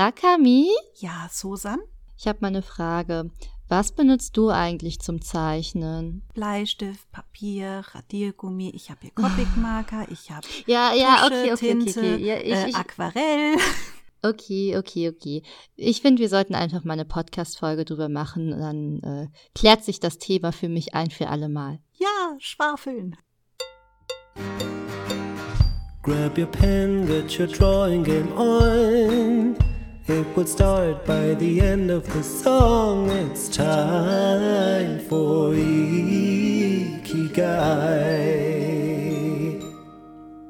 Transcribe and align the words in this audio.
Rakami? 0.00 0.70
Ja, 0.96 1.28
Susan? 1.30 1.78
Ich 2.16 2.26
habe 2.26 2.38
mal 2.40 2.46
eine 2.46 2.62
Frage. 2.62 3.30
Was 3.68 3.92
benutzt 3.92 4.34
du 4.34 4.48
eigentlich 4.48 4.98
zum 4.98 5.20
Zeichnen? 5.20 6.22
Bleistift, 6.32 7.12
Papier, 7.12 7.84
Radiergummi, 7.92 8.70
ich 8.70 8.88
habe 8.88 9.00
hier 9.02 9.10
Copic-Marker, 9.10 10.06
ich 10.10 10.30
habe 10.30 10.46
Ja, 10.66 10.94
ja, 10.94 11.28
Tusche, 11.28 11.34
okay, 11.34 11.52
okay, 11.52 11.68
Tinte, 11.68 11.90
okay, 11.90 12.14
okay. 12.14 12.24
Ja, 12.24 12.36
ich, 12.38 12.50
äh, 12.50 12.68
ich, 12.70 12.76
Aquarell. 12.76 13.56
okay, 14.22 14.78
okay, 14.78 15.10
okay. 15.10 15.42
Ich 15.76 16.00
finde, 16.00 16.22
wir 16.22 16.30
sollten 16.30 16.54
einfach 16.54 16.82
mal 16.82 16.94
eine 16.94 17.04
Podcast-Folge 17.04 17.84
drüber 17.84 18.08
machen. 18.08 18.52
Dann 18.52 19.02
äh, 19.02 19.28
klärt 19.54 19.84
sich 19.84 20.00
das 20.00 20.16
Thema 20.16 20.52
für 20.52 20.70
mich 20.70 20.94
ein 20.94 21.10
für 21.10 21.28
alle 21.28 21.50
Mal. 21.50 21.78
Ja, 21.98 22.36
Schwafeln. 22.38 23.16
Grab 26.02 26.38
your 26.38 26.46
pen, 26.46 27.06
get 27.06 27.38
your 27.38 27.46
drawing 27.46 28.02
game 28.02 28.32
on. 28.32 29.58
It 30.10 30.26
would 30.34 30.48
start 30.48 31.06
by 31.06 31.36
the 31.38 31.60
end 31.60 31.88
of 31.88 32.04
the 32.12 32.24
song. 32.24 33.08
It's 33.10 33.48
time 33.48 34.98
for 35.08 35.54
Ikigai. 35.54 36.50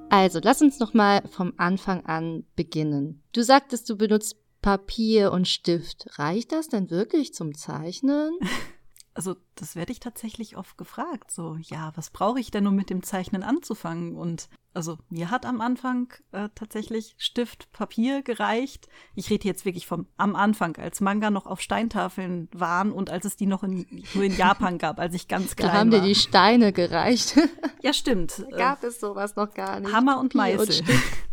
Also, 0.08 0.40
lass 0.42 0.62
uns 0.62 0.78
noch 0.78 0.94
mal 0.94 1.20
vom 1.28 1.52
Anfang 1.58 2.06
an 2.06 2.44
beginnen. 2.56 3.22
Du 3.32 3.42
sagtest, 3.42 3.90
du 3.90 3.98
benutzt 3.98 4.36
Papier 4.62 5.30
und 5.30 5.46
Stift. 5.46 6.06
Reicht 6.18 6.52
das 6.52 6.68
denn 6.68 6.88
wirklich 6.88 7.34
zum 7.34 7.54
Zeichnen? 7.54 8.38
Also, 9.20 9.36
das 9.54 9.76
werde 9.76 9.92
ich 9.92 10.00
tatsächlich 10.00 10.56
oft 10.56 10.78
gefragt. 10.78 11.30
So, 11.30 11.58
ja, 11.60 11.92
was 11.94 12.08
brauche 12.08 12.40
ich 12.40 12.50
denn, 12.50 12.66
um 12.66 12.74
mit 12.74 12.88
dem 12.88 13.02
Zeichnen 13.02 13.42
anzufangen? 13.42 14.16
Und 14.16 14.48
also, 14.72 14.96
mir 15.10 15.30
hat 15.30 15.44
am 15.44 15.60
Anfang 15.60 16.10
äh, 16.32 16.48
tatsächlich 16.54 17.16
Stift, 17.18 17.70
Papier 17.70 18.22
gereicht. 18.22 18.88
Ich 19.14 19.28
rede 19.28 19.46
jetzt 19.46 19.66
wirklich 19.66 19.86
vom 19.86 20.06
am 20.16 20.36
Anfang, 20.36 20.74
als 20.78 21.02
Manga 21.02 21.28
noch 21.28 21.44
auf 21.44 21.60
Steintafeln 21.60 22.48
waren 22.54 22.92
und 22.92 23.10
als 23.10 23.26
es 23.26 23.36
die 23.36 23.44
noch 23.44 23.62
in, 23.62 23.84
nur 24.14 24.24
in 24.24 24.34
Japan 24.34 24.78
gab, 24.78 24.98
als 24.98 25.12
ich 25.14 25.28
ganz 25.28 25.54
klein 25.54 25.70
Da 25.70 25.78
haben 25.78 25.92
war. 25.92 26.00
dir 26.00 26.06
die 26.06 26.14
Steine 26.14 26.72
gereicht. 26.72 27.38
ja, 27.82 27.92
stimmt. 27.92 28.42
Äh, 28.50 28.56
Gab 28.56 28.82
es 28.84 29.00
sowas 29.00 29.36
noch 29.36 29.52
gar 29.52 29.80
nicht. 29.80 29.92
Hammer 29.92 30.18
und 30.18 30.32
Papier 30.32 30.56
Meißel. 30.56 30.72
Stift. 30.72 31.29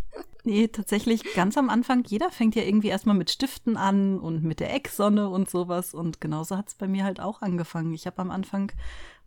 Nee, 0.48 0.70
tatsächlich 0.70 1.34
ganz 1.34 1.58
am 1.58 1.70
Anfang, 1.70 2.06
jeder 2.08 2.31
fängt 2.31 2.56
ja 2.56 2.64
irgendwie 2.64 2.88
erstmal 2.88 3.17
mit 3.17 3.30
Stiften 3.30 3.76
an 3.76 4.17
und 4.17 4.44
mit 4.44 4.62
der 4.62 4.73
Ecksonne 4.73 5.28
und 5.28 5.50
sowas. 5.50 5.94
Und 5.94 6.22
genauso 6.22 6.56
hat 6.56 6.70
es 6.70 6.76
bei 6.76 6.88
mir 6.88 7.03
halt 7.03 7.20
auch 7.20 7.42
angefangen. 7.42 7.92
Ich 7.92 8.08
habe 8.08 8.20
am 8.20 8.31
Anfang 8.31 8.72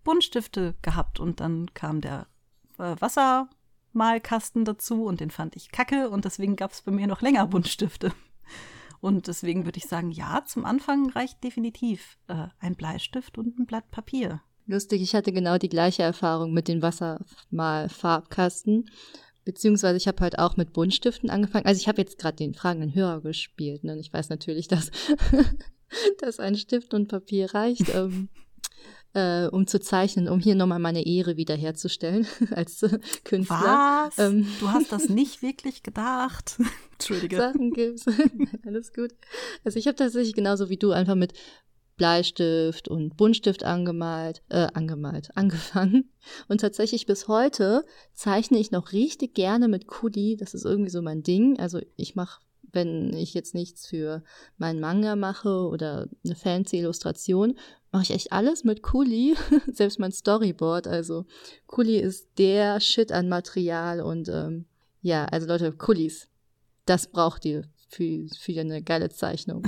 Buntstifte 0.02 0.76
gehabt 0.80 1.20
und 1.20 1.41
dann 1.41 1.74
kam 1.74 2.00
der 2.00 2.26
äh, 2.78 2.96
Wassermalkasten 2.98 4.64
dazu 4.64 5.04
und 5.04 5.20
den 5.20 5.30
fand 5.30 5.56
ich 5.56 5.70
kacke 5.70 6.08
und 6.08 6.24
deswegen 6.24 6.56
gab 6.56 6.72
es 6.72 6.80
bei 6.80 6.91
mir 6.91 7.06
noch 7.06 7.20
länger 7.20 7.46
Buntstifte. 7.46 8.14
Und 9.02 9.26
deswegen 9.26 9.66
würde 9.66 9.76
ich 9.76 9.88
sagen, 9.88 10.10
ja, 10.10 10.46
zum 10.46 10.64
Anfang 10.64 11.10
reicht 11.10 11.44
definitiv 11.44 12.16
äh, 12.28 12.46
ein 12.60 12.76
Bleistift 12.76 13.36
und 13.36 13.58
ein 13.58 13.66
Blatt 13.66 13.91
Papier. 13.91 14.41
Lustig, 14.66 15.02
ich 15.02 15.14
hatte 15.14 15.32
genau 15.32 15.58
die 15.58 15.68
gleiche 15.68 16.02
Erfahrung 16.02 16.54
mit 16.54 16.66
den 16.66 16.80
Wassermal-Farbkasten. 16.80 18.88
Beziehungsweise 19.44 19.96
ich 19.96 20.06
habe 20.06 20.20
halt 20.20 20.38
auch 20.38 20.56
mit 20.56 20.72
Buntstiften 20.72 21.30
angefangen. 21.30 21.66
Also 21.66 21.80
ich 21.80 21.88
habe 21.88 22.00
jetzt 22.00 22.19
gerade 22.19 22.36
den 22.36 22.55
fragenden 22.55 22.94
Hörer 22.94 23.20
gespielt. 23.20 23.84
Ne? 23.84 23.92
Und 23.92 24.00
Ich 24.00 24.12
weiß 24.12 24.28
natürlich, 24.28 24.69
dass, 24.69 24.91
dass 26.20 26.41
ein 26.41 26.56
Stift 26.56 26.94
und 26.94 27.08
Papier 27.08 27.55
reicht, 27.55 27.88
ähm, 27.94 28.28
äh, 29.14 29.47
um 29.47 29.66
zu 29.66 29.80
zeichnen, 29.80 30.28
um 30.28 30.41
hier 30.41 30.55
nochmal 30.55 30.78
meine 30.78 31.05
Ehre 31.05 31.36
wiederherzustellen 31.36 32.27
als 32.52 32.82
äh, 32.82 32.98
Künstler. 33.24 34.08
Was? 34.08 34.19
Ähm. 34.19 34.47
Du 34.60 34.69
hast 34.69 34.92
das 34.92 35.08
nicht 35.08 35.42
wirklich 35.42 35.82
gedacht? 35.82 36.58
Entschuldige. 36.92 37.36
Sachen 37.36 37.72
gibt's. 37.72 38.06
Alles 38.64 38.92
gut. 38.92 39.12
Also 39.64 39.78
ich 39.78 39.86
habe 39.86 39.97
tatsächlich 39.97 40.34
genauso 40.34 40.69
wie 40.69 40.77
du 40.77 40.92
einfach 40.92 41.16
mit 41.16 41.32
Bleistift 42.00 42.88
und 42.88 43.18
Buntstift 43.18 43.62
angemalt, 43.62 44.40
äh, 44.48 44.68
angemalt, 44.72 45.28
angefangen. 45.36 46.10
Und 46.48 46.62
tatsächlich 46.62 47.04
bis 47.04 47.28
heute 47.28 47.84
zeichne 48.14 48.56
ich 48.56 48.70
noch 48.70 48.92
richtig 48.92 49.34
gerne 49.34 49.69
mit 49.69 49.86
Kuli. 49.86 50.38
Das 50.38 50.54
ist 50.54 50.64
irgendwie 50.64 50.88
so 50.88 51.02
mein 51.02 51.22
Ding. 51.22 51.58
Also 51.58 51.78
ich 51.97 52.14
mache, 52.14 52.41
wenn 52.72 53.12
ich 53.12 53.34
jetzt 53.34 53.54
nichts 53.54 53.86
für 53.86 54.25
meinen 54.56 54.80
Manga 54.80 55.14
mache 55.14 55.50
oder 55.50 56.08
eine 56.25 56.36
fancy 56.36 56.78
Illustration, 56.78 57.58
mache 57.92 58.04
ich 58.04 58.12
echt 58.12 58.32
alles 58.32 58.64
mit 58.64 58.82
Kuli. 58.82 59.36
Selbst 59.70 59.98
mein 59.98 60.12
Storyboard. 60.12 60.86
Also 60.86 61.26
Kuli 61.66 61.98
ist 61.98 62.30
der 62.38 62.80
Shit 62.80 63.12
an 63.12 63.28
Material 63.28 64.00
und 64.00 64.30
ähm, 64.30 64.64
ja, 65.02 65.26
also 65.26 65.46
Leute, 65.46 65.70
Kulis, 65.72 66.28
das 66.86 67.08
braucht 67.08 67.44
ihr 67.44 67.64
für, 67.88 68.26
für 68.38 68.58
eine 68.58 68.82
geile 68.82 69.10
Zeichnung. 69.10 69.64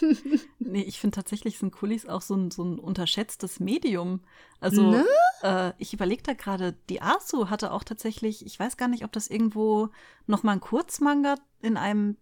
Nee, 0.72 0.82
ich 0.82 0.98
finde 0.98 1.14
tatsächlich 1.16 1.58
sind 1.58 1.70
Kulis 1.72 2.06
auch 2.06 2.22
so 2.22 2.34
ein, 2.34 2.50
so 2.50 2.64
ein 2.64 2.78
unterschätztes 2.78 3.60
Medium. 3.60 4.20
Also 4.60 4.90
Ne? 4.90 5.04
äh, 5.42 5.72
ich 5.78 5.92
überlege 5.92 6.22
da 6.22 6.32
gerade, 6.32 6.74
die 6.88 7.02
Asu 7.02 7.50
hatte 7.50 7.72
auch 7.72 7.84
tatsächlich, 7.84 8.44
ich 8.46 8.58
weiß 8.58 8.76
gar 8.76 8.88
nicht, 8.88 9.04
ob 9.04 9.12
das 9.12 9.28
irgendwo 9.28 9.88
noch 10.26 10.42
mal 10.42 10.52
ein 10.52 10.60
Kurzmanga 10.60 11.34
in 11.60 11.76
einem 11.76 12.16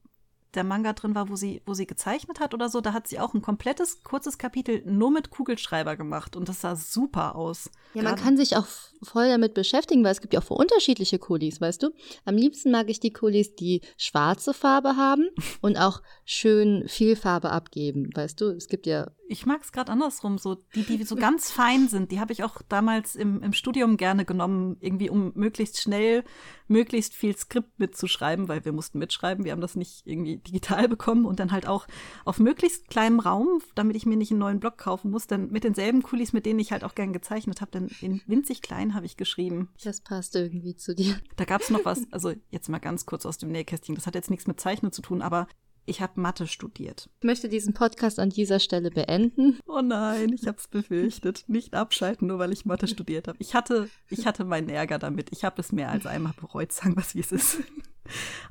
der 0.54 0.64
Manga 0.64 0.92
drin 0.94 1.14
war, 1.14 1.28
wo 1.28 1.36
sie, 1.36 1.62
wo 1.64 1.74
sie 1.74 1.86
gezeichnet 1.86 2.40
hat 2.40 2.54
oder 2.54 2.68
so, 2.68 2.80
da 2.80 2.92
hat 2.92 3.06
sie 3.06 3.20
auch 3.20 3.34
ein 3.34 3.40
komplettes 3.40 4.02
kurzes 4.02 4.36
Kapitel 4.36 4.82
nur 4.84 5.12
mit 5.12 5.30
Kugelschreiber 5.30 5.94
gemacht 5.96 6.34
und 6.34 6.48
das 6.48 6.60
sah 6.62 6.74
super 6.74 7.36
aus. 7.36 7.70
Ja, 7.94 8.02
man 8.02 8.14
Gerade- 8.16 8.22
kann 8.24 8.36
sich 8.36 8.56
auch 8.56 8.66
voll 9.00 9.28
damit 9.28 9.54
beschäftigen, 9.54 10.02
weil 10.02 10.10
es 10.10 10.20
gibt 10.20 10.34
ja 10.34 10.40
auch 10.40 10.44
für 10.44 10.54
unterschiedliche 10.54 11.20
Kulis, 11.20 11.60
weißt 11.60 11.84
du? 11.84 11.90
Am 12.24 12.34
liebsten 12.34 12.72
mag 12.72 12.90
ich 12.90 12.98
die 12.98 13.12
Kulis, 13.12 13.54
die 13.54 13.80
schwarze 13.96 14.52
Farbe 14.52 14.96
haben 14.96 15.28
und 15.60 15.76
auch 15.76 16.02
schön 16.32 16.86
viel 16.86 17.16
Farbe 17.16 17.50
abgeben, 17.50 18.08
weißt 18.14 18.41
du? 18.41 18.50
Es 18.50 18.68
gibt 18.68 18.86
ja 18.86 19.10
Ich 19.26 19.46
mag 19.46 19.62
es 19.64 19.72
gerade 19.72 19.91
andersrum, 19.91 20.38
so 20.38 20.62
die, 20.76 20.84
die 20.84 21.02
so 21.02 21.16
ganz 21.16 21.50
fein 21.50 21.88
sind, 21.88 22.12
die 22.12 22.20
habe 22.20 22.32
ich 22.32 22.44
auch 22.44 22.62
damals 22.68 23.16
im, 23.16 23.42
im 23.42 23.52
Studium 23.52 23.96
gerne 23.96 24.24
genommen, 24.24 24.76
irgendwie 24.78 25.10
um 25.10 25.32
möglichst 25.34 25.80
schnell, 25.80 26.22
möglichst 26.68 27.14
viel 27.14 27.36
Skript 27.36 27.80
mitzuschreiben, 27.80 28.46
weil 28.46 28.64
wir 28.64 28.70
mussten 28.70 29.00
mitschreiben, 29.00 29.44
wir 29.44 29.50
haben 29.50 29.60
das 29.60 29.74
nicht 29.74 30.06
irgendwie 30.06 30.36
digital 30.36 30.86
bekommen 30.88 31.24
und 31.24 31.41
dann 31.41 31.50
halt 31.50 31.66
auch 31.66 31.88
auf 32.24 32.38
möglichst 32.38 32.88
kleinem 32.88 33.18
Raum, 33.18 33.60
damit 33.74 33.97
ich 33.97 34.06
mir 34.06 34.16
nicht 34.16 34.30
einen 34.30 34.38
neuen 34.38 34.60
Block 34.60 34.78
kaufen 34.78 35.10
muss, 35.10 35.26
dann 35.26 35.50
mit 35.50 35.64
denselben 35.64 36.04
Kulis, 36.04 36.32
mit 36.32 36.47
denen 36.47 36.60
ich 36.60 36.70
halt 36.70 36.84
auch 36.84 36.94
gern 36.94 37.12
gezeichnet 37.12 37.60
habe, 37.60 37.72
dann 37.72 37.91
in 38.00 38.22
winzig 38.26 38.62
klein 38.62 38.94
habe 38.94 39.04
ich 39.04 39.16
geschrieben. 39.16 39.70
das 39.82 40.00
passt 40.00 40.36
irgendwie 40.36 40.76
zu 40.76 40.94
dir. 40.94 41.16
Da 41.34 41.44
gab 41.44 41.60
es 41.60 41.70
noch 41.70 41.84
was, 41.84 42.04
also 42.12 42.32
jetzt 42.50 42.68
mal 42.68 42.78
ganz 42.78 43.04
kurz 43.04 43.26
aus 43.26 43.38
dem 43.38 43.50
Nähkästchen, 43.50 43.97
das 43.97 44.06
hat 44.06 44.14
jetzt 44.14 44.30
nichts 44.30 44.47
mit 44.47 44.60
Zeichnen 44.60 44.92
zu 44.92 45.02
tun, 45.02 45.22
aber 45.22 45.48
ich 45.86 46.00
habe 46.00 46.20
Mathe 46.20 46.46
studiert. 46.46 47.08
Ich 47.20 47.24
möchte 47.24 47.48
diesen 47.48 47.74
Podcast 47.74 48.18
an 48.18 48.30
dieser 48.30 48.60
Stelle 48.60 48.91
beenden. 48.91 49.58
Oh 49.66 49.80
nein, 49.80 50.32
ich 50.32 50.46
hab's 50.46 50.68
befürchtet. 50.68 51.44
Nicht 51.48 51.74
abschalten, 51.74 52.28
nur 52.28 52.38
weil 52.38 52.52
ich 52.52 52.64
Mathe 52.64 52.86
studiert 52.86 53.28
habe. 53.28 53.38
Ich 53.41 53.54
hatte, 53.54 53.88
ich 54.08 54.26
hatte 54.26 54.44
meinen 54.44 54.68
Ärger 54.68 54.98
damit. 54.98 55.28
Ich 55.32 55.44
habe 55.44 55.60
es 55.60 55.72
mehr 55.72 55.91
als 55.91 56.06
einmal 56.06 56.34
bereut, 56.41 56.72
sagen 56.72 56.96
wir 56.96 57.02
es 57.02 57.14
wie 57.14 57.20
es 57.20 57.32
ist. 57.32 57.58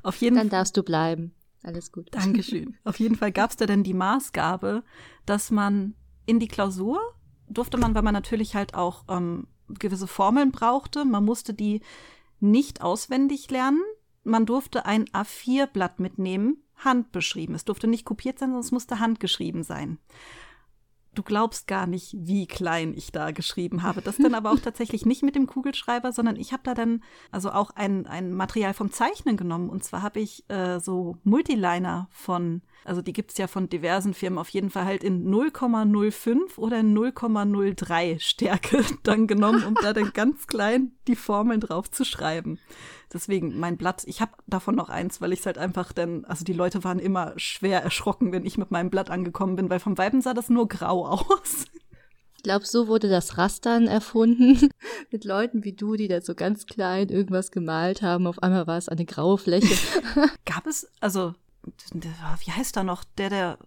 Auf 0.02 0.16
jeden 0.16 0.36
Dann 0.36 0.48
darfst 0.48 0.76
du 0.76 0.82
bleiben. 0.82 1.34
Alles 1.62 1.92
gut. 1.92 2.08
Dankeschön. 2.12 2.76
Auf 2.84 2.98
jeden 2.98 3.16
Fall 3.16 3.32
gab 3.32 3.50
es 3.50 3.56
da 3.56 3.66
dann 3.66 3.82
die 3.82 3.94
Maßgabe, 3.94 4.82
dass 5.26 5.50
man 5.50 5.94
in 6.26 6.40
die 6.40 6.48
Klausur 6.48 7.00
durfte 7.50 7.76
man, 7.76 7.94
weil 7.94 8.02
man 8.02 8.14
natürlich 8.14 8.54
halt 8.54 8.74
auch 8.74 9.04
ähm, 9.08 9.46
gewisse 9.68 10.06
Formeln 10.06 10.52
brauchte, 10.52 11.04
man 11.04 11.24
musste 11.24 11.52
die 11.54 11.82
nicht 12.38 12.82
auswendig 12.82 13.50
lernen. 13.50 13.82
Man 14.22 14.46
durfte 14.46 14.86
ein 14.86 15.06
A4-Blatt 15.06 15.98
mitnehmen, 15.98 16.62
handbeschrieben. 16.84 17.54
Es 17.54 17.64
durfte 17.64 17.86
nicht 17.86 18.04
kopiert 18.04 18.38
sein, 18.38 18.48
sondern 18.48 18.64
es 18.64 18.72
musste 18.72 18.98
handgeschrieben 18.98 19.62
sein. 19.62 19.98
Du 21.12 21.24
glaubst 21.24 21.66
gar 21.66 21.88
nicht, 21.88 22.14
wie 22.16 22.46
klein 22.46 22.94
ich 22.96 23.10
da 23.10 23.32
geschrieben 23.32 23.82
habe. 23.82 24.00
Das 24.00 24.16
dann 24.18 24.34
aber 24.34 24.52
auch 24.52 24.58
tatsächlich 24.62 25.04
nicht 25.04 25.24
mit 25.24 25.34
dem 25.34 25.48
Kugelschreiber, 25.48 26.12
sondern 26.12 26.36
ich 26.36 26.52
habe 26.52 26.62
da 26.62 26.72
dann 26.72 27.02
also 27.32 27.50
auch 27.50 27.70
ein, 27.70 28.06
ein 28.06 28.32
Material 28.32 28.74
vom 28.74 28.92
Zeichnen 28.92 29.36
genommen. 29.36 29.70
Und 29.70 29.82
zwar 29.82 30.02
habe 30.02 30.20
ich 30.20 30.48
äh, 30.48 30.78
so 30.78 31.16
Multiliner 31.24 32.08
von, 32.12 32.62
also 32.84 33.02
die 33.02 33.12
gibt's 33.12 33.38
ja 33.38 33.48
von 33.48 33.68
diversen 33.68 34.14
Firmen, 34.14 34.38
auf 34.38 34.50
jeden 34.50 34.70
Fall 34.70 34.84
halt 34.84 35.02
in 35.02 35.28
0,05 35.28 36.58
oder 36.58 36.78
in 36.78 36.96
0,03 36.96 38.20
Stärke 38.20 38.84
dann 39.02 39.26
genommen, 39.26 39.64
um 39.64 39.74
da 39.74 39.92
dann 39.92 40.12
ganz 40.14 40.46
klein 40.46 40.92
die 41.08 41.16
Formeln 41.16 41.60
drauf 41.60 41.90
zu 41.90 42.04
schreiben. 42.04 42.60
Deswegen 43.12 43.58
mein 43.58 43.76
Blatt, 43.76 44.04
ich 44.06 44.20
habe 44.20 44.32
davon 44.46 44.76
noch 44.76 44.88
eins, 44.88 45.20
weil 45.20 45.32
ich 45.32 45.40
es 45.40 45.46
halt 45.46 45.58
einfach 45.58 45.92
dann, 45.92 46.24
also 46.26 46.44
die 46.44 46.52
Leute 46.52 46.84
waren 46.84 47.00
immer 47.00 47.32
schwer 47.36 47.82
erschrocken, 47.82 48.32
wenn 48.32 48.46
ich 48.46 48.56
mit 48.56 48.70
meinem 48.70 48.90
Blatt 48.90 49.10
angekommen 49.10 49.56
bin, 49.56 49.68
weil 49.68 49.80
vom 49.80 49.98
Weiben 49.98 50.20
sah 50.22 50.34
das 50.34 50.48
nur 50.48 50.68
grau 50.68 51.06
aus. 51.08 51.64
Ich 52.36 52.44
glaube, 52.44 52.64
so 52.64 52.88
wurde 52.88 53.10
das 53.10 53.36
Rastern 53.36 53.86
erfunden. 53.86 54.70
Mit 55.10 55.26
Leuten 55.26 55.62
wie 55.62 55.74
du, 55.74 55.96
die 55.96 56.08
da 56.08 56.22
so 56.22 56.34
ganz 56.34 56.64
klein 56.64 57.10
irgendwas 57.10 57.50
gemalt 57.50 58.00
haben. 58.00 58.26
Auf 58.26 58.42
einmal 58.42 58.66
war 58.66 58.78
es 58.78 58.88
eine 58.88 59.04
graue 59.04 59.36
Fläche. 59.36 59.76
Gab 60.46 60.66
es, 60.66 60.90
also, 61.00 61.34
wie 61.92 62.50
heißt 62.50 62.78
er 62.78 62.84
noch, 62.84 63.04
der, 63.18 63.28
der 63.28 63.58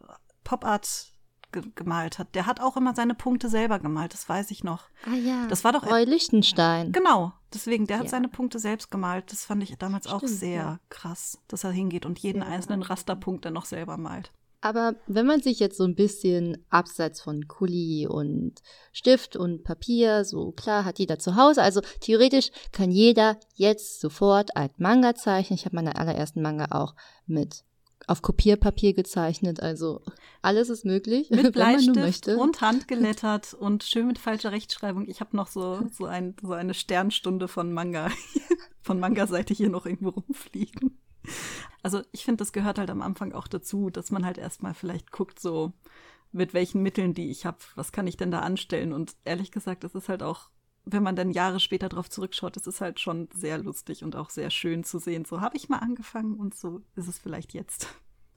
Pop-Art 0.44 1.13
ge 1.54 1.64
gemalt 1.76 2.20
hat, 2.20 2.36
der 2.36 2.46
hat 2.46 2.60
auch 2.60 2.76
immer 2.76 2.94
seine 2.94 3.16
Punkte 3.16 3.48
selber 3.48 3.80
gemalt, 3.80 4.14
das 4.14 4.28
weiß 4.28 4.52
ich 4.52 4.66
noch. 4.66 4.84
ah 5.10 5.16
ja. 5.16 5.48
Das 5.48 5.64
war 5.64 5.72
doch- 5.72 5.90
Roy 5.90 6.04
Lichtenstein. 6.04 6.92
Genau, 6.92 7.32
Deswegen, 7.54 7.86
der 7.86 7.98
hat 8.00 8.06
Ja. 8.06 8.10
seine 8.10 8.30
Punkte 8.30 8.58
selbst 8.58 8.90
gemalt. 8.90 9.32
Das 9.32 9.46
fand 9.46 9.62
ich 9.62 9.78
damals 9.78 10.08
auch 10.08 10.18
Stimmt, 10.18 10.32
sehr 10.34 10.56
ja. 10.56 10.80
krass, 10.90 11.38
dass 11.48 11.64
er 11.64 11.70
hingeht 11.72 12.04
und 12.04 12.18
jeden 12.18 12.42
Ja. 12.42 12.48
einzelnen 12.48 12.82
Rasterpunkt 12.82 13.46
dann 13.46 13.54
noch 13.54 13.66
selber 13.66 13.96
malt. 13.98 14.32
Aber 14.62 14.96
wenn 15.06 15.28
man 15.28 15.42
sich 15.42 15.60
jetzt 15.60 15.78
so 15.78 15.84
ein 15.84 15.94
bisschen 15.94 16.66
abseits 16.70 17.22
von 17.22 17.48
Kuli 17.48 18.08
und 18.10 18.56
Stift 18.92 19.36
und 19.36 19.64
Papier, 19.64 20.24
so 20.26 20.52
klar 20.54 20.84
hat 20.86 20.98
jeder 21.00 21.20
zu 21.20 21.36
Hause, 21.36 21.62
also 21.62 21.82
theoretisch 22.00 22.50
kann 22.72 22.90
jeder 22.90 23.38
jetzt 23.54 24.00
sofort 24.02 24.56
ein 24.56 24.70
Manga 24.78 25.14
zeichnen. 25.14 25.56
Ich 25.60 25.66
habe 25.66 25.76
meine 25.76 25.96
allerersten 25.98 26.42
Manga 26.42 26.68
auch 26.72 26.96
mit 27.28 27.66
auf 28.08 28.22
Kopierpapier 28.22 28.94
gezeichnet, 28.94 29.62
also 29.62 30.02
alles 30.42 30.70
ist 30.70 30.86
möglich, 30.86 31.30
Mit 31.32 31.40
wenn 31.40 31.46
man 31.46 31.86
nur 31.86 31.94
Bleistift 31.94 32.40
und 32.40 32.62
handgelettert 32.62 33.54
und 33.54 33.84
schön 33.84 34.08
mit 34.08 34.20
falscher 34.20 34.52
Rechtschreibung. 34.52 35.08
Ich 35.08 35.20
habe 35.20 35.36
noch 35.36 35.48
so, 35.48 35.88
so, 35.92 36.06
ein, 36.06 36.36
so 36.42 36.54
eine 36.54 36.74
Sternstunde 36.74 37.48
von 37.48 37.74
Manga, 37.74 38.10
von 38.82 39.00
Manga-Seite 39.00 39.54
hier 39.54 39.70
noch 39.70 39.86
irgendwo 39.86 40.10
rumfliegen. 40.10 41.00
Also 41.82 42.02
ich 42.12 42.26
finde, 42.26 42.40
das 42.40 42.54
gehört 42.54 42.80
halt 42.80 42.90
am 42.90 43.02
Anfang 43.02 43.34
auch 43.34 43.48
dazu, 43.48 43.90
dass 43.90 44.12
man 44.12 44.26
halt 44.26 44.38
erstmal 44.38 44.74
vielleicht 44.74 45.12
guckt, 45.12 45.40
so 45.40 45.74
mit 46.32 46.54
welchen 46.54 46.82
Mitteln, 46.82 47.14
die 47.14 47.30
ich 47.30 47.46
habe, 47.46 47.60
was 47.76 47.92
kann 47.92 48.08
ich 48.08 48.18
denn 48.18 48.32
da 48.32 48.40
anstellen? 48.40 48.92
Und 48.92 49.16
ehrlich 49.24 49.52
gesagt, 49.52 49.84
es 49.84 49.96
ist 49.96 50.10
halt 50.10 50.24
auch, 50.24 50.50
wenn 50.86 51.04
man 51.04 51.16
dann 51.16 51.32
Jahre 51.32 51.60
später 51.60 51.90
drauf 51.90 52.10
zurückschaut, 52.10 52.58
es 52.58 52.68
ist 52.68 52.82
halt 52.82 53.00
schon 53.00 53.30
sehr 53.34 53.58
lustig 53.58 54.04
und 54.04 54.16
auch 54.16 54.30
sehr 54.30 54.50
schön 54.50 54.84
zu 54.84 55.00
sehen. 55.00 55.26
So 55.26 55.42
habe 55.42 55.58
ich 55.58 55.70
mal 55.70 55.80
angefangen 55.80 56.36
und 56.36 56.56
so 56.56 56.82
ist 56.96 57.08
es 57.08 57.20
vielleicht 57.20 57.54
jetzt. 57.54 57.88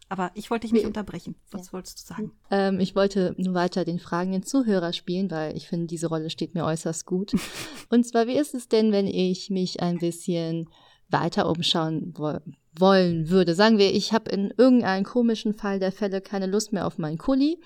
Aber 0.08 0.30
ich 0.34 0.50
wollte 0.50 0.66
dich 0.66 0.72
nicht 0.72 0.86
unterbrechen. 0.86 1.34
Was 1.50 1.72
wolltest 1.72 2.00
du 2.00 2.14
sagen? 2.14 2.32
Ähm, 2.50 2.78
ich 2.78 2.94
wollte 2.94 3.34
nur 3.38 3.54
weiter 3.54 3.84
den 3.84 3.98
fragenden 3.98 4.44
Zuhörer 4.44 4.92
spielen, 4.92 5.30
weil 5.32 5.56
ich 5.56 5.66
finde, 5.66 5.88
diese 5.88 6.06
Rolle 6.06 6.30
steht 6.30 6.54
mir 6.54 6.64
äußerst 6.64 7.06
gut. 7.06 7.32
Und 7.90 8.06
zwar, 8.06 8.28
wie 8.28 8.38
ist 8.38 8.54
es 8.54 8.68
denn, 8.68 8.92
wenn 8.92 9.08
ich 9.08 9.50
mich 9.50 9.80
ein 9.80 9.98
bisschen 9.98 10.68
weiter 11.08 11.48
umschauen 11.48 12.14
wo 12.16 12.38
wollen 12.78 13.30
würde? 13.30 13.54
Sagen 13.54 13.78
wir, 13.78 13.94
ich 13.94 14.12
habe 14.12 14.30
in 14.30 14.52
irgendeinem 14.56 15.04
komischen 15.04 15.54
Fall 15.54 15.78
der 15.78 15.92
Fälle 15.92 16.20
keine 16.20 16.46
Lust 16.46 16.72
mehr 16.72 16.86
auf 16.86 16.98
meinen 16.98 17.18
Kuli 17.18 17.58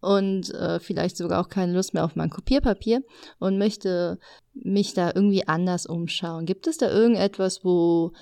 und 0.00 0.52
äh, 0.54 0.78
vielleicht 0.80 1.16
sogar 1.16 1.40
auch 1.40 1.48
keine 1.48 1.72
Lust 1.72 1.94
mehr 1.94 2.04
auf 2.04 2.16
mein 2.16 2.30
Kopierpapier 2.30 3.02
und 3.38 3.58
möchte 3.58 4.18
mich 4.54 4.94
da 4.94 5.12
irgendwie 5.14 5.46
anders 5.46 5.86
umschauen. 5.86 6.46
Gibt 6.46 6.66
es 6.66 6.78
da 6.78 6.90
irgendetwas, 6.90 7.64
wo 7.64 8.12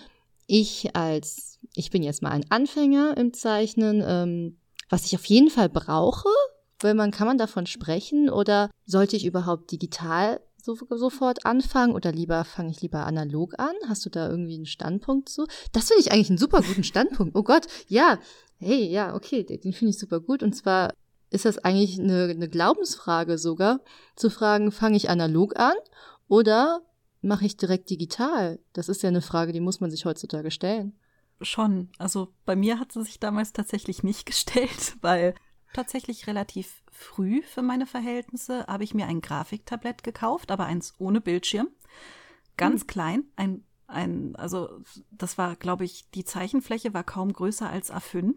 ich 0.47 0.95
als, 0.95 1.59
ich 1.75 1.91
bin 1.91 2.03
jetzt 2.03 2.23
mal 2.23 2.31
ein 2.31 2.49
Anfänger 2.51 3.17
im 3.17 3.33
Zeichnen, 3.33 4.03
ähm, 4.07 4.59
was 4.89 5.07
ich 5.07 5.17
auf 5.17 5.25
jeden 5.25 5.51
Fall 5.51 5.69
brauche? 5.69 6.29
Weil 6.81 6.95
man, 6.95 7.11
kann 7.11 7.27
man 7.27 7.39
davon 7.39 7.67
sprechen 7.67 8.29
oder 8.29 8.71
sollte 8.85 9.17
ich 9.17 9.25
überhaupt 9.25 9.73
digital 9.73 10.41
so, 10.67 10.77
sofort 10.91 11.47
anfangen 11.47 11.95
oder 11.95 12.11
lieber 12.11 12.45
fange 12.45 12.71
ich 12.71 12.83
lieber 12.83 13.07
analog 13.07 13.59
an? 13.59 13.75
Hast 13.89 14.05
du 14.05 14.11
da 14.11 14.29
irgendwie 14.29 14.57
einen 14.57 14.67
Standpunkt 14.67 15.29
zu? 15.29 15.47
Das 15.73 15.89
finde 15.89 16.01
ich 16.01 16.13
eigentlich 16.13 16.31
einen 16.31 16.39
super 16.39 16.61
guten 16.63 16.85
Standpunkt. 16.85 17.37
Oh 17.37 17.43
Gott, 17.43 17.67
ja. 17.87 18.19
Hey, 18.59 18.89
ja, 18.89 19.15
okay, 19.15 19.45
den 19.45 19.73
finde 19.73 19.91
ich 19.91 19.99
super 19.99 20.21
gut. 20.21 20.43
Und 20.43 20.55
zwar 20.55 20.93
ist 21.31 21.45
das 21.45 21.59
eigentlich 21.59 21.99
eine, 22.01 22.25
eine 22.25 22.49
Glaubensfrage 22.49 23.39
sogar, 23.39 23.81
zu 24.17 24.31
fragen, 24.31 24.73
fange 24.73 24.97
ich 24.97 25.09
analog 25.09 25.59
an 25.59 25.75
oder 26.29 26.83
mache 27.21 27.47
ich 27.47 27.57
direkt 27.57 27.91
digital? 27.91 28.59
Das 28.73 28.89
ist 28.89 29.03
ja 29.03 29.09
eine 29.09 29.23
Frage, 29.23 29.53
die 29.53 29.61
muss 29.61 29.81
man 29.81 29.91
sich 29.91 30.05
heutzutage 30.05 30.51
stellen. 30.51 30.99
Schon. 31.43 31.91
Also 31.99 32.33
bei 32.45 32.57
mir 32.57 32.81
hat 32.81 32.93
sie 32.93 33.05
sich 33.05 33.21
damals 33.21 33.53
tatsächlich 33.53 34.03
nicht 34.03 34.27
gestellt, 34.27 34.97
weil 35.01 35.35
tatsächlich 35.73 36.27
relativ 36.27 36.83
früh 36.91 37.43
für 37.43 37.63
meine 37.63 37.87
Verhältnisse 37.87 38.67
habe 38.67 38.85
ich 38.85 38.95
mir 38.95 39.07
ein 39.07 39.21
Grafiktablett 39.21 40.03
gekauft, 40.03 40.51
aber 40.51 40.67
eins 40.67 40.95
ohne 40.99 41.21
Bildschirm. 41.21 41.69
Ganz 42.57 42.87
klein, 42.87 43.25
ein, 43.37 43.65
ein, 43.87 44.35
also 44.37 44.81
das 45.11 45.37
war, 45.37 45.57
glaube 45.57 45.85
ich, 45.85 46.11
die 46.11 46.25
Zeichenfläche 46.25 46.95
war 46.95 47.05
kaum 47.05 47.33
größer 47.33 47.69
als 47.69 47.93
A5 47.93 48.37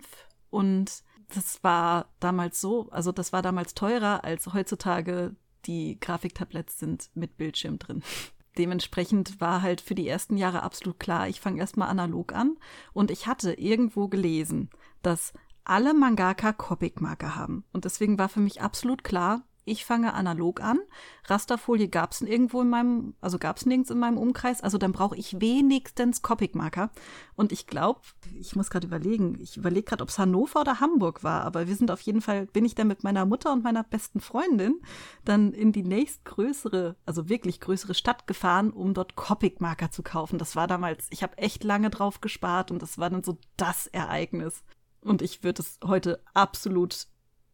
und 0.49 1.03
das 1.33 1.63
war 1.63 2.09
damals 2.19 2.59
so, 2.59 2.89
also 2.89 3.11
das 3.11 3.31
war 3.31 3.41
damals 3.41 3.73
teurer 3.73 4.23
als 4.23 4.53
heutzutage 4.53 5.35
die 5.65 5.99
Grafiktabletts 5.99 6.79
sind 6.79 7.09
mit 7.13 7.37
Bildschirm 7.37 7.79
drin. 7.79 8.03
Dementsprechend 8.57 9.39
war 9.39 9.61
halt 9.61 9.79
für 9.79 9.95
die 9.95 10.07
ersten 10.07 10.35
Jahre 10.35 10.63
absolut 10.63 10.99
klar, 10.99 11.29
ich 11.29 11.39
fange 11.39 11.59
erstmal 11.59 11.89
analog 11.89 12.33
an 12.33 12.57
und 12.93 13.11
ich 13.11 13.27
hatte 13.27 13.53
irgendwo 13.53 14.07
gelesen, 14.07 14.69
dass 15.01 15.33
alle 15.69 15.93
Mangaka 15.93 16.51
Copic-Marker 16.51 17.35
haben. 17.35 17.63
Und 17.71 17.85
deswegen 17.85 18.17
war 18.17 18.29
für 18.29 18.39
mich 18.39 18.61
absolut 18.61 19.03
klar, 19.03 19.43
ich 19.65 19.85
fange 19.85 20.15
analog 20.15 20.61
an. 20.61 20.79
Rasterfolie 21.25 21.89
gab 21.89 22.11
es 22.11 22.21
irgendwo 22.21 22.61
in 22.61 22.69
meinem, 22.69 23.13
also 23.21 23.37
gab 23.37 23.57
es 23.57 23.67
nirgends 23.67 23.91
in 23.91 23.99
meinem 23.99 24.17
Umkreis. 24.17 24.61
Also 24.61 24.79
dann 24.79 24.93
brauche 24.93 25.15
ich 25.15 25.39
wenigstens 25.39 26.23
Copic-Marker. 26.23 26.89
Und 27.35 27.51
ich 27.51 27.67
glaube, 27.67 28.01
ich 28.33 28.55
muss 28.55 28.71
gerade 28.71 28.87
überlegen, 28.87 29.37
ich 29.39 29.57
überlege 29.57 29.85
gerade, 29.85 30.01
ob 30.01 30.09
es 30.09 30.17
Hannover 30.17 30.61
oder 30.61 30.79
Hamburg 30.79 31.23
war, 31.23 31.43
aber 31.43 31.67
wir 31.67 31.75
sind 31.75 31.91
auf 31.91 32.01
jeden 32.01 32.21
Fall, 32.21 32.47
bin 32.47 32.65
ich 32.65 32.73
dann 32.73 32.87
mit 32.87 33.03
meiner 33.03 33.27
Mutter 33.27 33.53
und 33.53 33.63
meiner 33.63 33.83
besten 33.83 34.21
Freundin 34.21 34.81
dann 35.23 35.53
in 35.53 35.71
die 35.71 35.83
nächstgrößere, 35.83 36.95
also 37.05 37.29
wirklich 37.29 37.59
größere 37.59 37.93
Stadt 37.93 38.25
gefahren, 38.25 38.71
um 38.71 38.95
dort 38.95 39.15
Copic-Marker 39.15 39.91
zu 39.91 40.01
kaufen. 40.01 40.39
Das 40.39 40.55
war 40.55 40.65
damals, 40.65 41.05
ich 41.11 41.21
habe 41.21 41.37
echt 41.37 41.63
lange 41.63 41.91
drauf 41.91 42.21
gespart 42.21 42.71
und 42.71 42.81
das 42.81 42.97
war 42.97 43.11
dann 43.11 43.23
so 43.23 43.37
das 43.55 43.85
Ereignis. 43.85 44.63
Und 45.01 45.21
ich 45.21 45.43
würde 45.43 45.61
es 45.61 45.79
heute 45.85 46.21
absolut 46.33 47.07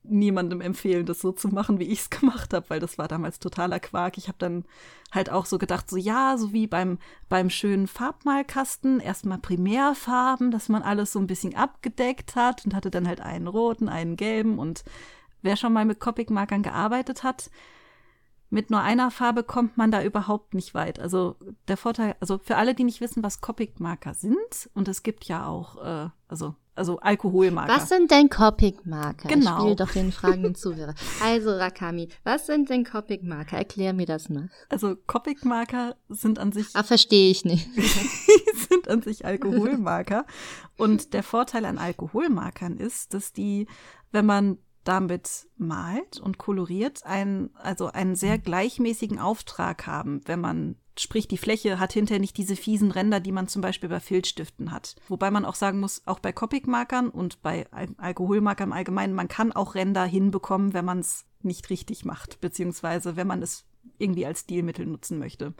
niemandem 0.07 0.61
empfehlen, 0.61 1.05
das 1.05 1.19
so 1.19 1.31
zu 1.31 1.47
machen, 1.47 1.79
wie 1.79 1.85
ich 1.85 2.01
es 2.01 2.09
gemacht 2.09 2.53
habe, 2.53 2.69
weil 2.69 2.79
das 2.79 2.97
war 2.97 3.07
damals 3.07 3.39
totaler 3.39 3.79
Quark. 3.79 4.17
Ich 4.17 4.27
habe 4.27 4.37
dann 4.37 4.65
halt 5.11 5.29
auch 5.29 5.45
so 5.45 5.57
gedacht, 5.57 5.89
so 5.89 5.97
ja, 5.97 6.37
so 6.37 6.53
wie 6.53 6.67
beim, 6.67 6.97
beim 7.29 7.49
schönen 7.49 7.87
Farbmalkasten, 7.87 8.99
erstmal 8.99 9.39
Primärfarben, 9.39 10.51
dass 10.51 10.69
man 10.69 10.83
alles 10.83 11.11
so 11.11 11.19
ein 11.19 11.27
bisschen 11.27 11.55
abgedeckt 11.55 12.35
hat 12.35 12.65
und 12.65 12.73
hatte 12.73 12.91
dann 12.91 13.07
halt 13.07 13.21
einen 13.21 13.47
roten, 13.47 13.89
einen 13.89 14.15
gelben 14.15 14.59
und 14.59 14.83
wer 15.41 15.55
schon 15.57 15.73
mal 15.73 15.85
mit 15.85 15.99
Copic-Markern 15.99 16.63
gearbeitet 16.63 17.23
hat, 17.23 17.49
mit 18.49 18.69
nur 18.69 18.81
einer 18.81 19.11
Farbe 19.11 19.43
kommt 19.43 19.77
man 19.77 19.91
da 19.91 20.03
überhaupt 20.03 20.53
nicht 20.53 20.73
weit. 20.73 20.99
Also 20.99 21.35
der 21.67 21.77
Vorteil, 21.77 22.15
also 22.19 22.37
für 22.37 22.57
alle, 22.57 22.73
die 22.73 22.83
nicht 22.83 23.01
wissen, 23.01 23.23
was 23.23 23.41
Copic-Marker 23.41 24.13
sind, 24.13 24.69
und 24.73 24.87
es 24.87 25.03
gibt 25.03 25.25
ja 25.25 25.47
auch, 25.47 25.83
äh, 25.83 26.09
also, 26.27 26.55
also 26.75 26.99
Alkoholmarker. 26.99 27.73
Was 27.73 27.89
sind 27.89 28.11
denn 28.11 28.29
Copic-Marker? 28.29 29.29
Genau. 29.29 29.51
Ich 29.51 29.61
spiele 29.61 29.75
doch 29.75 29.91
den 29.91 30.11
fragenden 30.11 30.55
Zuhörer. 30.55 30.93
Also, 31.23 31.51
Rakami, 31.51 32.09
was 32.23 32.45
sind 32.45 32.69
denn 32.69 32.83
Copic-Marker? 32.83 33.57
Erklär 33.57 33.93
mir 33.93 34.05
das 34.05 34.29
mal. 34.29 34.49
Also 34.69 34.95
Copic-Marker 35.07 35.95
sind 36.09 36.37
an 36.37 36.51
sich 36.51 36.67
Ah, 36.73 36.83
verstehe 36.83 37.31
ich 37.31 37.45
nicht. 37.45 37.69
sind 38.69 38.89
an 38.89 39.01
sich 39.01 39.25
Alkoholmarker. 39.25 40.25
Und 40.77 41.13
der 41.13 41.23
Vorteil 41.23 41.65
an 41.65 41.77
Alkoholmarkern 41.77 42.77
ist, 42.77 43.13
dass 43.13 43.31
die, 43.31 43.67
wenn 44.11 44.25
man 44.25 44.57
damit 44.83 45.47
malt 45.57 46.19
und 46.19 46.37
koloriert, 46.37 47.05
einen, 47.05 47.49
also 47.55 47.87
einen 47.87 48.15
sehr 48.15 48.37
gleichmäßigen 48.37 49.19
Auftrag 49.19 49.87
haben, 49.87 50.21
wenn 50.25 50.39
man, 50.39 50.75
sprich, 50.99 51.27
die 51.27 51.37
Fläche 51.37 51.79
hat 51.79 51.93
hinterher 51.93 52.19
nicht 52.19 52.37
diese 52.37 52.55
fiesen 52.55 52.91
Ränder, 52.91 53.19
die 53.19 53.31
man 53.31 53.47
zum 53.47 53.61
Beispiel 53.61 53.89
bei 53.89 53.99
Filzstiften 53.99 54.71
hat. 54.71 54.95
Wobei 55.07 55.31
man 55.31 55.45
auch 55.45 55.55
sagen 55.55 55.79
muss, 55.79 56.01
auch 56.05 56.19
bei 56.19 56.31
Copic-Markern 56.31 57.09
und 57.09 57.41
bei 57.41 57.71
Al 57.71 57.89
Alkoholmarkern 57.97 58.69
im 58.69 58.73
Allgemeinen, 58.73 59.13
man 59.13 59.27
kann 59.27 59.51
auch 59.51 59.75
Ränder 59.75 60.05
hinbekommen, 60.05 60.73
wenn 60.73 60.85
man 60.85 60.99
es 60.99 61.25
nicht 61.41 61.69
richtig 61.69 62.05
macht, 62.05 62.41
beziehungsweise 62.41 63.15
wenn 63.15 63.27
man 63.27 63.41
es 63.41 63.65
irgendwie 63.97 64.25
als 64.25 64.41
Stilmittel 64.41 64.85
nutzen 64.85 65.19
möchte. 65.19 65.53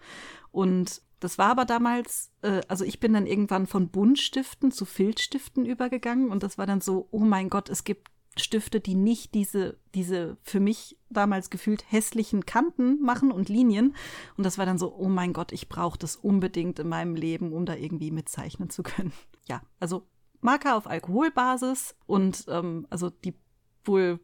Und 0.52 1.02
das 1.20 1.38
war 1.38 1.52
aber 1.52 1.66
damals, 1.66 2.32
äh, 2.42 2.62
also 2.68 2.84
ich 2.84 3.00
bin 3.00 3.14
dann 3.14 3.26
irgendwann 3.26 3.68
von 3.68 3.90
Buntstiften 3.90 4.72
zu 4.72 4.86
Filzstiften 4.86 5.66
übergegangen 5.66 6.30
und 6.30 6.44
das 6.44 6.58
war 6.58 6.66
dann 6.66 6.82
so, 6.82 7.08
oh 7.12 7.20
mein 7.20 7.50
Gott, 7.50 7.70
es 7.70 7.84
gibt 7.84 8.10
Stifte, 8.38 8.80
die 8.80 8.96
nicht 8.96 9.34
diese, 9.34 9.78
diese 9.94 10.38
für 10.44 10.60
mich 10.60 10.98
damals 11.10 11.50
gefühlt 11.50 11.90
hässlichen 11.90 12.46
Kanten 12.46 13.02
machen 13.02 13.32
und 13.32 13.50
Linien. 13.50 13.96
Und 14.38 14.46
das 14.46 14.58
war 14.58 14.66
dann 14.66 14.78
so, 14.78 14.94
oh 14.94 15.08
mein 15.08 15.34
Gott, 15.34 15.52
ich 15.52 15.70
brauche 15.70 15.98
das 15.98 16.16
unbedingt 16.16 16.80
in 16.80 16.90
meinem 16.90 17.16
Leben, 17.16 17.54
um 17.54 17.66
da 17.66 17.76
irgendwie 17.76 18.12
mitzeichnen 18.12 18.70
zu 18.70 18.84
können. 18.84 19.14
Ja, 19.48 19.62
also 19.80 20.08
Marker 20.42 20.76
auf 20.76 20.88
Alkoholbasis 20.88 21.96
und 22.08 22.46
ähm, 22.48 22.88
also 22.90 23.12
die 23.12 23.36
wohl 23.84 24.20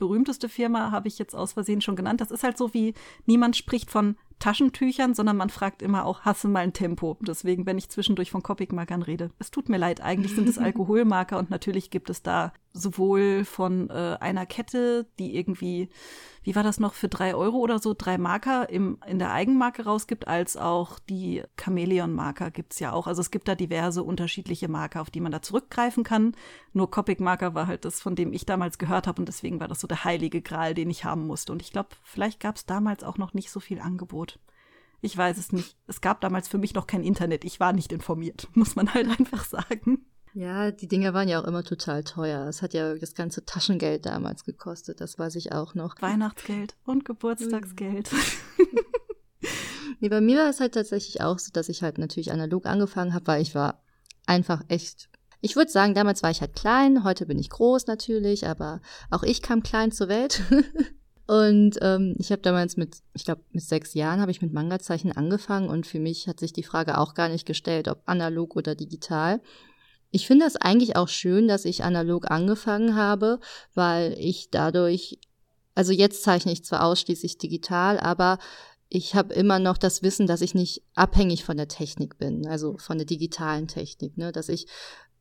berühmteste 0.00 0.48
Firma 0.48 0.90
habe 0.90 1.06
ich 1.06 1.18
jetzt 1.18 1.36
aus 1.36 1.52
Versehen 1.52 1.80
schon 1.80 1.94
genannt. 1.94 2.20
Das 2.20 2.32
ist 2.32 2.42
halt 2.42 2.58
so 2.58 2.74
wie, 2.74 2.94
niemand 3.26 3.56
spricht 3.56 3.90
von 3.90 4.16
Taschentüchern, 4.40 5.14
sondern 5.14 5.36
man 5.36 5.50
fragt 5.50 5.82
immer 5.82 6.06
auch, 6.06 6.22
hasse 6.22 6.48
mal 6.48 6.60
ein 6.60 6.72
Tempo. 6.72 7.18
Deswegen, 7.20 7.66
wenn 7.66 7.78
ich 7.78 7.90
zwischendurch 7.90 8.30
von 8.30 8.42
Copic-Markern 8.42 9.02
rede. 9.02 9.30
Es 9.38 9.52
tut 9.52 9.68
mir 9.68 9.76
leid, 9.76 10.00
eigentlich 10.00 10.34
sind 10.34 10.48
es 10.48 10.58
Alkoholmarker 10.58 11.38
und 11.38 11.50
natürlich 11.50 11.90
gibt 11.90 12.10
es 12.10 12.22
da 12.22 12.52
sowohl 12.72 13.44
von 13.44 13.90
äh, 13.90 14.16
einer 14.20 14.46
Kette, 14.46 15.06
die 15.18 15.36
irgendwie, 15.36 15.88
wie 16.42 16.54
war 16.54 16.62
das 16.62 16.78
noch, 16.78 16.94
für 16.94 17.08
drei 17.08 17.34
Euro 17.34 17.58
oder 17.58 17.78
so, 17.78 17.94
drei 17.96 18.18
Marker 18.18 18.68
im, 18.68 18.98
in 19.06 19.18
der 19.18 19.32
Eigenmarke 19.32 19.84
rausgibt, 19.84 20.28
als 20.28 20.56
auch 20.56 20.98
die 20.98 21.42
Chamäleon-Marker 21.56 22.50
gibt's 22.50 22.78
ja 22.78 22.92
auch. 22.92 23.06
Also 23.06 23.20
es 23.20 23.30
gibt 23.30 23.48
da 23.48 23.54
diverse 23.54 24.02
unterschiedliche 24.02 24.68
Marker, 24.68 25.00
auf 25.00 25.10
die 25.10 25.20
man 25.20 25.32
da 25.32 25.42
zurückgreifen 25.42 26.04
kann. 26.04 26.36
Nur 26.72 26.90
Copic-Marker 26.90 27.54
war 27.54 27.66
halt 27.66 27.84
das, 27.84 28.00
von 28.00 28.14
dem 28.14 28.32
ich 28.32 28.46
damals 28.46 28.78
gehört 28.78 29.06
habe 29.06 29.20
und 29.20 29.26
deswegen 29.26 29.60
war 29.60 29.68
das 29.68 29.80
so 29.80 29.88
der 29.88 30.04
heilige 30.04 30.42
Gral, 30.42 30.74
den 30.74 30.90
ich 30.90 31.04
haben 31.04 31.26
musste. 31.26 31.52
Und 31.52 31.62
ich 31.62 31.72
glaube, 31.72 31.90
vielleicht 32.02 32.40
gab's 32.40 32.66
damals 32.66 33.02
auch 33.02 33.18
noch 33.18 33.34
nicht 33.34 33.50
so 33.50 33.60
viel 33.60 33.80
Angebot. 33.80 34.38
Ich 35.02 35.16
weiß 35.16 35.38
es 35.38 35.52
nicht. 35.52 35.76
Es 35.86 36.00
gab 36.00 36.20
damals 36.20 36.48
für 36.48 36.58
mich 36.58 36.74
noch 36.74 36.86
kein 36.86 37.02
Internet. 37.02 37.44
Ich 37.44 37.58
war 37.58 37.72
nicht 37.72 37.92
informiert, 37.92 38.48
muss 38.54 38.76
man 38.76 38.92
halt 38.94 39.08
einfach 39.08 39.44
sagen. 39.44 40.06
Ja, 40.32 40.70
die 40.70 40.86
Dinger 40.86 41.12
waren 41.12 41.28
ja 41.28 41.40
auch 41.40 41.44
immer 41.44 41.64
total 41.64 42.04
teuer. 42.04 42.46
Es 42.46 42.62
hat 42.62 42.72
ja 42.72 42.94
das 42.94 43.14
ganze 43.14 43.44
Taschengeld 43.44 44.06
damals 44.06 44.44
gekostet, 44.44 45.00
das 45.00 45.18
weiß 45.18 45.34
ich 45.34 45.52
auch 45.52 45.74
noch. 45.74 46.00
Weihnachtsgeld 46.00 46.76
und 46.84 47.04
Geburtstagsgeld. 47.04 48.10
nee, 50.00 50.08
bei 50.08 50.20
mir 50.20 50.38
war 50.38 50.50
es 50.50 50.60
halt 50.60 50.74
tatsächlich 50.74 51.20
auch 51.20 51.38
so, 51.38 51.50
dass 51.52 51.68
ich 51.68 51.82
halt 51.82 51.98
natürlich 51.98 52.30
analog 52.30 52.66
angefangen 52.66 53.12
habe, 53.12 53.26
weil 53.26 53.42
ich 53.42 53.54
war 53.54 53.82
einfach 54.26 54.62
echt. 54.68 55.08
Ich 55.40 55.56
würde 55.56 55.70
sagen, 55.70 55.94
damals 55.94 56.22
war 56.22 56.30
ich 56.30 56.42
halt 56.42 56.54
klein, 56.54 57.02
heute 57.02 57.26
bin 57.26 57.38
ich 57.38 57.48
groß 57.48 57.86
natürlich, 57.86 58.46
aber 58.46 58.80
auch 59.10 59.22
ich 59.22 59.42
kam 59.42 59.62
klein 59.62 59.90
zur 59.90 60.08
Welt. 60.08 60.42
Und 61.26 61.78
ähm, 61.80 62.16
ich 62.18 62.32
habe 62.32 62.42
damals 62.42 62.76
mit, 62.76 62.96
ich 63.14 63.24
glaube, 63.24 63.42
mit 63.52 63.62
sechs 63.62 63.94
Jahren 63.94 64.20
habe 64.20 64.32
ich 64.32 64.42
mit 64.42 64.52
Manga-Zeichen 64.52 65.12
angefangen 65.12 65.68
und 65.68 65.86
für 65.86 66.00
mich 66.00 66.26
hat 66.26 66.40
sich 66.40 66.52
die 66.52 66.64
Frage 66.64 66.98
auch 66.98 67.14
gar 67.14 67.28
nicht 67.28 67.46
gestellt, 67.46 67.86
ob 67.86 68.02
analog 68.06 68.56
oder 68.56 68.74
digital. 68.74 69.40
Ich 70.10 70.26
finde 70.26 70.44
das 70.44 70.56
eigentlich 70.56 70.96
auch 70.96 71.08
schön, 71.08 71.46
dass 71.48 71.64
ich 71.64 71.84
analog 71.84 72.30
angefangen 72.30 72.96
habe, 72.96 73.38
weil 73.74 74.14
ich 74.18 74.50
dadurch, 74.50 75.18
also 75.74 75.92
jetzt 75.92 76.22
zeichne 76.22 76.52
ich 76.52 76.64
zwar 76.64 76.84
ausschließlich 76.84 77.38
digital, 77.38 77.98
aber 78.00 78.38
ich 78.88 79.14
habe 79.14 79.32
immer 79.34 79.60
noch 79.60 79.78
das 79.78 80.02
Wissen, 80.02 80.26
dass 80.26 80.40
ich 80.40 80.54
nicht 80.54 80.82
abhängig 80.96 81.44
von 81.44 81.56
der 81.56 81.68
Technik 81.68 82.18
bin, 82.18 82.46
also 82.48 82.76
von 82.76 82.98
der 82.98 83.06
digitalen 83.06 83.68
Technik, 83.68 84.16
ne, 84.18 84.32
dass 84.32 84.48
ich 84.48 84.66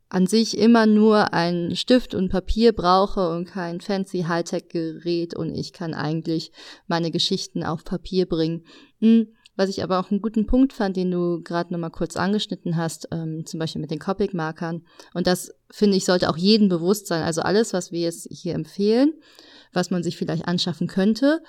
an 0.09 0.25
sich 0.25 0.57
immer 0.57 0.87
nur 0.87 1.33
einen 1.33 1.75
Stift 1.75 2.15
und 2.15 2.29
Papier 2.29 2.73
brauche 2.73 3.29
und 3.29 3.45
kein 3.45 3.79
fancy 3.79 4.23
Hightech-Gerät 4.23 5.35
und 5.35 5.53
ich 5.53 5.71
kann 5.71 5.93
eigentlich 5.93 6.51
meine 6.87 7.11
Geschichten 7.11 7.63
auf 7.63 7.83
Papier 7.83 8.25
bringen. 8.25 8.65
Hm, 9.01 9.35
was 9.59 9.67
ich 9.67 9.83
aber 9.83 9.99
auch 9.99 10.09
einen 10.09 10.21
guten 10.21 10.45
Punkt 10.45 10.71
fand, 10.71 10.95
den 10.95 11.11
du 11.11 11.41
gerade 11.43 11.73
nochmal 11.73 11.91
kurz 11.91 12.15
angeschnitten 12.15 12.77
hast, 12.77 13.09
ähm, 13.11 13.45
zum 13.45 13.59
Beispiel 13.59 13.81
mit 13.81 13.91
den 13.91 13.99
Copic-Markern. 13.99 14.83
Und 15.13 15.27
das, 15.27 15.53
finde 15.69 15.97
ich, 15.97 16.05
sollte 16.05 16.29
auch 16.29 16.37
jedem 16.37 16.69
bewusst 16.69 17.07
sein. 17.07 17.23
Also 17.23 17.41
alles, 17.41 17.73
was 17.73 17.91
wir 17.91 17.99
jetzt 17.99 18.29
hier 18.31 18.55
empfehlen, 18.55 19.15
was 19.73 19.91
man 19.91 20.01
sich 20.01 20.15
vielleicht 20.15 20.47
anschaffen 20.47 20.87
könnte, 20.87 21.43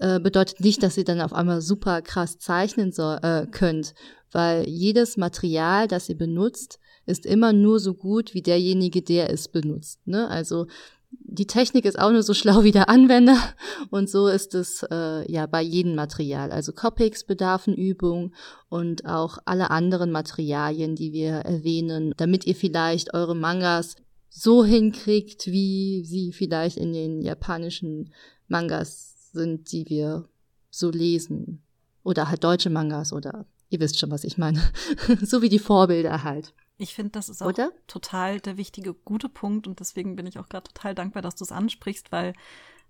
äh, 0.00 0.18
bedeutet 0.18 0.58
nicht, 0.58 0.82
dass 0.82 0.96
ihr 0.96 1.04
dann 1.04 1.20
auf 1.20 1.32
einmal 1.32 1.60
super 1.60 2.02
krass 2.02 2.38
zeichnen 2.38 2.90
soll, 2.90 3.20
äh, 3.22 3.46
könnt, 3.46 3.94
weil 4.32 4.68
jedes 4.68 5.16
Material, 5.16 5.86
das 5.86 6.08
ihr 6.08 6.18
benutzt, 6.18 6.80
ist 7.06 7.26
immer 7.26 7.52
nur 7.52 7.78
so 7.78 7.94
gut 7.94 8.34
wie 8.34 8.42
derjenige, 8.42 9.02
der 9.02 9.30
es 9.30 9.46
benutzt. 9.46 10.04
Ne? 10.04 10.26
Also 10.28 10.66
die 11.10 11.46
Technik 11.46 11.84
ist 11.84 11.98
auch 11.98 12.10
nur 12.10 12.22
so 12.22 12.34
schlau 12.34 12.62
wie 12.62 12.72
der 12.72 12.88
Anwender 12.88 13.36
und 13.90 14.08
so 14.08 14.28
ist 14.28 14.54
es 14.54 14.84
äh, 14.90 15.30
ja 15.30 15.46
bei 15.46 15.62
jedem 15.62 15.94
Material. 15.94 16.52
Also 16.52 16.72
Copics 16.72 17.24
bedarfen 17.24 17.74
Übung 17.74 18.32
und 18.68 19.04
auch 19.06 19.38
alle 19.44 19.70
anderen 19.70 20.12
Materialien, 20.12 20.94
die 20.94 21.12
wir 21.12 21.32
erwähnen, 21.32 22.14
damit 22.16 22.46
ihr 22.46 22.54
vielleicht 22.54 23.14
eure 23.14 23.34
Mangas 23.34 23.96
so 24.28 24.64
hinkriegt, 24.64 25.46
wie 25.46 26.04
sie 26.04 26.32
vielleicht 26.32 26.76
in 26.76 26.92
den 26.92 27.20
japanischen 27.20 28.12
Mangas 28.46 29.32
sind, 29.32 29.72
die 29.72 29.88
wir 29.88 30.28
so 30.70 30.90
lesen. 30.90 31.62
Oder 32.02 32.28
halt 32.28 32.44
deutsche 32.44 32.70
Mangas 32.70 33.12
oder 33.12 33.46
ihr 33.68 33.80
wisst 33.80 33.98
schon, 33.98 34.10
was 34.10 34.24
ich 34.24 34.38
meine. 34.38 34.60
so 35.22 35.42
wie 35.42 35.48
die 35.48 35.58
Vorbilder 35.58 36.24
halt. 36.24 36.54
Ich 36.80 36.94
finde, 36.94 37.10
das 37.10 37.28
ist 37.28 37.42
auch 37.42 37.48
Oder? 37.48 37.72
total 37.86 38.40
der 38.40 38.56
wichtige, 38.56 38.94
gute 38.94 39.28
Punkt 39.28 39.66
und 39.66 39.80
deswegen 39.80 40.16
bin 40.16 40.26
ich 40.26 40.38
auch 40.38 40.48
gerade 40.48 40.72
total 40.72 40.94
dankbar, 40.94 41.20
dass 41.20 41.36
du 41.36 41.44
es 41.44 41.52
ansprichst, 41.52 42.10
weil 42.10 42.32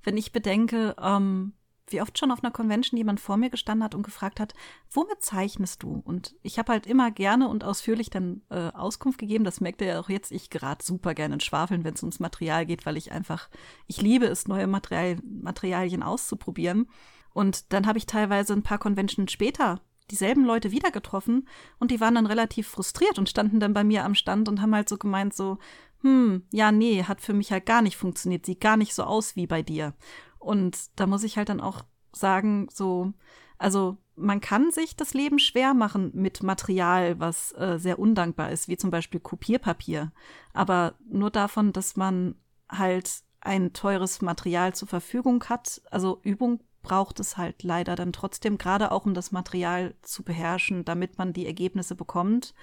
wenn 0.05 0.17
ich 0.17 0.31
bedenke, 0.31 0.95
ähm, 1.01 1.55
wie 1.89 2.01
oft 2.01 2.17
schon 2.17 2.31
auf 2.31 2.45
einer 2.45 2.53
Convention 2.53 2.97
jemand 2.97 3.19
vor 3.19 3.37
mir 3.37 3.51
gestanden 3.51 3.83
hat 3.83 3.97
und 3.97 4.05
gefragt 4.05 4.39
hat, 4.39 4.55
womit 4.93 5.23
zeichnest 5.23 5.83
du? 5.83 6.01
Und 6.05 6.37
ich 6.43 6.57
habe 6.61 6.71
halt 6.71 6.87
immer 6.87 7.11
gerne 7.11 7.49
und 7.49 7.65
ausführlich 7.65 8.11
dann 8.11 8.43
äh, 8.49 8.69
Auskunft 8.69 9.19
gegeben. 9.19 9.43
Das 9.43 9.61
merkt 9.61 9.81
ihr 9.81 9.89
ja 9.89 10.01
auch 10.01 10.09
jetzt. 10.09 10.31
Ich 10.31 10.51
gerate 10.51 10.87
super 10.87 11.15
gerne 11.15 11.35
in 11.35 11.41
Schwafeln, 11.41 11.83
wenn 11.83 11.95
es 11.95 12.03
ums 12.05 12.21
Material 12.21 12.67
geht, 12.67 12.87
weil 12.87 12.97
ich 12.97 13.11
einfach, 13.11 13.49
ich 13.89 14.01
liebe 14.01 14.27
es, 14.27 14.47
neue 14.47 14.69
Material, 14.69 15.17
Materialien 15.25 16.05
auszuprobieren. 16.05 16.89
Und 17.33 17.73
dann 17.73 17.89
habe 17.89 17.99
ich 17.99 18.07
teilweise 18.07 18.53
ein 18.53 18.63
paar 18.63 18.79
Conventions 18.79 19.33
später 19.33 19.81
dieselben 20.11 20.45
Leute 20.45 20.71
wieder 20.71 20.91
getroffen 20.91 21.49
und 21.79 21.91
die 21.91 22.01
waren 22.01 22.15
dann 22.15 22.27
relativ 22.27 22.69
frustriert 22.69 23.19
und 23.19 23.29
standen 23.29 23.61
dann 23.61 23.75
bei 23.75 23.85
mir 23.85 24.05
am 24.05 24.15
Stand 24.15 24.49
und 24.49 24.61
haben 24.61 24.75
halt 24.75 24.89
so 24.89 24.99
gemeint 24.99 25.35
so, 25.35 25.59
hm, 26.03 26.45
ja, 26.51 26.73
nee, 26.73 27.05
hat 27.05 27.21
für 27.21 27.35
mich 27.35 27.53
halt 27.53 27.67
gar 27.67 27.83
nicht 27.83 27.97
funktioniert, 27.97 28.47
sieht 28.47 28.61
gar 28.61 28.77
nicht 28.77 28.95
so 28.95 29.05
aus 29.05 29.37
wie 29.37 29.47
bei 29.47 29.63
dir. 29.63 29.95
Und 30.39 30.79
da 30.97 31.07
muss 31.07 31.25
ich 31.25 31.37
halt 31.37 31.51
dann 31.51 31.61
auch 31.61 31.83
sagen, 32.13 32.69
so, 32.73 33.13
also 33.59 33.99
man 34.17 34.41
kann 34.41 34.71
sich 34.71 34.97
das 34.97 35.15
Leben 35.15 35.39
schwer 35.39 35.75
machen 35.75 36.11
mit 36.15 36.43
Material, 36.43 37.19
was 37.21 37.53
äh, 37.53 37.79
sehr 37.79 37.99
undankbar 37.99 38.51
ist, 38.51 38.69
wie 38.69 38.77
zum 38.77 38.91
Beispiel 38.91 39.21
Kopierpapier. 39.21 40.13
Aber 40.53 40.95
nur 41.09 41.31
davon, 41.31 41.73
dass 41.73 41.97
man 41.97 42.35
halt 42.69 43.23
ein 43.41 43.73
teures 43.73 44.21
Material 44.21 44.75
zur 44.75 44.89
Verfügung 44.89 45.45
hat, 45.45 45.81
also 45.91 46.21
Übung 46.23 46.61
braucht 46.83 47.21
es 47.21 47.37
halt 47.37 47.63
leider 47.63 47.97
dann 47.97 48.13
trotzdem, 48.13 48.59
gerade 48.59 48.93
auch 48.93 49.05
um 49.07 49.15
das 49.15 49.33
Material 49.33 49.95
zu 50.03 50.23
beherrschen, 50.23 50.85
damit 50.85 51.19
man 51.19 51.33
die 51.33 51.47
Ergebnisse 51.47 51.95
bekommt, 51.95 52.55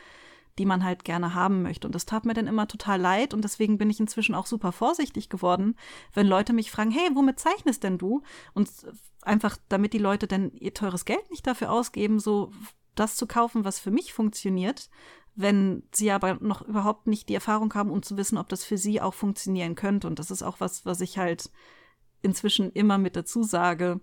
die 0.58 0.66
man 0.66 0.84
halt 0.84 1.04
gerne 1.04 1.34
haben 1.34 1.62
möchte. 1.62 1.88
Und 1.88 1.94
das 1.94 2.06
tat 2.06 2.26
mir 2.26 2.34
dann 2.34 2.48
immer 2.48 2.68
total 2.68 3.00
leid 3.00 3.34
und 3.34 3.44
deswegen 3.44 3.78
bin 3.78 3.90
ich 3.90 4.00
inzwischen 4.00 4.36
auch 4.36 4.48
super 4.48 4.72
vorsichtig 4.72 5.30
geworden, 5.30 5.76
wenn 6.14 6.28
Leute 6.28 6.54
mich 6.54 6.72
fragen, 6.72 6.92
hey, 6.92 7.10
womit 7.14 7.40
zeichnest 7.40 7.84
denn 7.84 7.98
du? 7.98 8.24
Und 8.54 8.70
einfach, 9.22 9.58
damit 9.70 9.94
die 9.94 10.00
Leute 10.00 10.28
denn 10.28 10.52
ihr 10.54 10.74
teures 10.74 11.06
Geld 11.06 11.30
nicht 11.30 11.46
dafür 11.46 11.72
ausgeben, 11.72 12.20
so 12.20 12.52
das 12.96 13.16
zu 13.16 13.28
kaufen, 13.28 13.66
was 13.66 13.80
für 13.80 13.92
mich 13.92 14.14
funktioniert, 14.14 14.90
wenn 15.36 15.84
sie 15.92 16.10
aber 16.10 16.36
noch 16.42 16.64
überhaupt 16.64 17.06
nicht 17.06 17.30
die 17.30 17.36
Erfahrung 17.36 17.72
haben, 17.76 17.92
um 17.92 18.02
zu 18.02 18.18
wissen, 18.18 18.40
ob 18.40 18.50
das 18.50 18.64
für 18.64 18.78
sie 18.80 19.00
auch 19.00 19.14
funktionieren 19.14 19.76
könnte. 19.76 20.08
Und 20.08 20.18
das 20.18 20.32
ist 20.32 20.42
auch 20.42 20.60
was, 20.60 20.86
was 20.86 21.00
ich 21.02 21.20
halt 21.20 21.52
inzwischen 22.22 22.72
immer 22.72 22.98
mit 22.98 23.16
dazu 23.16 23.44
sage, 23.44 24.00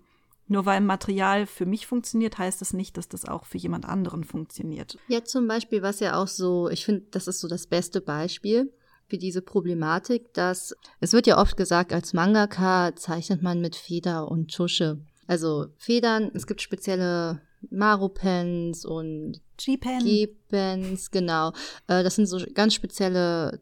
nur 0.47 0.65
weil 0.65 0.81
Material 0.81 1.47
für 1.47 1.65
mich 1.65 1.87
funktioniert, 1.87 2.37
heißt 2.37 2.61
es 2.61 2.69
das 2.69 2.73
nicht, 2.73 2.97
dass 2.97 3.07
das 3.07 3.25
auch 3.25 3.45
für 3.45 3.57
jemand 3.57 3.85
anderen 3.85 4.23
funktioniert. 4.23 4.97
Ja, 5.07 5.23
zum 5.23 5.47
Beispiel, 5.47 5.81
was 5.81 5.99
ja 5.99 6.21
auch 6.21 6.27
so, 6.27 6.69
ich 6.69 6.85
finde, 6.85 7.05
das 7.11 7.27
ist 7.27 7.39
so 7.39 7.47
das 7.47 7.67
beste 7.67 8.01
Beispiel 8.01 8.71
für 9.07 9.17
diese 9.17 9.41
Problematik, 9.41 10.33
dass 10.33 10.75
es 10.99 11.13
wird 11.13 11.27
ja 11.27 11.39
oft 11.39 11.57
gesagt, 11.57 11.93
als 11.93 12.13
Mangaka 12.13 12.95
zeichnet 12.95 13.41
man 13.41 13.61
mit 13.61 13.75
Feder 13.75 14.29
und 14.29 14.53
Tusche. 14.53 14.99
Also 15.27 15.67
Federn, 15.77 16.31
es 16.33 16.45
gibt 16.45 16.61
spezielle 16.61 17.41
Maru-Pens 17.71 18.85
und 18.85 19.41
G-Pen. 19.57 20.03
G-Pens, 20.03 21.09
genau. 21.09 21.49
Äh, 21.87 22.03
das 22.03 22.15
sind 22.15 22.27
so 22.27 22.39
ganz 22.53 22.73
spezielle 22.73 23.61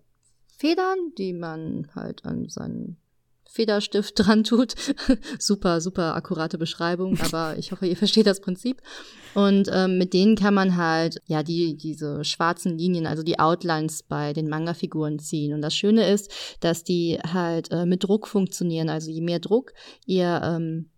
Federn, 0.58 0.98
die 1.18 1.34
man 1.34 1.88
halt 1.96 2.26
an 2.26 2.50
seinen 2.50 2.98
Federstift 3.54 4.14
dran 4.16 4.44
tut. 4.44 4.74
super, 5.40 5.80
super 5.80 6.16
akkurate 6.16 6.58
Beschreibung, 6.58 7.20
aber 7.24 7.58
ich 7.58 7.72
hoffe, 7.72 7.86
ihr 7.86 7.96
versteht 7.96 8.26
das 8.26 8.42
Prinzip. 8.42 8.82
Und 9.36 9.70
ähm, 9.72 9.98
mit 9.98 10.14
denen 10.14 10.36
kann 10.36 10.54
man 10.54 10.76
halt, 10.76 11.20
ja, 11.26 11.44
die, 11.44 11.78
diese 11.78 12.24
schwarzen 12.24 12.78
Linien, 12.78 13.08
also 13.08 13.24
die 13.24 13.40
Outlines 13.40 14.04
bei 14.04 14.34
den 14.34 14.50
Manga-Figuren 14.50 15.20
ziehen. 15.20 15.54
Und 15.54 15.62
das 15.62 15.76
Schöne 15.76 16.10
ist, 16.10 16.32
dass 16.60 16.84
die 16.84 17.20
halt 17.32 17.72
äh, 17.72 17.86
mit 17.86 18.04
Druck 18.04 18.28
funktionieren. 18.28 18.90
Also 18.90 19.12
je 19.12 19.22
mehr 19.22 19.40
Druck 19.40 19.74
ihr 20.06 20.42
ähm, 20.44 20.90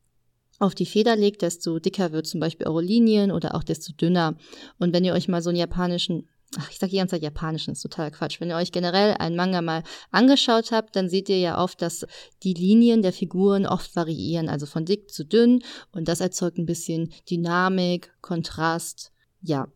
auf 0.60 0.76
die 0.76 0.86
Feder 0.86 1.16
legt, 1.16 1.42
desto 1.42 1.80
dicker 1.80 2.12
wird 2.12 2.28
zum 2.28 2.40
Beispiel 2.40 2.68
eure 2.68 2.82
Linien 2.82 3.32
oder 3.32 3.56
auch 3.56 3.64
desto 3.64 3.94
dünner. 3.94 4.38
Und 4.80 4.94
wenn 4.94 5.04
ihr 5.04 5.14
euch 5.14 5.28
mal 5.28 5.42
so 5.42 5.50
einen 5.50 5.60
japanischen 5.60 6.28
ach, 6.58 6.70
ich 6.72 6.80
sage 6.80 6.92
die 6.92 6.98
ganze 6.98 7.16
Zeit 7.16 7.24
Japanischen, 7.24 7.72
ist 7.72 7.82
total 7.82 8.12
Quatsch. 8.12 8.40
Wenn 8.40 8.50
ihr 8.50 8.56
euch 8.56 8.72
generell 8.72 9.16
einen 9.20 9.36
Manga 9.36 9.62
mal 9.62 9.84
angeschaut 10.12 10.72
habt, 10.72 10.96
dann 10.96 11.10
seht 11.10 11.30
ihr 11.30 11.40
ja 11.40 11.62
oft, 11.62 11.82
dass 11.82 12.06
die 12.44 12.54
Linien 12.54 13.02
der 13.02 13.14
Figuren 13.14 13.66
oft 13.66 13.96
variieren, 13.96 14.50
also 14.50 14.66
von 14.66 14.86
dick 14.86 15.12
zu 15.12 15.26
dünn 15.26 15.64
und 15.92 16.08
das 16.08 16.22
erzeugt 16.22 16.58
ein 16.58 16.66
bisschen 16.66 17.12
Dynamik, 17.30 18.14
Kontrast, 18.22 19.12
ja. 19.42 19.68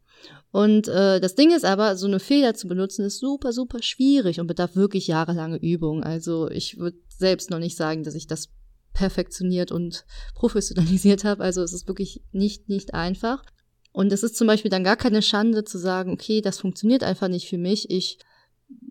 Und 0.52 0.88
äh, 0.88 1.20
das 1.20 1.36
Ding 1.36 1.52
ist 1.52 1.64
aber, 1.64 1.96
so 1.96 2.08
eine 2.08 2.20
Feder 2.20 2.56
zu 2.56 2.68
benutzen, 2.68 3.06
ist 3.06 3.20
super, 3.20 3.54
super 3.54 3.84
schwierig 3.84 4.40
und 4.40 4.48
bedarf 4.48 4.76
wirklich 4.76 5.08
jahrelange 5.08 5.58
Übung. 5.58 6.04
Also 6.04 6.50
ich 6.50 6.80
würde 6.80 6.98
selbst 7.08 7.52
noch 7.52 7.60
nicht 7.60 7.78
sagen, 7.78 8.04
dass 8.04 8.16
ich 8.16 8.26
das 8.26 8.50
perfektioniert 8.94 9.72
und 9.72 10.06
professionalisiert 10.34 11.24
habe. 11.24 11.44
Also 11.44 11.62
es 11.62 11.74
ist 11.74 11.88
wirklich 11.88 12.24
nicht, 12.32 12.68
nicht 12.68 12.94
einfach. 12.94 13.44
Und 13.92 14.14
es 14.14 14.24
ist 14.24 14.36
zum 14.36 14.48
Beispiel 14.48 14.72
dann 14.72 14.84
gar 14.84 14.98
keine 14.98 15.22
Schande 15.22 15.64
zu 15.64 15.78
sagen, 15.78 16.12
okay, 16.12 16.42
das 16.42 16.60
funktioniert 16.60 17.04
einfach 17.04 17.28
nicht 17.28 17.50
für 17.50 17.58
mich. 17.58 17.90
Ich 17.90 18.20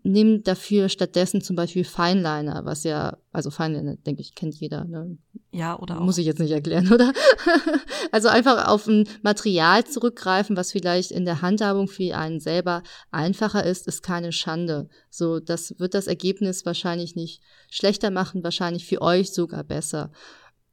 nehme 0.02 0.40
dafür 0.40 0.88
stattdessen 0.88 1.40
zum 1.40 1.54
Beispiel 1.54 1.84
Feinliner, 1.84 2.64
was 2.64 2.84
ja, 2.84 3.16
also 3.32 3.50
Feinliner, 3.50 3.96
denke 3.96 4.22
ich, 4.22 4.34
kennt 4.34 4.56
jeder. 4.56 4.84
Ne? 4.84 5.18
Ja, 5.52 5.78
oder 5.78 5.98
auch. 5.98 6.04
Muss 6.04 6.18
ich 6.18 6.26
jetzt 6.26 6.40
nicht 6.40 6.50
erklären, 6.50 6.88
oder? 6.92 7.12
also 8.12 8.28
einfach 8.28 8.68
auf 8.68 8.86
ein 8.86 9.08
Material 9.22 9.84
zurückgreifen, 9.84 10.56
was 10.56 10.72
vielleicht 10.72 11.10
in 11.10 11.24
der 11.24 11.42
Handhabung 11.42 11.88
für 11.88 12.16
einen 12.16 12.40
selber 12.40 12.82
einfacher 13.10 13.64
ist, 13.64 13.86
ist 13.86 14.02
keine 14.02 14.32
Schande. 14.32 14.88
So, 15.10 15.40
das 15.40 15.78
wird 15.78 15.94
das 15.94 16.06
Ergebnis 16.06 16.66
wahrscheinlich 16.66 17.14
nicht 17.14 17.42
schlechter 17.70 18.10
machen, 18.10 18.42
wahrscheinlich 18.42 18.86
für 18.86 19.00
euch 19.00 19.32
sogar 19.32 19.64
besser. 19.64 20.10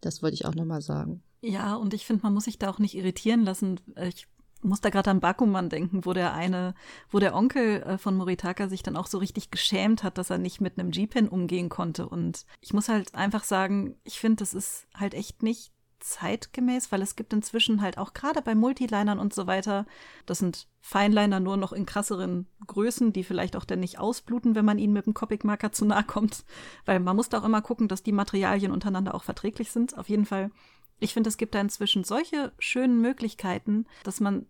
Das 0.02 0.22
wollte 0.24 0.36
ich 0.36 0.46
auch 0.46 0.56
nochmal 0.56 0.82
sagen. 0.82 1.24
Ja, 1.46 1.76
und 1.76 1.94
ich 1.94 2.06
finde, 2.08 2.24
man 2.24 2.34
muss 2.34 2.46
sich 2.46 2.58
da 2.58 2.72
auch 2.72 2.80
nicht 2.80 2.96
irritieren 2.96 3.44
lassen. 3.44 3.80
Ich 4.02 4.28
muss 4.64 4.82
da 4.82 4.90
gerade 4.90 5.12
an 5.12 5.20
Bakuman 5.20 5.70
denken, 5.70 6.04
wo 6.04 6.14
der 6.14 6.34
eine, 6.34 6.74
wo 7.12 7.20
der 7.20 7.36
Onkel 7.36 7.84
äh, 7.84 7.98
von 8.00 8.18
Moritaka 8.18 8.68
sich 8.68 8.82
dann 8.82 8.98
auch 8.98 9.06
so 9.06 9.20
richtig 9.20 9.52
geschämt 9.52 10.02
hat, 10.02 10.18
dass 10.18 10.32
er 10.32 10.40
nicht 10.40 10.60
mit 10.60 10.80
einem 10.80 10.90
G-Pen 10.90 11.30
umgehen 11.30 11.70
konnte. 11.70 12.10
Und 12.10 12.48
ich 12.62 12.74
muss 12.74 12.90
halt 12.90 13.14
einfach 13.14 13.44
sagen, 13.44 13.96
ich 14.04 14.20
finde, 14.20 14.38
das 14.38 14.56
ist 14.56 14.88
halt 14.96 15.14
echt 15.14 15.44
nicht 15.44 15.72
zeitgemäß, 16.00 16.92
weil 16.92 17.04
es 17.04 17.16
gibt 17.16 17.32
inzwischen 17.32 17.82
halt 17.82 18.00
auch 18.00 18.14
gerade 18.14 18.42
bei 18.42 18.56
Multilinern 18.56 19.20
und 19.20 19.34
so 19.34 19.46
weiter, 19.46 19.86
das 20.26 20.40
sind 20.40 20.68
Feinliner 20.82 21.40
nur 21.40 21.58
noch 21.58 21.74
in 21.74 21.86
krasseren 21.86 22.48
Größen, 22.66 23.14
die 23.14 23.24
vielleicht 23.24 23.56
auch 23.56 23.66
dann 23.66 23.80
nicht 23.80 24.00
ausbluten, 24.00 24.56
wenn 24.56 24.66
man 24.66 24.78
ihnen 24.78 24.94
mit 24.94 25.06
dem 25.06 25.14
Copic-Marker 25.14 25.72
zu 25.72 25.86
nahe 25.86 26.04
kommt, 26.04 26.44
weil 26.86 27.00
man 27.00 27.16
muss 27.16 27.30
da 27.30 27.40
auch 27.40 27.46
immer 27.46 27.62
gucken, 27.62 27.88
dass 27.88 28.04
die 28.04 28.12
Materialien 28.12 28.72
untereinander 28.72 29.16
auch 29.16 29.24
verträglich 29.24 29.72
sind. 29.72 29.98
Auf 29.98 30.10
jeden 30.10 30.26
Fall, 30.26 30.52
ich 31.00 31.14
finde, 31.14 31.30
es 31.30 31.38
gibt 31.38 31.56
da 31.56 31.62
inzwischen 31.62 32.04
solche 32.04 32.54
schönen 32.60 33.02
Möglichkeiten, 33.02 33.86
dass 34.04 34.20
man 34.20 34.46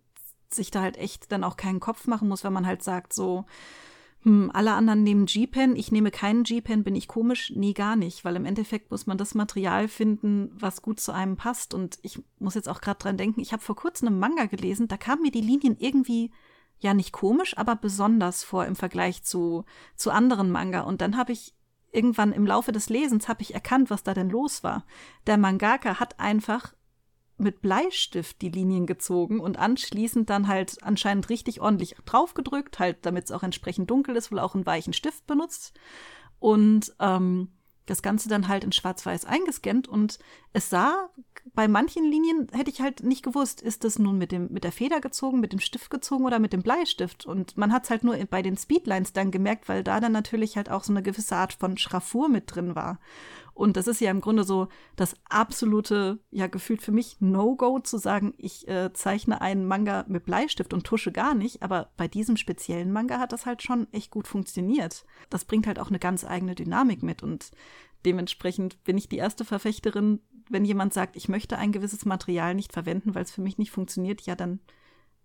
sich 0.49 0.71
da 0.71 0.81
halt 0.81 0.97
echt 0.97 1.31
dann 1.31 1.43
auch 1.43 1.57
keinen 1.57 1.79
Kopf 1.79 2.07
machen 2.07 2.27
muss, 2.27 2.43
wenn 2.43 2.53
man 2.53 2.67
halt 2.67 2.83
sagt, 2.83 3.13
so, 3.13 3.45
hm, 4.25 4.49
alle 4.53 4.73
anderen 4.73 5.03
nehmen 5.03 5.27
G-Pen, 5.27 5.75
ich 5.75 5.91
nehme 5.91 6.09
keinen 6.09 6.43
G-Pen, 6.43 6.83
bin 6.83 6.95
ich 6.95 7.07
komisch? 7.07 7.53
Nee, 7.55 7.73
gar 7.73 7.95
nicht, 7.95 8.25
weil 8.25 8.35
im 8.35 8.45
Endeffekt 8.45 8.89
muss 8.89 9.05
man 9.05 9.19
das 9.19 9.35
Material 9.35 9.87
finden, 9.87 10.49
was 10.53 10.81
gut 10.81 10.99
zu 10.99 11.11
einem 11.11 11.37
passt. 11.37 11.73
Und 11.75 11.99
ich 12.01 12.19
muss 12.39 12.55
jetzt 12.55 12.67
auch 12.67 12.81
gerade 12.81 12.97
dran 12.97 13.17
denken, 13.17 13.39
ich 13.39 13.53
habe 13.53 13.61
vor 13.61 13.75
kurzem 13.75 14.07
einen 14.07 14.19
Manga 14.19 14.45
gelesen, 14.45 14.87
da 14.87 14.97
kamen 14.97 15.21
mir 15.21 15.31
die 15.31 15.41
Linien 15.41 15.77
irgendwie 15.77 16.31
ja 16.79 16.93
nicht 16.93 17.11
komisch, 17.11 17.55
aber 17.57 17.75
besonders 17.75 18.43
vor 18.43 18.65
im 18.65 18.75
Vergleich 18.75 19.23
zu, 19.23 19.63
zu 19.95 20.09
anderen 20.11 20.51
Manga. 20.51 20.81
Und 20.81 21.01
dann 21.01 21.17
habe 21.17 21.31
ich 21.31 21.53
irgendwann 21.95 22.33
im 22.33 22.45
Laufe 22.45 22.71
des 22.71 22.89
Lesens 22.89 23.27
habe 23.27 23.41
ich 23.41 23.53
erkannt, 23.53 23.89
was 23.89 24.03
da 24.03 24.13
denn 24.13 24.29
los 24.29 24.63
war. 24.63 24.85
Der 25.27 25.37
Mangaka 25.37 25.99
hat 25.99 26.19
einfach 26.19 26.73
mit 27.37 27.61
Bleistift 27.61 28.41
die 28.41 28.49
Linien 28.49 28.85
gezogen 28.85 29.39
und 29.39 29.57
anschließend 29.57 30.29
dann 30.29 30.47
halt 30.47 30.81
anscheinend 30.83 31.29
richtig 31.29 31.59
ordentlich 31.59 31.95
draufgedrückt, 32.05 32.79
halt 32.79 33.05
damit 33.05 33.25
es 33.25 33.31
auch 33.31 33.43
entsprechend 33.43 33.89
dunkel 33.89 34.15
ist, 34.15 34.31
wohl 34.31 34.39
auch 34.39 34.55
einen 34.55 34.65
weichen 34.65 34.93
Stift 34.93 35.27
benutzt. 35.27 35.77
Und 36.39 36.95
ähm, 36.99 37.49
das 37.85 38.01
Ganze 38.01 38.29
dann 38.29 38.47
halt 38.47 38.63
in 38.63 38.71
Schwarz-Weiß 38.71 39.25
eingescannt 39.25 39.87
und 39.87 40.19
es 40.53 40.69
sah, 40.69 41.09
bei 41.53 41.67
manchen 41.67 42.03
Linien 42.03 42.47
hätte 42.51 42.71
ich 42.71 42.81
halt 42.81 43.03
nicht 43.03 43.23
gewusst, 43.23 43.61
ist 43.61 43.83
das 43.83 43.99
nun 43.99 44.17
mit, 44.17 44.31
dem, 44.31 44.47
mit 44.51 44.63
der 44.63 44.71
Feder 44.71 44.99
gezogen, 44.99 45.39
mit 45.39 45.53
dem 45.53 45.59
Stift 45.59 45.89
gezogen 45.89 46.25
oder 46.25 46.39
mit 46.39 46.53
dem 46.53 46.63
Bleistift. 46.63 47.25
Und 47.25 47.57
man 47.57 47.71
hat 47.71 47.83
es 47.83 47.89
halt 47.89 48.03
nur 48.03 48.17
bei 48.25 48.41
den 48.41 48.57
Speedlines 48.57 49.13
dann 49.13 49.31
gemerkt, 49.31 49.69
weil 49.69 49.83
da 49.83 49.99
dann 49.99 50.11
natürlich 50.11 50.57
halt 50.57 50.69
auch 50.69 50.83
so 50.83 50.91
eine 50.91 51.03
gewisse 51.03 51.35
Art 51.35 51.53
von 51.53 51.77
Schraffur 51.77 52.29
mit 52.29 52.55
drin 52.55 52.75
war. 52.75 52.99
Und 53.55 53.77
das 53.77 53.87
ist 53.87 54.01
ja 54.01 54.11
im 54.11 54.19
Grunde 54.19 54.43
so 54.43 54.67
das 54.97 55.15
absolute, 55.29 56.19
ja, 56.29 56.47
gefühlt 56.47 56.81
für 56.81 56.91
mich 56.91 57.21
No-Go 57.21 57.79
zu 57.79 57.97
sagen, 57.97 58.33
ich 58.37 58.67
äh, 58.67 58.91
zeichne 58.91 59.39
einen 59.39 59.65
Manga 59.65 60.03
mit 60.09 60.25
Bleistift 60.25 60.73
und 60.73 60.83
tusche 60.83 61.13
gar 61.13 61.33
nicht. 61.33 61.63
Aber 61.63 61.89
bei 61.95 62.09
diesem 62.09 62.35
speziellen 62.35 62.91
Manga 62.91 63.17
hat 63.17 63.31
das 63.31 63.45
halt 63.45 63.63
schon 63.63 63.91
echt 63.93 64.11
gut 64.11 64.27
funktioniert. 64.27 65.05
Das 65.29 65.45
bringt 65.45 65.67
halt 65.67 65.79
auch 65.79 65.87
eine 65.87 65.99
ganz 65.99 66.25
eigene 66.25 66.53
Dynamik 66.53 67.01
mit 67.01 67.23
und 67.23 67.51
dementsprechend 68.05 68.83
bin 68.83 68.97
ich 68.97 69.07
die 69.07 69.17
erste 69.17 69.45
Verfechterin, 69.45 70.19
wenn 70.49 70.65
jemand 70.65 70.93
sagt, 70.93 71.15
ich 71.15 71.29
möchte 71.29 71.57
ein 71.57 71.71
gewisses 71.71 72.03
Material 72.03 72.55
nicht 72.55 72.73
verwenden, 72.73 73.15
weil 73.15 73.23
es 73.23 73.31
für 73.31 73.41
mich 73.41 73.57
nicht 73.57 73.71
funktioniert, 73.71 74.21
ja, 74.23 74.35
dann 74.35 74.59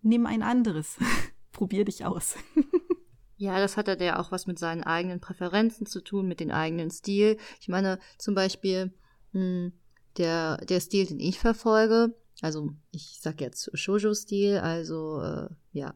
nimm 0.03 0.25
ein 0.25 0.43
anderes. 0.43 0.99
Probier 1.53 1.85
dich 1.85 2.05
aus. 2.05 2.37
Ja, 3.41 3.59
das 3.59 3.79
hat 3.79 3.89
ja 4.03 4.19
auch 4.19 4.33
was 4.33 4.47
mit 4.47 4.59
seinen 4.59 4.85
eigenen 4.85 5.19
Präferenzen 5.19 5.87
zu 5.87 6.03
tun, 6.03 6.29
mit 6.29 6.41
dem 6.41 6.51
eigenen 6.51 6.91
Stil. 6.91 7.39
Ich 7.59 7.69
meine, 7.69 7.99
zum 8.19 8.35
Beispiel 8.35 8.93
mh, 9.33 9.41
hm, 9.41 9.73
der, 10.19 10.59
der 10.59 10.79
Stil, 10.81 11.07
den 11.07 11.21
ich 11.21 11.39
verfolge, 11.39 12.15
also 12.43 12.75
ich 12.91 13.17
sag 13.19 13.41
jetzt 13.41 13.71
Shoujo-Stil, 13.73 14.59
also 14.59 15.23
äh, 15.23 15.49
ja, 15.73 15.95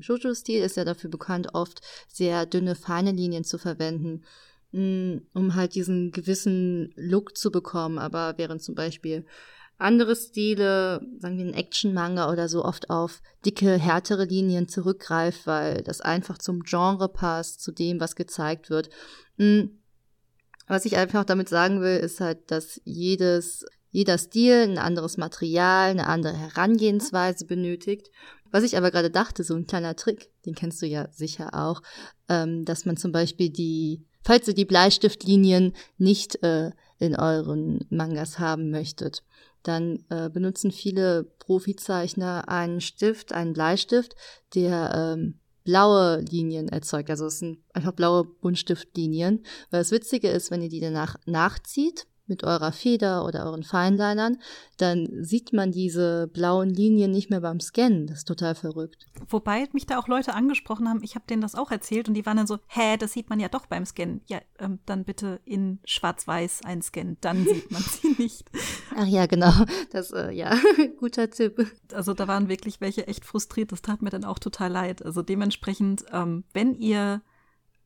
Shoujo-Stil 0.00 0.62
ist 0.62 0.78
ja 0.78 0.86
dafür 0.86 1.10
bekannt, 1.10 1.48
oft 1.52 1.82
sehr 2.08 2.46
dünne, 2.46 2.74
feine 2.74 3.12
Linien 3.12 3.44
zu 3.44 3.58
verwenden, 3.58 4.24
mh, 4.72 4.80
hm, 4.80 5.26
um 5.34 5.54
halt 5.54 5.74
diesen 5.74 6.12
gewissen 6.12 6.94
Look 6.96 7.36
zu 7.36 7.50
bekommen. 7.50 7.98
Aber 7.98 8.38
während 8.38 8.62
zum 8.62 8.74
Beispiel 8.74 9.26
andere 9.78 10.16
Stile, 10.16 11.00
sagen 11.18 11.36
wir 11.38 11.44
ein 11.44 11.54
Action-Manga 11.54 12.30
oder 12.30 12.48
so, 12.48 12.64
oft 12.64 12.88
auf 12.88 13.22
dicke, 13.44 13.78
härtere 13.78 14.24
Linien 14.24 14.68
zurückgreift, 14.68 15.46
weil 15.46 15.82
das 15.82 16.00
einfach 16.00 16.38
zum 16.38 16.62
Genre 16.62 17.08
passt, 17.08 17.60
zu 17.62 17.72
dem, 17.72 18.00
was 18.00 18.16
gezeigt 18.16 18.70
wird. 18.70 18.88
Hm. 19.38 19.78
Was 20.66 20.84
ich 20.84 20.96
einfach 20.96 21.24
damit 21.24 21.48
sagen 21.48 21.80
will, 21.80 21.98
ist 21.98 22.20
halt, 22.20 22.50
dass 22.50 22.80
jedes, 22.84 23.64
jeder 23.90 24.18
Stil 24.18 24.62
ein 24.62 24.78
anderes 24.78 25.16
Material, 25.16 25.90
eine 25.90 26.08
andere 26.08 26.36
Herangehensweise 26.36 27.44
benötigt. 27.44 28.10
Was 28.50 28.64
ich 28.64 28.76
aber 28.76 28.90
gerade 28.90 29.10
dachte, 29.10 29.44
so 29.44 29.54
ein 29.54 29.66
kleiner 29.66 29.94
Trick, 29.94 30.30
den 30.44 30.54
kennst 30.54 30.80
du 30.82 30.86
ja 30.86 31.08
sicher 31.12 31.50
auch, 31.54 31.82
ähm, 32.28 32.64
dass 32.64 32.84
man 32.84 32.96
zum 32.96 33.12
Beispiel 33.12 33.50
die, 33.50 34.04
falls 34.22 34.48
ihr 34.48 34.54
die 34.54 34.64
Bleistiftlinien 34.64 35.74
nicht 35.98 36.42
äh, 36.42 36.72
in 36.98 37.14
euren 37.14 37.84
Mangas 37.90 38.38
haben 38.38 38.70
möchtet, 38.70 39.22
dann 39.66 40.04
äh, 40.10 40.28
benutzen 40.30 40.70
viele 40.70 41.24
Profizeichner 41.38 42.48
einen 42.48 42.80
Stift, 42.80 43.32
einen 43.32 43.52
Bleistift, 43.52 44.14
der 44.54 45.16
ähm, 45.16 45.40
blaue 45.64 46.20
Linien 46.20 46.68
erzeugt. 46.68 47.10
Also 47.10 47.26
es 47.26 47.40
sind 47.40 47.58
einfach 47.72 47.92
blaue 47.92 48.24
Buntstiftlinien. 48.24 49.44
Weil 49.70 49.80
das 49.80 49.90
Witzige 49.90 50.28
ist, 50.28 50.50
wenn 50.50 50.62
ihr 50.62 50.68
die 50.68 50.80
danach 50.80 51.16
nachzieht, 51.26 52.06
mit 52.26 52.44
eurer 52.44 52.72
Feder 52.72 53.24
oder 53.24 53.46
euren 53.46 53.62
Feinlinern, 53.62 54.38
dann 54.76 55.08
sieht 55.22 55.52
man 55.52 55.72
diese 55.72 56.28
blauen 56.32 56.70
Linien 56.70 57.10
nicht 57.10 57.30
mehr 57.30 57.40
beim 57.40 57.60
Scannen. 57.60 58.06
Das 58.06 58.18
ist 58.18 58.28
total 58.28 58.54
verrückt. 58.54 59.06
Wobei 59.28 59.66
mich 59.72 59.86
da 59.86 59.98
auch 59.98 60.08
Leute 60.08 60.34
angesprochen 60.34 60.88
haben, 60.88 61.02
ich 61.02 61.14
habe 61.14 61.26
denen 61.28 61.42
das 61.42 61.54
auch 61.54 61.70
erzählt 61.70 62.08
und 62.08 62.14
die 62.14 62.26
waren 62.26 62.36
dann 62.36 62.46
so, 62.46 62.58
hä, 62.66 62.96
das 62.96 63.12
sieht 63.12 63.30
man 63.30 63.40
ja 63.40 63.48
doch 63.48 63.66
beim 63.66 63.84
Scannen. 63.84 64.20
Ja, 64.26 64.40
ähm, 64.58 64.80
dann 64.86 65.04
bitte 65.04 65.40
in 65.44 65.80
schwarz-weiß 65.84 66.62
einscannen, 66.64 67.16
dann 67.20 67.44
sieht 67.44 67.70
man 67.70 67.82
sie 67.82 68.14
nicht. 68.18 68.50
Ach 68.96 69.06
ja, 69.06 69.26
genau. 69.26 69.52
Das, 69.92 70.10
äh, 70.12 70.30
ja, 70.32 70.56
guter 70.98 71.30
Tipp. 71.30 71.70
Also 71.92 72.14
da 72.14 72.28
waren 72.28 72.48
wirklich 72.48 72.80
welche 72.80 73.06
echt 73.06 73.24
frustriert. 73.24 73.72
Das 73.72 73.82
tat 73.82 74.02
mir 74.02 74.10
dann 74.10 74.24
auch 74.24 74.38
total 74.38 74.70
leid. 74.70 75.04
Also 75.04 75.22
dementsprechend, 75.22 76.04
ähm, 76.12 76.44
wenn 76.52 76.74
ihr 76.74 77.22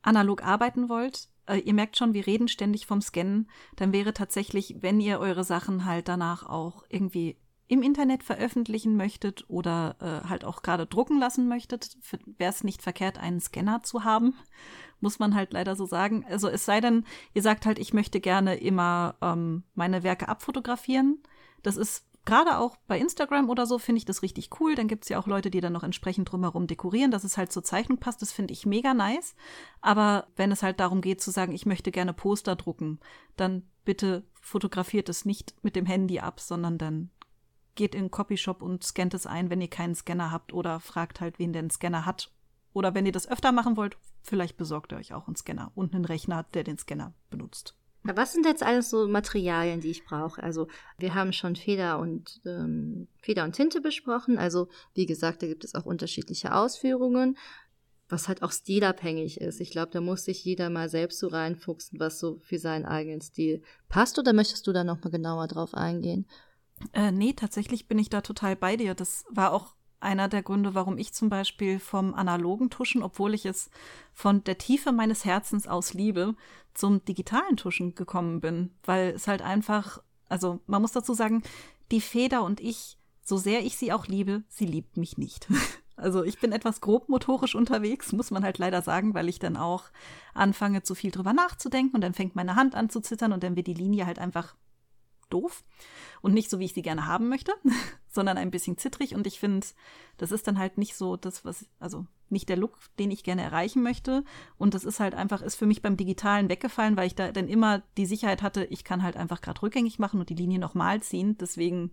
analog 0.01 0.43
arbeiten 0.43 0.89
wollt, 0.89 1.29
äh, 1.47 1.57
ihr 1.57 1.73
merkt 1.73 1.97
schon, 1.97 2.13
wir 2.13 2.27
reden 2.27 2.47
ständig 2.47 2.85
vom 2.85 3.01
Scannen, 3.01 3.49
dann 3.75 3.93
wäre 3.93 4.13
tatsächlich, 4.13 4.77
wenn 4.81 4.99
ihr 4.99 5.19
eure 5.19 5.43
Sachen 5.43 5.85
halt 5.85 6.07
danach 6.07 6.47
auch 6.47 6.83
irgendwie 6.89 7.37
im 7.67 7.83
Internet 7.83 8.23
veröffentlichen 8.23 8.97
möchtet 8.97 9.45
oder 9.47 9.95
äh, 10.01 10.27
halt 10.27 10.43
auch 10.43 10.61
gerade 10.61 10.85
drucken 10.85 11.19
lassen 11.19 11.47
möchtet, 11.47 11.97
wäre 12.37 12.49
es 12.49 12.65
nicht 12.65 12.81
verkehrt, 12.81 13.17
einen 13.17 13.39
Scanner 13.39 13.81
zu 13.81 14.03
haben. 14.03 14.35
Muss 14.99 15.19
man 15.19 15.33
halt 15.35 15.53
leider 15.53 15.75
so 15.77 15.85
sagen. 15.85 16.25
Also 16.29 16.49
es 16.49 16.65
sei 16.65 16.81
denn, 16.81 17.05
ihr 17.33 17.41
sagt 17.41 17.65
halt, 17.65 17.79
ich 17.79 17.93
möchte 17.93 18.19
gerne 18.19 18.55
immer 18.55 19.15
ähm, 19.21 19.63
meine 19.73 20.03
Werke 20.03 20.27
abfotografieren. 20.27 21.23
Das 21.63 21.77
ist 21.77 22.05
gerade 22.25 22.57
auch 22.57 22.77
bei 22.87 22.99
Instagram 22.99 23.49
oder 23.49 23.65
so 23.65 23.79
finde 23.79 23.97
ich 23.97 24.05
das 24.05 24.21
richtig 24.21 24.49
cool. 24.59 24.75
Dann 24.75 24.87
gibt 24.87 25.03
es 25.03 25.09
ja 25.09 25.19
auch 25.19 25.27
Leute, 25.27 25.49
die 25.49 25.61
dann 25.61 25.73
noch 25.73 25.83
entsprechend 25.83 26.31
drumherum 26.31 26.67
dekorieren, 26.67 27.11
dass 27.11 27.23
es 27.23 27.37
halt 27.37 27.51
zur 27.51 27.63
Zeichnung 27.63 27.97
passt. 27.97 28.21
Das 28.21 28.31
finde 28.31 28.53
ich 28.53 28.65
mega 28.65 28.93
nice. 28.93 29.35
Aber 29.81 30.27
wenn 30.35 30.51
es 30.51 30.63
halt 30.63 30.79
darum 30.79 31.01
geht 31.01 31.21
zu 31.21 31.31
sagen, 31.31 31.53
ich 31.53 31.65
möchte 31.65 31.91
gerne 31.91 32.13
Poster 32.13 32.55
drucken, 32.55 32.99
dann 33.37 33.63
bitte 33.85 34.23
fotografiert 34.39 35.09
es 35.09 35.25
nicht 35.25 35.55
mit 35.63 35.75
dem 35.75 35.85
Handy 35.85 36.19
ab, 36.19 36.39
sondern 36.39 36.77
dann 36.77 37.09
geht 37.75 37.95
in 37.95 38.05
den 38.05 38.11
Copyshop 38.11 38.61
und 38.61 38.83
scannt 38.83 39.13
es 39.13 39.25
ein, 39.25 39.49
wenn 39.49 39.61
ihr 39.61 39.69
keinen 39.69 39.95
Scanner 39.95 40.31
habt 40.31 40.53
oder 40.53 40.79
fragt 40.79 41.21
halt, 41.21 41.39
wen 41.39 41.53
der 41.53 41.61
einen 41.61 41.69
Scanner 41.69 42.05
hat. 42.05 42.31
Oder 42.73 42.93
wenn 42.93 43.05
ihr 43.05 43.11
das 43.11 43.27
öfter 43.27 43.51
machen 43.51 43.77
wollt, 43.77 43.97
vielleicht 44.21 44.57
besorgt 44.57 44.91
ihr 44.91 44.97
euch 44.97 45.13
auch 45.13 45.27
einen 45.27 45.35
Scanner 45.35 45.71
und 45.75 45.93
einen 45.93 46.05
Rechner, 46.05 46.43
der 46.53 46.63
den 46.63 46.77
Scanner 46.77 47.13
benutzt. 47.29 47.75
Was 48.03 48.33
sind 48.33 48.45
jetzt 48.45 48.63
alles 48.63 48.89
so 48.89 49.07
Materialien, 49.07 49.79
die 49.79 49.91
ich 49.91 50.03
brauche? 50.03 50.41
Also 50.41 50.67
wir 50.97 51.13
haben 51.13 51.33
schon 51.33 51.55
Feder 51.55 51.99
und 51.99 52.41
ähm, 52.45 53.07
Feder 53.21 53.43
und 53.43 53.53
Tinte 53.53 53.79
besprochen. 53.79 54.37
Also 54.37 54.69
wie 54.95 55.05
gesagt, 55.05 55.43
da 55.43 55.47
gibt 55.47 55.63
es 55.63 55.75
auch 55.75 55.85
unterschiedliche 55.85 56.53
Ausführungen, 56.55 57.37
was 58.09 58.27
halt 58.27 58.41
auch 58.41 58.51
stilabhängig 58.51 59.39
ist. 59.39 59.61
Ich 59.61 59.71
glaube, 59.71 59.91
da 59.91 60.01
muss 60.01 60.25
sich 60.25 60.43
jeder 60.43 60.69
mal 60.69 60.89
selbst 60.89 61.19
so 61.19 61.27
reinfuchsen, 61.27 61.99
was 61.99 62.19
so 62.19 62.39
für 62.39 62.57
seinen 62.57 62.85
eigenen 62.85 63.21
Stil 63.21 63.61
passt. 63.87 64.17
Oder 64.17 64.33
möchtest 64.33 64.65
du 64.65 64.73
da 64.73 64.83
noch 64.83 65.03
mal 65.03 65.11
genauer 65.11 65.47
drauf 65.47 65.75
eingehen? 65.75 66.25
Äh, 66.93 67.11
nee, 67.11 67.33
tatsächlich 67.33 67.87
bin 67.87 67.99
ich 67.99 68.09
da 68.09 68.21
total 68.21 68.55
bei 68.55 68.75
dir. 68.77 68.95
Das 68.95 69.25
war 69.29 69.53
auch 69.53 69.75
einer 70.01 70.27
der 70.27 70.43
Gründe, 70.43 70.75
warum 70.75 70.97
ich 70.97 71.13
zum 71.13 71.29
Beispiel 71.29 71.79
vom 71.79 72.13
analogen 72.13 72.69
Tuschen, 72.69 73.03
obwohl 73.03 73.33
ich 73.33 73.45
es 73.45 73.69
von 74.13 74.43
der 74.43 74.57
Tiefe 74.57 74.91
meines 74.91 75.25
Herzens 75.25 75.67
aus 75.67 75.93
liebe, 75.93 76.35
zum 76.73 77.03
digitalen 77.05 77.57
Tuschen 77.57 77.95
gekommen 77.95 78.41
bin, 78.41 78.71
weil 78.83 79.09
es 79.09 79.27
halt 79.27 79.41
einfach, 79.41 80.01
also 80.29 80.59
man 80.67 80.81
muss 80.81 80.91
dazu 80.91 81.13
sagen, 81.13 81.43
die 81.91 82.01
Feder 82.01 82.43
und 82.43 82.59
ich, 82.59 82.97
so 83.23 83.37
sehr 83.37 83.63
ich 83.63 83.77
sie 83.77 83.93
auch 83.93 84.07
liebe, 84.07 84.43
sie 84.49 84.65
liebt 84.65 84.97
mich 84.97 85.17
nicht. 85.17 85.47
Also 85.97 86.23
ich 86.23 86.39
bin 86.39 86.51
etwas 86.51 86.81
grobmotorisch 86.81 87.53
unterwegs, 87.53 88.11
muss 88.11 88.31
man 88.31 88.43
halt 88.43 88.57
leider 88.57 88.81
sagen, 88.81 89.13
weil 89.13 89.29
ich 89.29 89.37
dann 89.37 89.55
auch 89.55 89.83
anfange, 90.33 90.81
zu 90.81 90.95
viel 90.95 91.11
drüber 91.11 91.31
nachzudenken 91.31 91.93
und 91.93 92.01
dann 92.01 92.15
fängt 92.15 92.35
meine 92.35 92.55
Hand 92.55 92.73
an 92.73 92.89
zu 92.89 93.01
zittern 93.01 93.33
und 93.33 93.43
dann 93.43 93.55
wird 93.55 93.67
die 93.67 93.75
Linie 93.75 94.07
halt 94.07 94.17
einfach 94.17 94.55
doof 95.33 95.63
und 96.21 96.33
nicht 96.33 96.49
so, 96.49 96.59
wie 96.59 96.65
ich 96.65 96.73
sie 96.73 96.81
gerne 96.81 97.05
haben 97.07 97.29
möchte, 97.29 97.53
sondern 98.07 98.37
ein 98.37 98.51
bisschen 98.51 98.77
zittrig. 98.77 99.15
Und 99.15 99.27
ich 99.27 99.39
finde, 99.39 99.65
das 100.17 100.31
ist 100.31 100.47
dann 100.47 100.57
halt 100.57 100.77
nicht 100.77 100.95
so 100.95 101.17
das, 101.17 101.45
was, 101.45 101.65
also 101.79 102.05
nicht 102.29 102.49
der 102.49 102.57
Look, 102.57 102.77
den 102.99 103.11
ich 103.11 103.23
gerne 103.23 103.41
erreichen 103.41 103.83
möchte. 103.83 104.23
Und 104.57 104.73
das 104.73 104.83
ist 104.83 104.99
halt 104.99 105.15
einfach, 105.15 105.41
ist 105.41 105.55
für 105.55 105.65
mich 105.65 105.81
beim 105.81 105.97
Digitalen 105.97 106.49
weggefallen, 106.49 106.97
weil 106.97 107.07
ich 107.07 107.15
da 107.15 107.31
dann 107.31 107.47
immer 107.47 107.83
die 107.97 108.05
Sicherheit 108.05 108.41
hatte, 108.41 108.65
ich 108.65 108.83
kann 108.83 109.03
halt 109.03 109.17
einfach 109.17 109.41
gerade 109.41 109.61
rückgängig 109.61 109.99
machen 109.99 110.19
und 110.19 110.29
die 110.29 110.35
Linie 110.35 110.59
nochmal 110.59 111.01
ziehen. 111.01 111.37
Deswegen 111.39 111.91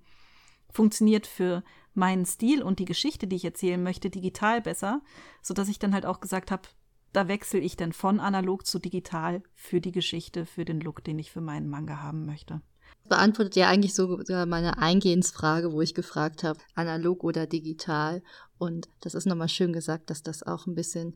funktioniert 0.71 1.27
für 1.27 1.65
meinen 1.95 2.27
Stil 2.27 2.63
und 2.63 2.79
die 2.79 2.85
Geschichte, 2.85 3.27
die 3.27 3.37
ich 3.37 3.45
erzählen 3.45 3.83
möchte, 3.83 4.11
digital 4.11 4.61
besser, 4.61 5.03
sodass 5.43 5.69
ich 5.69 5.79
dann 5.79 5.95
halt 5.95 6.07
auch 6.07 6.21
gesagt 6.21 6.51
habe, 6.51 6.69
da 7.13 7.27
wechsle 7.27 7.61
ich 7.61 7.77
dann 7.77 7.93
von 7.93 8.21
analog 8.21 8.67
zu 8.67 8.79
digital 8.79 9.43
für 9.55 9.81
die 9.81 9.93
Geschichte, 9.93 10.47
für 10.47 10.65
den 10.65 10.81
Look, 10.81 11.03
den 11.03 11.19
ich 11.19 11.31
für 11.31 11.41
meinen 11.41 11.69
Manga 11.69 12.03
haben 12.03 12.27
möchte. 12.27 12.61
Beantwortet 13.09 13.57
ja 13.57 13.69
eigentlich 13.69 13.95
sogar 13.95 14.47
meine 14.47 14.79
Eingehensfrage, 14.79 15.73
wo 15.73 15.81
ich 15.81 15.95
gefragt 15.95 16.45
habe, 16.45 16.61
analog 16.75 17.25
oder 17.25 17.47
digital. 17.47 18.23
Und 18.59 18.89
das 19.01 19.15
ist 19.15 19.27
nochmal 19.27 19.49
schön 19.49 19.73
gesagt, 19.73 20.11
dass 20.11 20.23
das 20.23 20.43
auch 20.43 20.67
ein 20.67 20.75
bisschen 20.75 21.15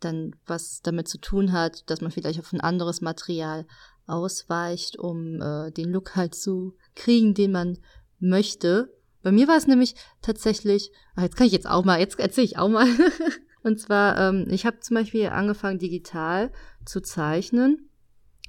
dann 0.00 0.34
was 0.46 0.82
damit 0.82 1.08
zu 1.08 1.18
tun 1.18 1.52
hat, 1.52 1.88
dass 1.90 2.00
man 2.00 2.10
vielleicht 2.10 2.40
auf 2.40 2.52
ein 2.52 2.60
anderes 2.60 3.00
Material 3.00 3.66
ausweicht, 4.06 4.98
um 4.98 5.40
äh, 5.40 5.70
den 5.70 5.90
Look 5.90 6.16
halt 6.16 6.34
zu 6.34 6.74
kriegen, 6.94 7.34
den 7.34 7.52
man 7.52 7.78
möchte. 8.18 8.92
Bei 9.22 9.32
mir 9.32 9.46
war 9.48 9.56
es 9.56 9.66
nämlich 9.66 9.94
tatsächlich, 10.20 10.90
ach, 11.14 11.22
jetzt 11.22 11.36
kann 11.36 11.46
ich 11.46 11.52
jetzt 11.52 11.68
auch 11.68 11.84
mal, 11.84 12.00
jetzt 12.00 12.18
erzähle 12.18 12.46
ich 12.46 12.58
auch 12.58 12.68
mal. 12.68 12.88
Und 13.62 13.78
zwar, 13.80 14.18
ähm, 14.18 14.46
ich 14.50 14.66
habe 14.66 14.80
zum 14.80 14.96
Beispiel 14.96 15.28
angefangen, 15.28 15.78
digital 15.78 16.50
zu 16.84 17.00
zeichnen, 17.00 17.88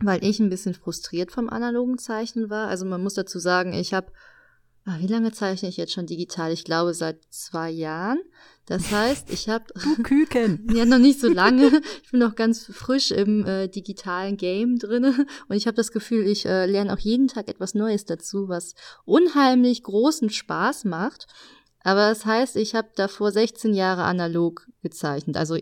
weil 0.04 0.24
ich 0.24 0.40
ein 0.40 0.50
bisschen 0.50 0.74
frustriert 0.74 1.32
vom 1.32 1.50
analogen 1.50 1.98
Zeichnen 1.98 2.50
war. 2.50 2.68
Also 2.68 2.86
man 2.86 3.02
muss 3.02 3.14
dazu 3.14 3.40
sagen, 3.40 3.74
ich 3.74 3.94
habe 3.94 4.12
Ah, 4.86 4.98
wie 5.00 5.08
lange 5.08 5.32
zeichne 5.32 5.70
ich 5.70 5.78
jetzt 5.78 5.94
schon 5.94 6.08
digital? 6.08 6.52
Ich 6.52 6.66
glaube 6.66 6.94
seit 6.94 7.18
zwei 7.30 7.70
Jahren. 7.70 8.20
Das 8.66 8.92
heißt, 8.92 9.32
ich 9.32 9.48
habe 9.48 9.66
Küken. 10.04 10.68
ja 10.76 10.84
noch 10.84 10.98
nicht 10.98 11.22
so 11.22 11.30
lange. 11.30 11.82
Ich 12.04 12.12
bin 12.12 12.20
noch 12.20 12.36
ganz 12.36 12.66
frisch 12.66 13.12
im 13.12 13.46
äh, 13.46 13.70
digitalen 13.70 14.36
Game 14.36 14.78
drinne 14.78 15.26
und 15.48 15.56
ich 15.56 15.68
habe 15.68 15.76
das 15.76 15.94
Gefühl, 15.94 16.28
ich 16.28 16.46
äh, 16.46 16.66
lerne 16.66 16.92
auch 16.92 17.00
jeden 17.00 17.30
Tag 17.30 17.48
etwas 17.48 17.76
Neues 17.76 18.04
dazu, 18.04 18.50
was 18.50 18.76
unheimlich 19.06 19.84
großen 19.84 20.30
Spaß 20.30 20.84
macht. 20.84 21.28
Aber 21.82 22.10
das 22.10 22.26
heißt, 22.26 22.58
ich 22.58 22.76
habe 22.76 22.90
davor 22.96 23.32
16 23.32 23.74
Jahre 23.74 24.04
analog 24.04 24.68
gezeichnet. 24.82 25.38
Also 25.38 25.58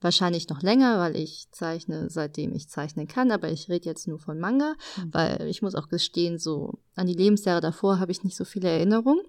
Wahrscheinlich 0.00 0.48
noch 0.48 0.62
länger, 0.62 0.98
weil 0.98 1.16
ich 1.16 1.48
zeichne, 1.50 2.08
seitdem 2.08 2.54
ich 2.54 2.68
zeichnen 2.68 3.08
kann, 3.08 3.32
aber 3.32 3.50
ich 3.50 3.68
rede 3.68 3.86
jetzt 3.86 4.06
nur 4.06 4.20
von 4.20 4.38
Manga, 4.38 4.74
mhm. 4.96 5.12
weil 5.12 5.46
ich 5.48 5.60
muss 5.60 5.74
auch 5.74 5.88
gestehen, 5.88 6.38
so 6.38 6.78
an 6.94 7.08
die 7.08 7.14
Lebensjahre 7.14 7.60
davor 7.60 7.98
habe 7.98 8.12
ich 8.12 8.22
nicht 8.22 8.36
so 8.36 8.44
viele 8.44 8.68
Erinnerungen. 8.68 9.24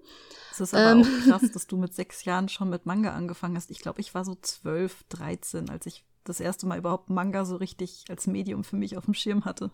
Es 0.52 0.60
ist 0.60 0.74
aber 0.74 0.92
ähm, 0.92 1.02
auch 1.02 1.28
krass, 1.28 1.50
dass 1.52 1.66
du 1.66 1.76
mit 1.76 1.94
sechs 1.94 2.24
Jahren 2.24 2.48
schon 2.48 2.70
mit 2.70 2.86
Manga 2.86 3.14
angefangen 3.14 3.56
hast. 3.56 3.70
Ich 3.70 3.80
glaube, 3.80 4.00
ich 4.00 4.14
war 4.14 4.24
so 4.24 4.36
zwölf, 4.40 5.04
dreizehn, 5.08 5.68
als 5.70 5.86
ich 5.86 6.04
das 6.24 6.38
erste 6.38 6.66
Mal 6.66 6.78
überhaupt 6.78 7.10
Manga 7.10 7.44
so 7.44 7.56
richtig 7.56 8.04
als 8.08 8.26
Medium 8.26 8.62
für 8.62 8.76
mich 8.76 8.96
auf 8.96 9.06
dem 9.06 9.14
Schirm 9.14 9.44
hatte. 9.44 9.70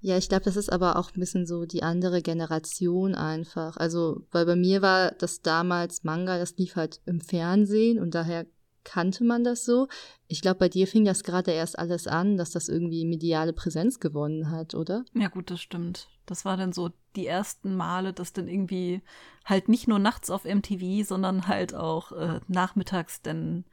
Ja, 0.00 0.16
ich 0.16 0.28
glaube, 0.28 0.44
das 0.44 0.56
ist 0.56 0.72
aber 0.72 0.96
auch 0.96 1.10
ein 1.12 1.18
bisschen 1.18 1.44
so 1.44 1.66
die 1.66 1.82
andere 1.82 2.22
Generation 2.22 3.16
einfach. 3.16 3.76
Also, 3.76 4.26
weil 4.30 4.46
bei 4.46 4.54
mir 4.54 4.80
war 4.80 5.10
das 5.10 5.42
damals 5.42 6.04
Manga, 6.04 6.38
das 6.38 6.56
lief 6.56 6.76
halt 6.76 7.00
im 7.04 7.20
Fernsehen 7.20 7.98
und 7.98 8.14
daher 8.14 8.46
kannte 8.88 9.22
man 9.22 9.44
das 9.44 9.66
so. 9.66 9.86
Ich 10.28 10.40
glaube, 10.40 10.60
bei 10.60 10.68
dir 10.70 10.86
fing 10.86 11.04
das 11.04 11.22
gerade 11.22 11.50
erst 11.50 11.78
alles 11.78 12.06
an, 12.06 12.38
dass 12.38 12.50
das 12.50 12.68
irgendwie 12.68 13.04
mediale 13.04 13.52
Präsenz 13.52 14.00
gewonnen 14.00 14.50
hat, 14.50 14.74
oder? 14.74 15.04
Ja, 15.12 15.28
gut, 15.28 15.50
das 15.50 15.60
stimmt. 15.60 16.08
Das 16.24 16.46
war 16.46 16.56
dann 16.56 16.72
so 16.72 16.90
die 17.14 17.26
ersten 17.26 17.76
Male, 17.76 18.14
dass 18.14 18.32
dann 18.32 18.48
irgendwie 18.48 19.02
halt 19.44 19.68
nicht 19.68 19.88
nur 19.88 19.98
nachts 19.98 20.30
auf 20.30 20.44
MTV, 20.44 21.06
sondern 21.06 21.48
halt 21.48 21.74
auch 21.74 22.12
äh, 22.12 22.40
nachmittags 22.48 23.20
dann 23.20 23.64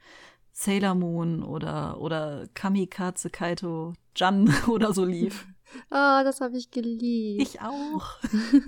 Sailor 0.52 0.94
Moon 0.94 1.42
oder, 1.42 1.98
oder 2.00 2.46
Kamikaze 2.52 3.30
Kaito 3.30 3.94
Jan 4.14 4.52
oder 4.68 4.92
so 4.92 5.04
lief. 5.04 5.46
Oh, 5.90 6.20
das 6.24 6.40
habe 6.40 6.56
ich 6.56 6.70
geliebt. 6.70 7.42
Ich 7.42 7.60
auch. 7.60 8.18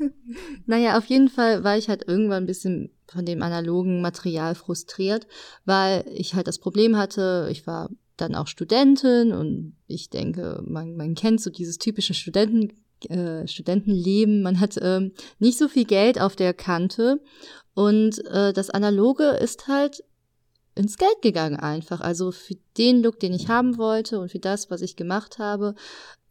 naja, 0.67 0.99
auf 0.99 1.07
jeden 1.07 1.29
Fall 1.29 1.65
war 1.65 1.77
ich 1.77 1.89
halt 1.89 2.07
irgendwann 2.07 2.45
ein 2.45 2.47
bisschen 2.47 2.91
von 3.07 3.25
dem 3.25 3.43
analogen 3.43 4.01
Material 4.01 4.55
frustriert, 4.55 5.27
weil 5.65 6.05
ich 6.13 6.35
halt 6.35 6.47
das 6.47 6.59
Problem 6.59 6.97
hatte, 6.97 7.49
ich 7.51 7.67
war 7.67 7.89
dann 8.17 8.35
auch 8.35 8.47
Studentin 8.47 9.33
und 9.33 9.77
ich 9.87 10.11
denke, 10.11 10.63
man, 10.67 10.97
man 10.97 11.15
kennt 11.15 11.41
so 11.41 11.51
dieses 11.51 11.79
typische 11.79 12.15
Studenten, 12.15 12.73
äh, 13.09 13.47
Studentenleben. 13.47 14.43
Man 14.43 14.61
hat 14.61 14.77
ähm, 14.83 15.13
nicht 15.39 15.59
so 15.59 15.69
viel 15.69 15.85
Geld 15.85 16.21
auf 16.21 16.37
der 16.37 16.53
Kante 16.53 17.21
und 17.75 18.25
äh, 18.27 18.53
das 18.53 18.71
Analoge 18.71 19.25
ist 19.25 19.69
halt 19.69 20.03
ins 20.75 20.97
Geld 20.97 21.23
gegangen 21.23 21.57
einfach. 21.57 22.01
Also 22.01 22.33
für 22.33 22.57
den 22.77 23.03
Look, 23.03 23.21
den 23.21 23.33
ich 23.33 23.49
haben 23.49 23.79
wollte 23.79 24.21
und 24.21 24.31
für 24.31 24.39
das, 24.39 24.71
was 24.71 24.83
ich 24.83 24.97
gemacht 24.97 25.39
habe, 25.39 25.75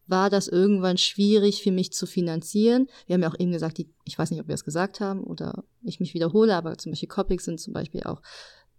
war 0.07 0.29
das 0.29 0.47
irgendwann 0.47 0.97
schwierig 0.97 1.61
für 1.61 1.71
mich 1.71 1.91
zu 1.91 2.05
finanzieren. 2.05 2.87
Wir 3.05 3.15
haben 3.15 3.23
ja 3.23 3.29
auch 3.29 3.39
eben 3.39 3.51
gesagt, 3.51 3.77
die, 3.77 3.89
ich 4.05 4.17
weiß 4.17 4.31
nicht, 4.31 4.41
ob 4.41 4.47
wir 4.47 4.55
es 4.55 4.63
gesagt 4.63 4.99
haben 4.99 5.23
oder 5.23 5.63
ich 5.83 5.99
mich 5.99 6.13
wiederhole, 6.13 6.55
aber 6.55 6.77
zum 6.77 6.91
Beispiel 6.91 7.09
Copics 7.09 7.45
sind 7.45 7.59
zum 7.59 7.73
Beispiel 7.73 8.03
auch 8.03 8.21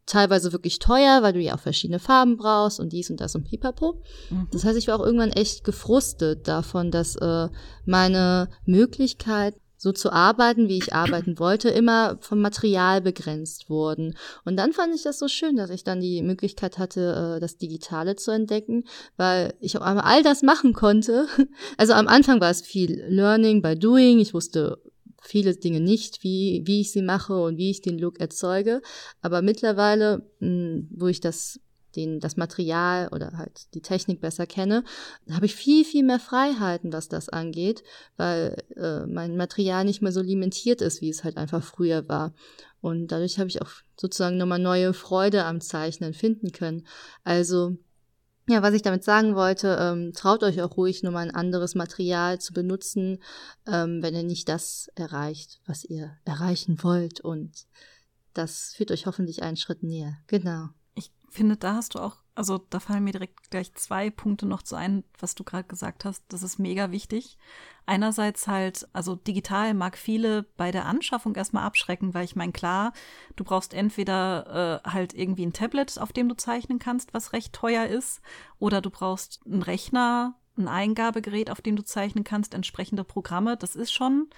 teilweise 0.08 0.52
wirklich 0.52 0.78
teuer, 0.78 1.22
weil 1.22 1.34
du 1.34 1.40
ja 1.40 1.54
auch 1.54 1.60
verschiedene 1.60 1.98
Farben 1.98 2.36
brauchst 2.36 2.80
und 2.80 2.92
dies 2.92 3.10
und 3.10 3.20
das 3.20 3.34
und 3.34 3.44
pipapo. 3.44 4.02
Mhm. 4.30 4.48
Das 4.50 4.64
heißt, 4.64 4.78
ich 4.78 4.88
war 4.88 4.98
auch 4.98 5.04
irgendwann 5.04 5.32
echt 5.32 5.64
gefrustet 5.64 6.48
davon, 6.48 6.90
dass 6.90 7.16
äh, 7.16 7.48
meine 7.84 8.48
Möglichkeit 8.64 9.54
so 9.78 9.92
zu 9.92 10.12
arbeiten, 10.12 10.68
wie 10.68 10.78
ich 10.78 10.92
arbeiten 10.92 11.38
wollte, 11.38 11.70
immer 11.70 12.18
vom 12.20 12.40
Material 12.40 13.00
begrenzt 13.00 13.70
wurden. 13.70 14.16
Und 14.44 14.56
dann 14.56 14.72
fand 14.72 14.94
ich 14.94 15.04
das 15.04 15.18
so 15.18 15.28
schön, 15.28 15.56
dass 15.56 15.70
ich 15.70 15.84
dann 15.84 16.00
die 16.00 16.20
Möglichkeit 16.20 16.78
hatte, 16.78 17.36
äh, 17.36 17.40
das 17.40 17.56
Digitale 17.56 18.16
zu 18.16 18.32
entdecken, 18.32 18.84
weil 19.16 19.54
ich 19.60 19.78
auch 19.78 19.82
einmal 19.82 20.04
all 20.04 20.22
das 20.22 20.42
machen 20.42 20.74
konnte. 20.74 21.26
Also 21.76 21.92
am 21.92 22.08
Anfang 22.08 22.40
war 22.40 22.50
es 22.50 22.60
viel 22.60 23.04
Learning 23.08 23.62
by 23.62 23.78
Doing. 23.78 24.18
Ich 24.18 24.34
wusste 24.34 24.82
viele 25.22 25.54
Dinge 25.54 25.80
nicht, 25.80 26.24
wie, 26.24 26.62
wie 26.64 26.80
ich 26.80 26.90
sie 26.90 27.02
mache 27.02 27.40
und 27.40 27.56
wie 27.56 27.70
ich 27.70 27.82
den 27.82 27.98
Look 27.98 28.18
erzeuge. 28.18 28.82
Aber 29.20 29.42
mittlerweile, 29.42 30.22
wo 30.40 31.06
ich 31.06 31.20
das 31.20 31.60
den, 31.98 32.20
das 32.20 32.37
Material 32.37 33.08
oder 33.08 33.32
halt 33.37 33.74
die 33.74 33.82
Technik 33.82 34.20
besser 34.20 34.46
kenne, 34.46 34.84
habe 35.30 35.46
ich 35.46 35.54
viel, 35.54 35.84
viel 35.84 36.04
mehr 36.04 36.20
Freiheiten, 36.20 36.92
was 36.92 37.08
das 37.08 37.28
angeht, 37.28 37.82
weil 38.16 38.62
äh, 38.76 39.04
mein 39.06 39.37
Material 39.37 39.84
nicht 39.84 40.00
mehr 40.00 40.12
so 40.12 40.22
limitiert 40.22 40.80
ist, 40.80 41.00
wie 41.00 41.11
es 41.11 41.24
halt 41.24 41.37
einfach 41.37 41.62
früher 41.62 42.08
war. 42.08 42.32
Und 42.80 43.08
dadurch 43.08 43.38
habe 43.38 43.48
ich 43.48 43.61
auch 43.61 43.70
sozusagen 43.96 44.37
nochmal 44.37 44.61
neue 44.61 44.94
Freude 44.94 45.44
am 45.44 45.61
Zeichnen 45.61 46.14
finden 46.14 46.52
können. 46.52 46.87
Also, 47.24 47.76
ja, 48.48 48.62
was 48.62 48.74
ich 48.74 48.82
damit 48.82 49.02
sagen 49.02 49.34
wollte, 49.34 49.76
ähm, 49.80 50.12
traut 50.14 50.44
euch 50.44 50.62
auch 50.62 50.76
ruhig 50.76 51.02
nochmal 51.02 51.28
ein 51.28 51.34
anderes 51.34 51.74
Material 51.74 52.40
zu 52.40 52.52
benutzen, 52.52 53.18
ähm, 53.66 54.02
wenn 54.02 54.14
ihr 54.14 54.22
nicht 54.22 54.48
das 54.48 54.88
erreicht, 54.94 55.61
was 55.66 55.84
ihr 55.84 56.16
erreichen 56.24 56.82
wollt. 56.82 57.20
Und 57.20 57.66
das 58.34 58.72
führt 58.76 58.92
euch 58.92 59.06
hoffentlich 59.06 59.42
einen 59.42 59.56
Schritt 59.56 59.82
näher. 59.82 60.16
Genau 60.28 60.68
finde, 61.30 61.56
da 61.56 61.74
hast 61.74 61.94
du 61.94 61.98
auch, 61.98 62.16
also 62.34 62.58
da 62.58 62.80
fallen 62.80 63.04
mir 63.04 63.12
direkt 63.12 63.50
gleich 63.50 63.74
zwei 63.74 64.10
Punkte 64.10 64.46
noch 64.46 64.62
zu 64.62 64.76
ein, 64.76 65.04
was 65.18 65.34
du 65.34 65.44
gerade 65.44 65.66
gesagt 65.66 66.04
hast. 66.04 66.22
Das 66.28 66.42
ist 66.42 66.58
mega 66.58 66.90
wichtig. 66.90 67.38
Einerseits 67.86 68.46
halt, 68.46 68.88
also 68.92 69.16
digital 69.16 69.74
mag 69.74 69.96
viele 69.96 70.44
bei 70.56 70.70
der 70.70 70.86
Anschaffung 70.86 71.34
erstmal 71.34 71.64
abschrecken, 71.64 72.14
weil 72.14 72.24
ich 72.24 72.36
meine, 72.36 72.52
klar, 72.52 72.92
du 73.36 73.44
brauchst 73.44 73.74
entweder 73.74 74.82
äh, 74.84 74.90
halt 74.90 75.14
irgendwie 75.14 75.46
ein 75.46 75.52
Tablet, 75.52 75.98
auf 75.98 76.12
dem 76.12 76.28
du 76.28 76.36
zeichnen 76.36 76.78
kannst, 76.78 77.14
was 77.14 77.32
recht 77.32 77.52
teuer 77.52 77.86
ist, 77.86 78.20
oder 78.58 78.80
du 78.80 78.90
brauchst 78.90 79.40
einen 79.46 79.62
Rechner, 79.62 80.34
ein 80.56 80.68
Eingabegerät, 80.68 81.50
auf 81.50 81.62
dem 81.62 81.76
du 81.76 81.84
zeichnen 81.84 82.24
kannst, 82.24 82.52
entsprechende 82.52 83.04
Programme. 83.04 83.56
Das 83.56 83.76
ist 83.76 83.92
schon 83.92 84.28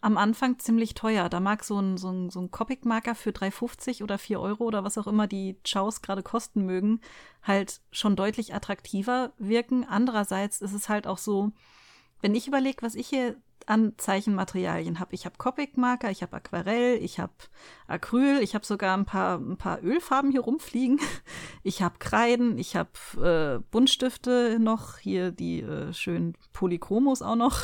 am 0.00 0.16
Anfang 0.18 0.58
ziemlich 0.58 0.94
teuer. 0.94 1.28
Da 1.28 1.40
mag 1.40 1.64
so 1.64 1.80
ein, 1.80 1.96
so 1.96 2.10
ein, 2.10 2.30
so 2.30 2.40
ein 2.40 2.50
Copic-Marker 2.50 3.14
für 3.14 3.30
3,50 3.30 4.02
oder 4.02 4.18
4 4.18 4.40
Euro 4.40 4.64
oder 4.64 4.84
was 4.84 4.98
auch 4.98 5.06
immer 5.06 5.26
die 5.26 5.56
Chows 5.68 6.02
gerade 6.02 6.22
kosten 6.22 6.64
mögen, 6.64 7.00
halt 7.42 7.80
schon 7.90 8.16
deutlich 8.16 8.54
attraktiver 8.54 9.32
wirken. 9.38 9.84
Andererseits 9.84 10.60
ist 10.60 10.72
es 10.72 10.88
halt 10.88 11.06
auch 11.06 11.18
so, 11.18 11.52
wenn 12.20 12.34
ich 12.34 12.48
überlege, 12.48 12.82
was 12.82 12.94
ich 12.94 13.08
hier 13.08 13.36
an 13.66 13.94
Zeichenmaterialien 13.96 15.00
habe. 15.00 15.14
Ich 15.14 15.26
habe 15.26 15.36
Copic-Marker, 15.38 16.10
ich 16.10 16.22
habe 16.22 16.36
Aquarell, 16.36 17.02
ich 17.02 17.18
habe 17.18 17.32
Acryl, 17.88 18.38
ich 18.40 18.54
habe 18.54 18.64
sogar 18.64 18.96
ein 18.96 19.04
paar, 19.04 19.38
ein 19.38 19.56
paar 19.56 19.82
Ölfarben 19.82 20.30
hier 20.30 20.42
rumfliegen. 20.42 21.00
Ich 21.62 21.82
habe 21.82 21.98
Kreiden, 21.98 22.58
ich 22.58 22.76
habe 22.76 22.90
äh, 23.60 23.64
Buntstifte 23.72 24.58
noch, 24.60 24.98
hier 24.98 25.32
die 25.32 25.62
äh, 25.62 25.92
schönen 25.92 26.36
Polychromos 26.52 27.22
auch 27.22 27.34
noch. 27.34 27.62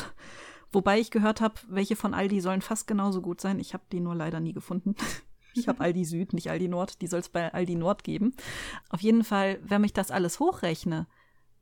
Wobei 0.73 0.99
ich 0.99 1.11
gehört 1.11 1.39
habe, 1.39 1.55
welche 1.67 1.95
von 1.95 2.13
Aldi 2.13 2.41
sollen 2.41 2.61
fast 2.61 2.87
genauso 2.87 3.21
gut 3.21 3.39
sein. 3.39 3.59
Ich 3.59 3.73
habe 3.73 3.83
die 3.91 3.99
nur 3.99 4.15
leider 4.15 4.39
nie 4.39 4.53
gefunden. 4.53 4.95
Ich 5.55 5.67
habe 5.67 5.81
Aldi 5.81 6.03
Süd, 6.03 6.33
nicht 6.33 6.49
Aldi 6.49 6.67
Nord. 6.67 6.99
Die 7.03 7.05
soll 7.05 7.19
es 7.19 7.29
bei 7.29 7.53
Aldi 7.53 7.75
Nord 7.75 8.03
geben. 8.03 8.33
Auf 8.89 9.01
jeden 9.01 9.23
Fall, 9.23 9.59
wenn 9.61 9.83
ich 9.83 9.93
das 9.93 10.09
alles 10.09 10.39
hochrechne, 10.39 11.05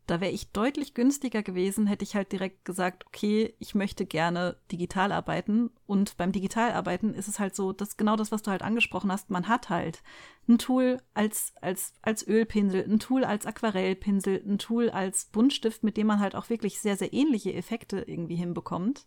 Da 0.07 0.19
wäre 0.19 0.31
ich 0.31 0.51
deutlich 0.51 0.93
günstiger 0.93 1.43
gewesen, 1.43 1.87
hätte 1.87 2.03
ich 2.03 2.15
halt 2.15 2.31
direkt 2.31 2.65
gesagt, 2.65 3.05
okay, 3.07 3.53
ich 3.59 3.75
möchte 3.75 4.05
gerne 4.05 4.57
digital 4.71 5.11
arbeiten. 5.11 5.69
Und 5.85 6.17
beim 6.17 6.31
Digitalarbeiten 6.31 7.13
ist 7.13 7.27
es 7.27 7.39
halt 7.39 7.55
so, 7.55 7.71
dass 7.71 7.97
genau 7.97 8.15
das, 8.15 8.31
was 8.31 8.41
du 8.41 8.51
halt 8.51 8.63
angesprochen 8.63 9.11
hast, 9.11 9.29
man 9.29 9.47
hat 9.47 9.69
halt 9.69 10.03
ein 10.49 10.57
Tool 10.57 11.01
als, 11.13 11.53
als, 11.61 11.93
als 12.01 12.27
Ölpinsel, 12.27 12.83
ein 12.83 12.99
Tool 12.99 13.23
als 13.23 13.45
Aquarellpinsel, 13.45 14.43
ein 14.45 14.57
Tool 14.57 14.89
als 14.89 15.25
Buntstift, 15.25 15.83
mit 15.83 15.97
dem 15.97 16.07
man 16.07 16.19
halt 16.19 16.35
auch 16.35 16.49
wirklich 16.49 16.81
sehr, 16.81 16.97
sehr 16.97 17.13
ähnliche 17.13 17.53
Effekte 17.53 18.01
irgendwie 18.01 18.35
hinbekommt. 18.35 19.05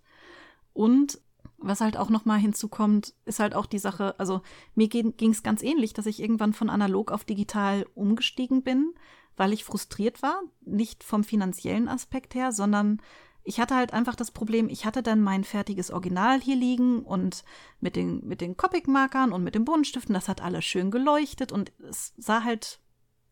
Und 0.72 1.18
was 1.58 1.80
halt 1.80 1.96
auch 1.96 2.10
noch 2.10 2.24
mal 2.24 2.38
hinzukommt, 2.38 3.14
ist 3.24 3.40
halt 3.40 3.54
auch 3.54 3.66
die 3.66 3.78
Sache, 3.78 4.18
also 4.18 4.42
mir 4.74 4.88
ging 4.88 5.14
es 5.18 5.42
ganz 5.42 5.62
ähnlich, 5.62 5.92
dass 5.92 6.06
ich 6.06 6.20
irgendwann 6.20 6.52
von 6.52 6.70
analog 6.70 7.10
auf 7.10 7.24
digital 7.24 7.86
umgestiegen 7.94 8.62
bin, 8.62 8.94
weil 9.36 9.52
ich 9.52 9.64
frustriert 9.64 10.22
war, 10.22 10.42
nicht 10.60 11.04
vom 11.04 11.24
finanziellen 11.24 11.88
Aspekt 11.88 12.34
her, 12.34 12.52
sondern 12.52 13.00
ich 13.44 13.60
hatte 13.60 13.76
halt 13.76 13.92
einfach 13.92 14.16
das 14.16 14.30
Problem, 14.30 14.70
ich 14.70 14.86
hatte 14.86 15.02
dann 15.02 15.20
mein 15.20 15.44
fertiges 15.44 15.90
Original 15.90 16.40
hier 16.40 16.56
liegen 16.56 17.00
und 17.02 17.44
mit 17.78 17.94
den, 17.94 18.26
mit 18.26 18.40
den 18.40 18.56
Copic-Markern 18.56 19.32
und 19.32 19.44
mit 19.44 19.54
den 19.54 19.66
Buntstiften, 19.66 20.14
das 20.14 20.28
hat 20.28 20.40
alles 20.40 20.64
schön 20.64 20.90
geleuchtet 20.90 21.52
und 21.52 21.72
es 21.78 22.14
sah 22.16 22.42
halt 22.42 22.80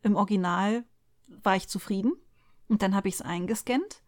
im 0.03 0.15
Original, 0.15 0.85
war 1.27 1.55
ich 1.55 1.67
zufrieden. 1.67 2.13
Und 2.67 2.81
dann 2.81 2.95
habe 2.95 3.07
ich 3.07 3.15
es 3.15 3.21
eingescannt 3.21 4.03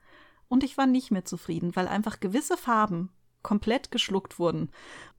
und 0.48 0.64
ich 0.64 0.78
war 0.78 0.86
nicht 0.86 1.12
mehr 1.12 1.26
zufrieden, 1.26 1.76
weil 1.76 1.88
einfach 1.88 2.20
gewisse 2.20 2.56
Farben 2.56 3.10
komplett 3.46 3.92
geschluckt 3.92 4.40
wurden. 4.40 4.72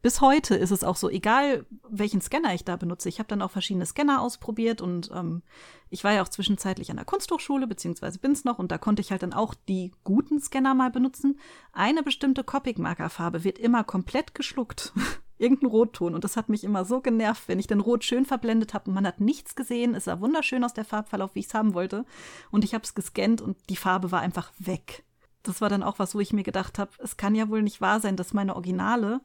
Bis 0.02 0.20
heute 0.20 0.56
ist 0.56 0.72
es 0.72 0.82
auch 0.82 0.96
so, 0.96 1.08
egal 1.08 1.64
welchen 1.88 2.20
Scanner 2.20 2.52
ich 2.54 2.64
da 2.64 2.74
benutze. 2.74 3.08
Ich 3.08 3.20
habe 3.20 3.28
dann 3.28 3.40
auch 3.40 3.52
verschiedene 3.52 3.86
Scanner 3.86 4.20
ausprobiert 4.20 4.80
und 4.80 5.12
ähm, 5.14 5.42
ich 5.90 6.02
war 6.02 6.12
ja 6.12 6.22
auch 6.22 6.28
zwischenzeitlich 6.28 6.90
an 6.90 6.96
der 6.96 7.06
Kunsthochschule, 7.06 7.68
beziehungsweise 7.68 8.18
bin's 8.18 8.42
noch, 8.42 8.58
und 8.58 8.72
da 8.72 8.78
konnte 8.78 9.00
ich 9.00 9.12
halt 9.12 9.22
dann 9.22 9.32
auch 9.32 9.54
die 9.68 9.92
guten 10.02 10.40
Scanner 10.40 10.74
mal 10.74 10.90
benutzen. 10.90 11.38
Eine 11.72 12.02
bestimmte 12.02 12.42
Copic-Markerfarbe 12.42 13.44
wird 13.44 13.60
immer 13.60 13.84
komplett 13.84 14.34
geschluckt. 14.34 14.92
Irgendein 15.38 15.70
Rotton. 15.70 16.14
Und 16.14 16.24
das 16.24 16.36
hat 16.36 16.48
mich 16.48 16.64
immer 16.64 16.84
so 16.84 17.00
genervt, 17.00 17.44
wenn 17.46 17.60
ich 17.60 17.68
den 17.68 17.80
Rot 17.80 18.02
schön 18.02 18.24
verblendet 18.24 18.74
habe 18.74 18.88
und 18.88 18.94
man 18.94 19.06
hat 19.06 19.20
nichts 19.20 19.54
gesehen. 19.54 19.94
Es 19.94 20.06
sah 20.06 20.18
wunderschön 20.18 20.64
aus 20.64 20.74
der 20.74 20.84
Farbverlauf, 20.84 21.34
wie 21.34 21.40
ich 21.40 21.46
es 21.46 21.54
haben 21.54 21.74
wollte. 21.74 22.04
Und 22.50 22.64
ich 22.64 22.74
habe 22.74 22.82
es 22.82 22.96
gescannt 22.96 23.40
und 23.40 23.56
die 23.68 23.76
Farbe 23.76 24.10
war 24.10 24.20
einfach 24.20 24.50
weg 24.58 25.05
das 25.48 25.60
war 25.60 25.68
dann 25.68 25.82
auch 25.82 25.98
was, 25.98 26.14
wo 26.14 26.20
ich 26.20 26.32
mir 26.32 26.42
gedacht 26.42 26.78
habe, 26.78 26.90
es 26.98 27.16
kann 27.16 27.34
ja 27.34 27.48
wohl 27.48 27.62
nicht 27.62 27.80
wahr 27.80 28.00
sein, 28.00 28.16
dass 28.16 28.34
meine 28.34 28.54
Originale 28.54 29.20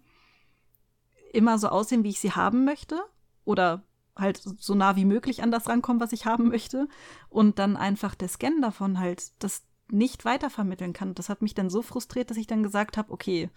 immer 1.34 1.58
so 1.58 1.70
aussehen, 1.70 2.04
wie 2.04 2.10
ich 2.10 2.20
sie 2.20 2.32
haben 2.34 2.66
möchte 2.66 3.02
oder 3.46 3.84
halt 4.16 4.38
so 4.38 4.76
nah 4.76 4.96
wie 4.96 5.06
möglich 5.06 5.42
an 5.42 5.52
das 5.52 5.68
rankommen, 5.68 6.02
was 6.02 6.12
ich 6.12 6.26
haben 6.26 6.50
möchte 6.50 6.88
und 7.30 7.60
dann 7.60 7.78
einfach 7.78 8.16
der 8.16 8.28
Scan 8.28 8.62
davon 8.62 9.00
halt 9.00 9.32
das 9.44 9.64
nicht 9.90 10.26
weitervermitteln 10.26 10.94
kann. 10.94 11.14
Das 11.16 11.30
hat 11.30 11.42
mich 11.42 11.54
dann 11.54 11.70
so 11.70 11.82
frustriert, 11.82 12.30
dass 12.30 12.38
ich 12.38 12.48
dann 12.48 12.64
gesagt 12.64 12.98
habe, 12.98 13.12
okay, 13.12 13.50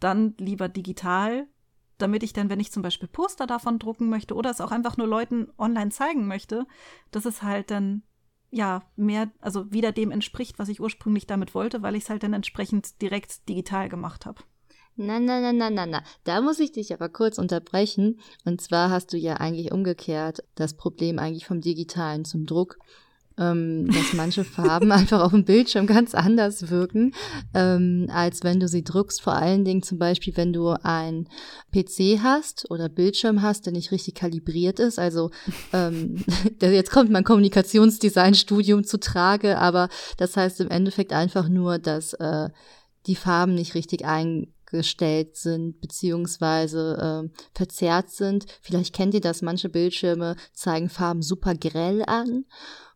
dann 0.00 0.34
lieber 0.38 0.68
digital, 0.68 1.46
damit 1.98 2.22
ich 2.22 2.32
dann, 2.32 2.50
wenn 2.50 2.60
ich 2.60 2.72
zum 2.72 2.82
Beispiel 2.82 3.08
Poster 3.08 3.46
davon 3.46 3.78
drucken 3.78 4.08
möchte 4.08 4.34
oder 4.34 4.50
es 4.50 4.60
auch 4.60 4.70
einfach 4.70 4.96
nur 4.96 5.06
Leuten 5.06 5.48
online 5.58 5.90
zeigen 5.90 6.26
möchte, 6.26 6.66
dass 7.10 7.24
es 7.24 7.42
halt 7.42 7.70
dann 7.70 8.02
ja, 8.50 8.82
mehr, 8.96 9.30
also 9.40 9.70
wieder 9.72 9.92
dem 9.92 10.10
entspricht, 10.10 10.58
was 10.58 10.68
ich 10.68 10.80
ursprünglich 10.80 11.26
damit 11.26 11.54
wollte, 11.54 11.82
weil 11.82 11.96
ich 11.96 12.04
es 12.04 12.10
halt 12.10 12.22
dann 12.22 12.32
entsprechend 12.32 13.00
direkt 13.02 13.48
digital 13.48 13.88
gemacht 13.88 14.26
habe. 14.26 14.42
Na, 14.98 15.20
na, 15.20 15.40
na, 15.40 15.52
na, 15.52 15.68
na, 15.68 15.84
na. 15.84 16.02
Da 16.24 16.40
muss 16.40 16.58
ich 16.58 16.72
dich 16.72 16.94
aber 16.94 17.10
kurz 17.10 17.36
unterbrechen. 17.36 18.18
Und 18.46 18.62
zwar 18.62 18.88
hast 18.88 19.12
du 19.12 19.18
ja 19.18 19.34
eigentlich 19.34 19.70
umgekehrt 19.70 20.42
das 20.54 20.74
Problem 20.74 21.18
eigentlich 21.18 21.44
vom 21.44 21.60
Digitalen 21.60 22.24
zum 22.24 22.46
Druck 22.46 22.78
ähm, 23.38 23.88
dass 23.88 24.12
manche 24.14 24.44
Farben 24.44 24.92
einfach 24.92 25.20
auf 25.20 25.32
dem 25.32 25.44
Bildschirm 25.44 25.86
ganz 25.86 26.14
anders 26.14 26.70
wirken, 26.70 27.12
ähm, 27.54 28.08
als 28.12 28.42
wenn 28.42 28.60
du 28.60 28.68
sie 28.68 28.84
druckst. 28.84 29.20
Vor 29.20 29.34
allen 29.34 29.64
Dingen 29.64 29.82
zum 29.82 29.98
Beispiel, 29.98 30.36
wenn 30.36 30.52
du 30.52 30.70
ein 30.82 31.28
PC 31.72 32.22
hast 32.22 32.70
oder 32.70 32.88
Bildschirm 32.88 33.42
hast, 33.42 33.66
der 33.66 33.72
nicht 33.72 33.92
richtig 33.92 34.14
kalibriert 34.14 34.80
ist. 34.80 34.98
Also 34.98 35.30
ähm, 35.72 36.24
jetzt 36.60 36.90
kommt 36.90 37.10
mein 37.10 37.24
Kommunikationsdesign-Studium 37.24 38.84
zu 38.84 38.98
Trage, 38.98 39.58
aber 39.58 39.88
das 40.16 40.36
heißt 40.36 40.60
im 40.60 40.70
Endeffekt 40.70 41.12
einfach 41.12 41.48
nur, 41.48 41.78
dass 41.78 42.14
äh, 42.14 42.48
die 43.06 43.16
Farben 43.16 43.54
nicht 43.54 43.74
richtig 43.74 44.04
eingestellt 44.04 45.36
sind 45.36 45.80
beziehungsweise 45.80 47.28
äh, 47.32 47.40
verzerrt 47.54 48.10
sind. 48.10 48.46
Vielleicht 48.62 48.94
kennt 48.94 49.14
ihr 49.14 49.20
das, 49.20 49.42
manche 49.42 49.68
Bildschirme 49.68 50.36
zeigen 50.52 50.88
Farben 50.88 51.22
super 51.22 51.54
grell 51.54 52.02
an 52.06 52.44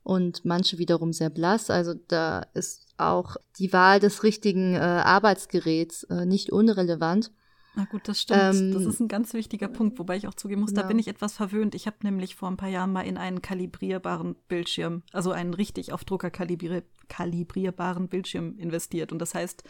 und 0.02 0.44
manche 0.44 0.78
wiederum 0.78 1.12
sehr 1.12 1.30
blass. 1.30 1.70
Also 1.70 1.94
da 1.94 2.46
ist 2.54 2.86
auch 2.96 3.36
die 3.58 3.72
Wahl 3.72 4.00
des 4.00 4.22
richtigen 4.22 4.74
äh, 4.74 4.78
Arbeitsgeräts 4.78 6.04
äh, 6.04 6.26
nicht 6.26 6.50
unrelevant. 6.50 7.30
Na 7.76 7.84
gut, 7.84 8.08
das 8.08 8.20
stimmt. 8.20 8.40
Ähm, 8.40 8.72
das 8.72 8.84
ist 8.84 9.00
ein 9.00 9.08
ganz 9.08 9.32
wichtiger 9.32 9.68
Punkt, 9.68 9.98
wobei 9.98 10.16
ich 10.16 10.26
auch 10.26 10.34
zugeben 10.34 10.62
muss, 10.62 10.72
ja. 10.72 10.82
da 10.82 10.88
bin 10.88 10.98
ich 10.98 11.06
etwas 11.06 11.34
verwöhnt. 11.34 11.74
Ich 11.74 11.86
habe 11.86 11.98
nämlich 12.02 12.34
vor 12.34 12.50
ein 12.50 12.56
paar 12.56 12.68
Jahren 12.68 12.92
mal 12.92 13.02
in 13.02 13.16
einen 13.16 13.42
kalibrierbaren 13.42 14.34
Bildschirm, 14.48 15.02
also 15.12 15.30
einen 15.30 15.54
richtig 15.54 15.92
auf 15.92 16.04
Drucker 16.04 16.30
kalibrier 16.30 16.82
kalibrierbaren 17.08 18.08
Bildschirm 18.08 18.56
investiert. 18.56 19.10
Und 19.10 19.18
das 19.18 19.34
heißt, 19.34 19.64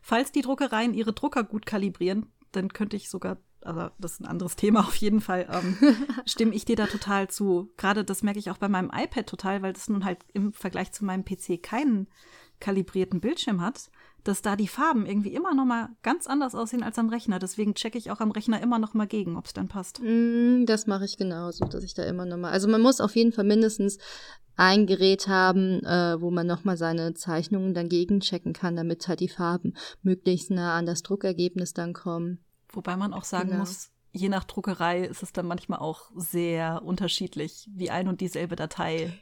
falls 0.00 0.32
die 0.32 0.40
Druckereien 0.40 0.94
ihre 0.94 1.12
Drucker 1.12 1.44
gut 1.44 1.66
kalibrieren, 1.66 2.26
dann 2.52 2.72
könnte 2.72 2.96
ich 2.96 3.10
sogar 3.10 3.36
aber 3.66 3.92
das 3.98 4.12
ist 4.12 4.20
ein 4.20 4.26
anderes 4.26 4.56
Thema 4.56 4.80
auf 4.80 4.96
jeden 4.96 5.20
Fall, 5.20 5.46
ähm, 5.50 5.76
stimme 6.26 6.54
ich 6.54 6.64
dir 6.64 6.76
da 6.76 6.86
total 6.86 7.28
zu. 7.28 7.70
Gerade 7.76 8.04
das 8.04 8.22
merke 8.22 8.38
ich 8.38 8.50
auch 8.50 8.58
bei 8.58 8.68
meinem 8.68 8.90
iPad 8.94 9.26
total, 9.26 9.62
weil 9.62 9.72
das 9.72 9.88
nun 9.88 10.04
halt 10.04 10.18
im 10.32 10.52
Vergleich 10.52 10.92
zu 10.92 11.04
meinem 11.04 11.24
PC 11.24 11.62
keinen 11.62 12.08
kalibrierten 12.60 13.20
Bildschirm 13.20 13.60
hat, 13.60 13.90
dass 14.24 14.42
da 14.42 14.56
die 14.56 14.68
Farben 14.68 15.06
irgendwie 15.06 15.34
immer 15.34 15.54
noch 15.54 15.64
mal 15.64 15.90
ganz 16.02 16.26
anders 16.26 16.54
aussehen 16.54 16.82
als 16.82 16.98
am 16.98 17.08
Rechner. 17.08 17.38
Deswegen 17.38 17.74
checke 17.74 17.98
ich 17.98 18.10
auch 18.10 18.20
am 18.20 18.32
Rechner 18.32 18.60
immer 18.60 18.78
noch 18.78 18.94
mal 18.94 19.06
gegen, 19.06 19.36
ob 19.36 19.46
es 19.46 19.52
dann 19.52 19.68
passt. 19.68 20.00
Mm, 20.02 20.64
das 20.66 20.86
mache 20.86 21.04
ich 21.04 21.16
genauso, 21.16 21.64
dass 21.66 21.84
ich 21.84 21.94
da 21.94 22.02
immer 22.04 22.24
noch 22.26 22.36
mal. 22.36 22.50
Also 22.50 22.68
man 22.68 22.80
muss 22.80 23.00
auf 23.00 23.14
jeden 23.14 23.32
Fall 23.32 23.44
mindestens 23.44 23.98
ein 24.56 24.86
Gerät 24.86 25.28
haben, 25.28 25.84
äh, 25.84 26.20
wo 26.20 26.30
man 26.30 26.46
noch 26.46 26.64
mal 26.64 26.76
seine 26.76 27.14
Zeichnungen 27.14 27.74
dann 27.74 27.88
gegenchecken 27.88 28.52
kann, 28.52 28.74
damit 28.74 29.06
halt 29.06 29.20
die 29.20 29.28
Farben 29.28 29.74
möglichst 30.02 30.50
nah 30.50 30.76
an 30.76 30.86
das 30.86 31.02
Druckergebnis 31.02 31.74
dann 31.74 31.92
kommen. 31.92 32.38
Wobei 32.70 32.96
man 32.96 33.12
auch 33.12 33.24
sagen 33.24 33.48
genau. 33.48 33.60
muss, 33.60 33.90
je 34.12 34.28
nach 34.28 34.44
Druckerei 34.44 35.04
ist 35.04 35.22
es 35.22 35.32
dann 35.32 35.46
manchmal 35.46 35.78
auch 35.78 36.10
sehr 36.14 36.82
unterschiedlich, 36.84 37.68
wie 37.72 37.90
ein 37.90 38.08
und 38.08 38.20
dieselbe 38.20 38.56
Datei 38.56 39.12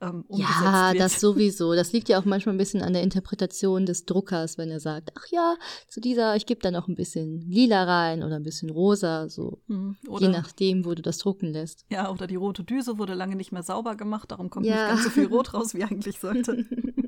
ähm, 0.00 0.24
umgesetzt 0.28 0.60
ja, 0.62 0.92
wird. 0.92 1.02
das 1.02 1.20
sowieso. 1.20 1.74
Das 1.74 1.92
liegt 1.92 2.08
ja 2.08 2.18
auch 2.18 2.24
manchmal 2.24 2.54
ein 2.54 2.58
bisschen 2.58 2.82
an 2.82 2.92
der 2.92 3.02
Interpretation 3.02 3.86
des 3.86 4.04
Druckers, 4.04 4.58
wenn 4.58 4.70
er 4.70 4.80
sagt, 4.80 5.12
ach 5.16 5.26
ja, 5.30 5.54
zu 5.88 6.00
dieser, 6.00 6.36
ich 6.36 6.46
gebe 6.46 6.60
da 6.60 6.70
noch 6.70 6.88
ein 6.88 6.94
bisschen 6.94 7.40
lila 7.40 7.84
rein 7.84 8.22
oder 8.22 8.36
ein 8.36 8.42
bisschen 8.42 8.70
rosa, 8.70 9.28
so. 9.28 9.62
Mhm. 9.66 9.96
je 10.18 10.28
nachdem, 10.28 10.84
wo 10.84 10.94
du 10.94 11.02
das 11.02 11.18
drucken 11.18 11.52
lässt. 11.52 11.84
Ja, 11.90 12.10
oder 12.10 12.26
die 12.26 12.36
rote 12.36 12.64
Düse 12.64 12.98
wurde 12.98 13.14
lange 13.14 13.36
nicht 13.36 13.52
mehr 13.52 13.62
sauber 13.62 13.96
gemacht, 13.96 14.30
darum 14.30 14.50
kommt 14.50 14.66
ja. 14.66 14.74
nicht 14.74 14.88
ganz 14.88 15.04
so 15.04 15.10
viel 15.10 15.26
Rot 15.34 15.54
raus, 15.54 15.74
wie 15.74 15.84
eigentlich 15.84 16.20
sollte. 16.20 16.64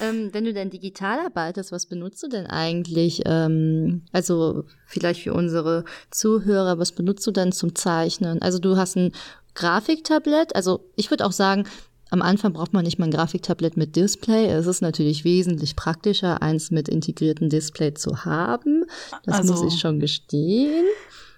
Ähm, 0.00 0.30
wenn 0.32 0.44
du 0.44 0.52
denn 0.52 0.70
digital 0.70 1.18
arbeitest, 1.20 1.72
was 1.72 1.86
benutzt 1.86 2.22
du 2.22 2.28
denn 2.28 2.46
eigentlich? 2.46 3.22
Ähm, 3.26 4.02
also 4.12 4.64
vielleicht 4.86 5.22
für 5.22 5.34
unsere 5.34 5.84
Zuhörer, 6.10 6.78
was 6.78 6.92
benutzt 6.92 7.26
du 7.26 7.30
denn 7.30 7.52
zum 7.52 7.74
Zeichnen? 7.74 8.40
Also 8.42 8.58
du 8.58 8.76
hast 8.76 8.96
ein 8.96 9.12
Grafiktablett. 9.54 10.54
Also 10.54 10.84
ich 10.96 11.10
würde 11.10 11.26
auch 11.26 11.32
sagen, 11.32 11.64
am 12.10 12.22
Anfang 12.22 12.52
braucht 12.52 12.72
man 12.72 12.84
nicht 12.84 12.98
mal 12.98 13.06
ein 13.06 13.10
Grafiktablett 13.10 13.76
mit 13.76 13.96
Display. 13.96 14.46
Es 14.46 14.66
ist 14.66 14.80
natürlich 14.80 15.24
wesentlich 15.24 15.76
praktischer, 15.76 16.42
eins 16.42 16.70
mit 16.70 16.88
integriertem 16.88 17.48
Display 17.48 17.92
zu 17.94 18.24
haben. 18.24 18.84
Das 19.24 19.38
also, 19.38 19.52
muss 19.52 19.74
ich 19.74 19.80
schon 19.80 20.00
gestehen. 20.00 20.86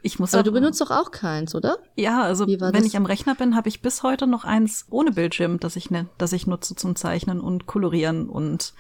Ich 0.03 0.19
muss 0.19 0.35
Aber 0.35 0.43
du 0.43 0.53
benutzt 0.53 0.81
doch 0.81 0.91
auch 0.91 1.11
keins, 1.11 1.55
oder? 1.55 1.79
Ja, 1.95 2.23
also 2.23 2.47
wenn 2.47 2.59
das? 2.59 2.85
ich 2.85 2.97
am 2.97 3.07
Rechner 3.07 3.35
bin, 3.35 3.55
habe 3.55 3.69
ich 3.69 3.83
bis 3.83 4.03
heute 4.03 4.27
noch 4.27 4.45
eins 4.45 4.87
ohne 4.91 5.13
Bildschirm, 5.13 5.61
das 5.61 5.77
ich, 5.77 5.91
ne, 5.91 6.09
das 6.19 6.33
ich 6.33 6.47
nutze 6.47 6.75
zum 6.75 6.97
Zeichnen 6.97 7.41
und 7.41 7.67
Kolorieren. 7.67 8.29
Und 8.29 8.73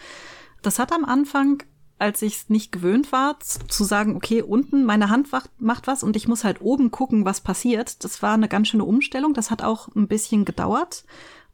das 0.63 0.79
hat 0.79 0.93
am 0.93 1.05
Anfang, 1.05 1.63
als 1.99 2.23
ich 2.23 2.37
es 2.37 2.49
nicht 2.49 2.73
gewöhnt 2.73 3.13
war, 3.13 3.39
zu 3.41 3.85
sagen, 3.85 4.17
okay, 4.17 4.43
unten 4.43 4.85
meine 4.85 5.11
Hand 5.11 5.29
macht 5.59 5.87
was 5.87 6.03
und 6.03 6.17
ich 6.17 6.29
muss 6.29 6.45
halt 6.45 6.63
oben 6.63 6.91
gucken, 6.91 7.25
was 7.25 7.43
passiert. 7.43 8.03
Das 8.05 8.23
war 8.23 8.35
eine 8.35 8.49
ganz 8.49 8.69
schöne 8.69 8.85
Umstellung. 8.85 9.35
Das 9.35 9.51
hat 9.51 9.63
auch 9.63 9.89
ein 9.95 10.09
bisschen 10.09 10.45
gedauert. 10.45 11.05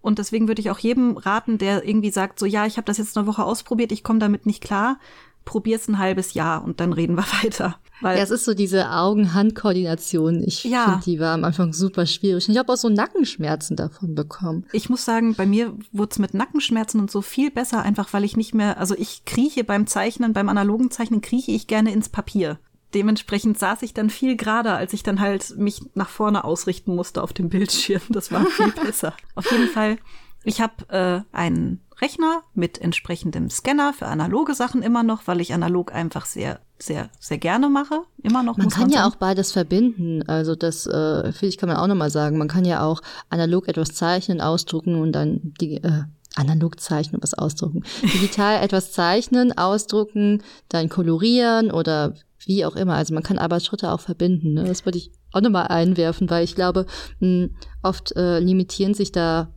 Und 0.00 0.20
deswegen 0.20 0.46
würde 0.46 0.60
ich 0.60 0.70
auch 0.70 0.78
jedem 0.78 1.16
raten, 1.16 1.58
der 1.58 1.84
irgendwie 1.84 2.10
sagt, 2.10 2.38
so 2.38 2.46
ja, 2.46 2.64
ich 2.64 2.76
habe 2.76 2.84
das 2.84 2.98
jetzt 2.98 3.18
eine 3.18 3.26
Woche 3.26 3.42
ausprobiert, 3.42 3.90
ich 3.90 4.04
komme 4.04 4.20
damit 4.20 4.46
nicht 4.46 4.62
klar, 4.62 5.00
probier's 5.44 5.88
ein 5.88 5.98
halbes 5.98 6.34
Jahr 6.34 6.62
und 6.62 6.78
dann 6.78 6.92
reden 6.92 7.16
wir 7.16 7.24
weiter. 7.42 7.80
Weil 8.00 8.18
ja, 8.18 8.22
es 8.22 8.30
ist 8.30 8.44
so 8.44 8.54
diese 8.54 8.90
Augen-Hand-Koordination. 8.90 10.42
Ich 10.44 10.64
ja. 10.64 10.84
finde, 10.84 11.04
die 11.04 11.20
war 11.20 11.34
am 11.34 11.44
Anfang 11.44 11.72
super 11.72 12.06
schwierig. 12.06 12.46
Und 12.46 12.52
ich 12.52 12.58
habe 12.58 12.72
auch 12.72 12.76
so 12.76 12.88
Nackenschmerzen 12.88 13.76
davon 13.76 14.14
bekommen. 14.14 14.66
Ich 14.72 14.90
muss 14.90 15.04
sagen, 15.04 15.34
bei 15.34 15.46
mir 15.46 15.74
wurde 15.92 16.10
es 16.12 16.18
mit 16.18 16.34
Nackenschmerzen 16.34 17.00
und 17.00 17.10
so 17.10 17.22
viel 17.22 17.50
besser, 17.50 17.82
einfach 17.82 18.12
weil 18.12 18.24
ich 18.24 18.36
nicht 18.36 18.54
mehr, 18.54 18.78
also 18.78 18.94
ich 18.96 19.24
krieche 19.24 19.64
beim 19.64 19.86
Zeichnen, 19.86 20.32
beim 20.32 20.48
analogen 20.48 20.90
Zeichnen 20.90 21.20
krieche 21.20 21.52
ich 21.52 21.66
gerne 21.66 21.92
ins 21.92 22.08
Papier. 22.08 22.58
Dementsprechend 22.94 23.58
saß 23.58 23.82
ich 23.82 23.94
dann 23.94 24.10
viel 24.10 24.36
gerader, 24.36 24.76
als 24.76 24.92
ich 24.92 25.02
dann 25.02 25.20
halt 25.20 25.56
mich 25.58 25.82
nach 25.94 26.08
vorne 26.08 26.44
ausrichten 26.44 26.94
musste 26.94 27.22
auf 27.22 27.32
dem 27.32 27.48
Bildschirm. 27.48 28.02
Das 28.08 28.30
war 28.30 28.44
viel 28.46 28.72
besser. 28.84 29.14
Auf 29.34 29.50
jeden 29.50 29.68
Fall 29.68 29.98
Ich 30.44 30.60
habe 30.60 30.88
äh, 30.88 31.36
einen 31.36 31.80
Rechner 32.00 32.42
mit 32.54 32.80
entsprechendem 32.80 33.50
Scanner 33.50 33.92
für 33.92 34.06
analoge 34.06 34.54
Sachen 34.54 34.82
immer 34.82 35.02
noch, 35.02 35.26
weil 35.26 35.40
ich 35.40 35.52
analog 35.52 35.92
einfach 35.92 36.26
sehr, 36.26 36.60
sehr, 36.78 37.10
sehr 37.18 37.38
gerne 37.38 37.68
mache. 37.68 38.02
Immer 38.22 38.42
noch. 38.42 38.56
Man 38.56 38.66
muss 38.66 38.74
kann 38.74 38.84
man 38.84 38.90
ja 38.90 38.98
sagen. 39.02 39.12
auch 39.12 39.16
beides 39.16 39.52
verbinden. 39.52 40.22
Also 40.28 40.54
das, 40.54 40.86
äh, 40.86 41.32
finde 41.32 41.46
ich, 41.46 41.58
kann 41.58 41.68
man 41.68 41.78
auch 41.78 41.86
nochmal 41.86 42.10
sagen. 42.10 42.38
Man 42.38 42.48
kann 42.48 42.64
ja 42.64 42.84
auch 42.84 43.00
analog 43.30 43.68
etwas 43.68 43.92
zeichnen, 43.94 44.40
ausdrucken 44.40 44.96
und 44.96 45.12
dann 45.12 45.54
die, 45.60 45.76
äh, 45.76 46.02
analog 46.36 46.80
zeichnen 46.80 47.16
und 47.16 47.22
was 47.22 47.34
ausdrucken. 47.34 47.82
Digital 48.02 48.62
etwas 48.62 48.92
zeichnen, 48.92 49.56
ausdrucken, 49.56 50.42
dann 50.68 50.88
kolorieren 50.88 51.70
oder 51.70 52.14
wie 52.44 52.64
auch 52.64 52.76
immer. 52.76 52.94
Also 52.94 53.14
man 53.14 53.22
kann 53.22 53.38
Arbeitsschritte 53.38 53.90
auch 53.90 54.00
verbinden. 54.00 54.54
Ne? 54.54 54.64
Das 54.64 54.84
wollte 54.84 54.98
ich 54.98 55.10
auch 55.32 55.40
nochmal 55.40 55.68
einwerfen, 55.68 56.30
weil 56.30 56.44
ich 56.44 56.54
glaube, 56.54 56.86
mh, 57.20 57.48
oft 57.82 58.14
äh, 58.16 58.38
limitieren 58.38 58.94
sich 58.94 59.12
da 59.12 59.48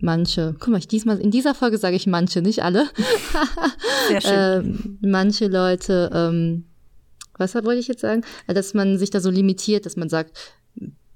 manche. 0.00 0.54
Guck 0.58 0.68
mal, 0.68 0.78
ich 0.78 0.88
diesmal 0.88 1.18
in 1.18 1.30
dieser 1.30 1.54
Folge 1.54 1.78
sage 1.78 1.96
ich 1.96 2.06
manche, 2.06 2.40
nicht 2.40 2.62
alle. 2.62 2.88
Sehr 4.08 4.20
schön. 4.20 4.32
ähm, 4.32 4.98
manche 5.02 5.48
Leute, 5.48 6.10
ähm, 6.14 6.67
was 7.38 7.54
wollte 7.54 7.80
ich 7.80 7.88
jetzt 7.88 8.02
sagen? 8.02 8.22
Äh, 8.46 8.54
Dass 8.54 8.74
man 8.74 8.98
sich 8.98 9.10
da 9.10 9.20
so 9.20 9.30
limitiert, 9.30 9.86
dass 9.86 9.96
man 9.96 10.08
sagt, 10.08 10.36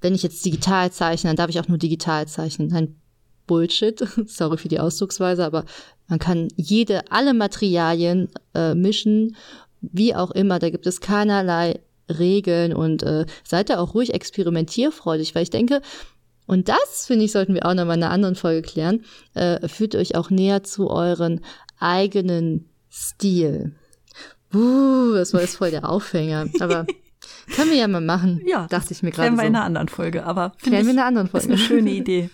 wenn 0.01 0.15
ich 0.15 0.23
jetzt 0.23 0.43
digital 0.45 0.91
zeichne, 0.91 1.29
dann 1.29 1.37
darf 1.37 1.49
ich 1.49 1.59
auch 1.59 1.67
nur 1.67 1.77
digital 1.77 2.27
zeichnen. 2.27 2.67
Nein, 2.69 2.95
Bullshit. 3.47 3.99
Sorry 4.27 4.57
für 4.57 4.67
die 4.67 4.79
Ausdrucksweise, 4.79 5.45
aber 5.45 5.65
man 6.07 6.19
kann 6.19 6.49
jede, 6.55 7.11
alle 7.11 7.33
Materialien 7.33 8.29
äh, 8.53 8.75
mischen, 8.75 9.35
wie 9.81 10.15
auch 10.15 10.31
immer. 10.31 10.59
Da 10.59 10.69
gibt 10.69 10.87
es 10.87 11.01
keinerlei 11.01 11.79
Regeln 12.09 12.73
und 12.73 13.03
äh, 13.03 13.25
seid 13.43 13.69
da 13.69 13.79
auch 13.79 13.93
ruhig 13.93 14.13
experimentierfreudig, 14.13 15.35
weil 15.35 15.43
ich 15.43 15.49
denke, 15.49 15.81
und 16.45 16.67
das, 16.67 17.05
finde 17.07 17.25
ich, 17.25 17.31
sollten 17.31 17.53
wir 17.53 17.65
auch 17.65 17.73
noch 17.73 17.85
mal 17.85 17.93
in 17.93 18.03
einer 18.03 18.11
anderen 18.11 18.35
Folge 18.35 18.61
klären, 18.67 19.05
äh, 19.33 19.65
führt 19.67 19.95
euch 19.95 20.15
auch 20.15 20.29
näher 20.29 20.63
zu 20.63 20.89
euren 20.89 21.39
eigenen 21.79 22.69
Stil. 22.91 23.75
Uh, 24.53 25.13
das 25.13 25.33
war 25.33 25.41
jetzt 25.41 25.57
voll 25.57 25.71
der 25.71 25.89
Aufhänger. 25.89 26.47
Aber 26.59 26.85
können 27.55 27.71
wir 27.71 27.77
ja 27.77 27.87
mal 27.87 28.01
machen. 28.01 28.41
Ja, 28.45 28.67
dachte 28.67 28.93
ich 28.93 29.03
mir 29.03 29.11
gerade 29.11 29.29
Klären 29.29 29.35
wir 29.37 29.43
so. 29.43 29.47
in 29.47 29.55
einer 29.55 29.65
anderen 29.65 29.87
Folge, 29.89 30.25
aber 30.25 30.53
Klären 30.61 30.85
wir 30.85 30.93
in 30.93 30.99
einer 30.99 31.07
anderen 31.07 31.27
ist 31.27 31.31
Folge. 31.31 31.47
eine 31.47 31.57
schöne 31.57 31.91
Idee. 31.91 32.29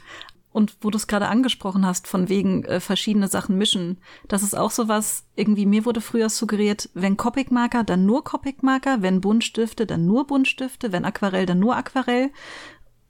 Und 0.52 0.78
wo 0.82 0.90
du 0.90 0.98
es 0.98 1.08
gerade 1.08 1.28
angesprochen 1.28 1.86
hast, 1.86 2.08
von 2.08 2.28
wegen 2.28 2.66
äh, 2.66 2.80
verschiedene 2.80 3.28
Sachen 3.28 3.58
mischen, 3.58 4.00
das 4.28 4.42
ist 4.42 4.58
auch 4.58 4.72
sowas, 4.72 5.26
irgendwie 5.36 5.68
mir 5.68 5.86
wurde 5.86 6.02
früher 6.02 6.30
suggeriert, 6.30 6.90
wenn 6.96 7.18
Copic-Marker, 7.18 7.84
dann 7.84 8.06
nur 8.08 8.24
Copic-Marker, 8.24 9.04
wenn 9.04 9.22
Buntstifte, 9.22 9.86
dann 9.86 10.08
nur 10.08 10.26
Buntstifte, 10.26 10.92
wenn 10.92 11.06
Aquarell, 11.06 11.46
dann 11.46 11.60
nur 11.60 11.76
Aquarell. 11.76 12.32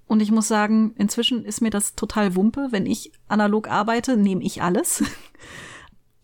Und 0.06 0.22
ich 0.22 0.32
muss 0.32 0.48
sagen, 0.48 0.94
inzwischen 0.98 1.46
ist 1.46 1.62
mir 1.62 1.70
das 1.70 1.96
total 1.96 2.36
Wumpe. 2.36 2.70
Wenn 2.72 2.86
ich 2.86 3.14
analog 3.28 3.70
arbeite, 3.70 4.18
nehme 4.18 4.44
ich 4.44 4.62
alles. 4.62 5.04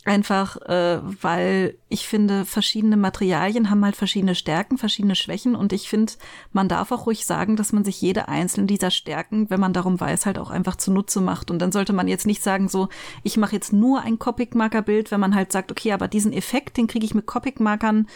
Einfach, 0.08 0.58
äh, 0.58 1.00
weil 1.02 1.80
ich 1.90 2.08
finde, 2.08 2.46
verschiedene 2.46 2.96
Materialien 2.96 3.72
haben 3.72 3.84
halt 3.84 3.96
verschiedene 3.96 4.36
Stärken, 4.36 4.78
verschiedene 4.78 5.16
Schwächen. 5.16 5.56
Und 5.56 5.74
ich 5.74 5.90
finde, 5.90 6.14
man 6.54 6.70
darf 6.70 6.92
auch 6.92 7.08
ruhig 7.08 7.26
sagen, 7.26 7.56
dass 7.56 7.74
man 7.74 7.84
sich 7.84 8.00
jede 8.02 8.28
einzelne 8.28 8.68
dieser 8.68 8.92
Stärken, 8.92 9.50
wenn 9.50 9.60
man 9.60 9.74
darum 9.74 10.00
weiß, 10.00 10.28
halt 10.28 10.38
auch 10.38 10.52
einfach 10.52 10.76
zunutze 10.76 11.22
macht. 11.22 11.50
Und 11.50 11.58
dann 11.58 11.72
sollte 11.72 11.92
man 11.92 12.08
jetzt 12.08 12.28
nicht 12.28 12.44
sagen, 12.44 12.70
so, 12.70 12.88
ich 13.24 13.36
mache 13.38 13.56
jetzt 13.56 13.74
nur 13.74 14.02
ein 14.02 14.20
Copic-Marker-Bild, 14.20 15.10
wenn 15.10 15.20
man 15.20 15.34
halt 15.34 15.52
sagt, 15.52 15.72
okay, 15.72 15.92
aber 15.92 16.08
diesen 16.08 16.34
Effekt, 16.34 16.78
den 16.78 16.86
kriege 16.86 17.06
ich 17.06 17.16
mit 17.16 17.26
Copic-Markern 17.26 18.08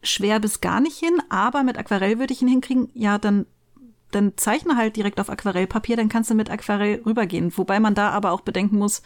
schwer 0.00 0.38
bis 0.38 0.60
gar 0.60 0.80
nicht 0.80 0.98
hin, 0.98 1.20
aber 1.28 1.64
mit 1.64 1.76
Aquarell 1.76 2.20
würde 2.20 2.32
ich 2.32 2.42
ihn 2.42 2.48
hinkriegen, 2.48 2.88
ja, 2.94 3.18
dann 3.18 3.46
dann 4.12 4.32
zeichne 4.36 4.76
halt 4.76 4.96
direkt 4.96 5.20
auf 5.20 5.28
Aquarellpapier, 5.28 5.96
dann 5.96 6.08
kannst 6.08 6.30
du 6.30 6.34
mit 6.34 6.50
Aquarell 6.50 7.02
rübergehen. 7.04 7.52
Wobei 7.56 7.80
man 7.80 7.94
da 7.94 8.10
aber 8.10 8.32
auch 8.32 8.42
bedenken 8.42 8.78
muss, 8.78 9.02